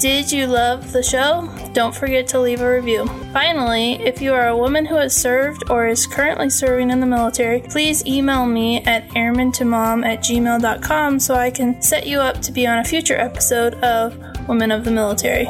Did 0.02 0.32
you 0.32 0.48
love 0.48 0.90
the 0.90 1.00
show? 1.00 1.48
Don't 1.74 1.94
forget 1.94 2.26
to 2.28 2.40
leave 2.40 2.60
a 2.60 2.68
review. 2.68 3.06
Finally, 3.32 4.04
if 4.04 4.20
you 4.20 4.34
are 4.34 4.48
a 4.48 4.56
woman 4.56 4.84
who 4.84 4.96
has 4.96 5.14
served 5.14 5.70
or 5.70 5.86
is 5.86 6.08
currently 6.08 6.50
serving 6.50 6.90
in 6.90 6.98
the 6.98 7.06
military, 7.06 7.60
please 7.60 8.04
email 8.04 8.44
me 8.44 8.82
at 8.82 9.08
airmantomom 9.10 10.04
at 10.04 10.18
gmail.com 10.18 11.20
so 11.20 11.36
I 11.36 11.52
can 11.52 11.80
set 11.80 12.04
you 12.04 12.18
up 12.18 12.42
to 12.42 12.50
be 12.50 12.66
on 12.66 12.80
a 12.80 12.84
future 12.84 13.14
episode 13.14 13.74
of 13.74 14.18
Women 14.48 14.72
of 14.72 14.84
the 14.84 14.90
Military. 14.90 15.46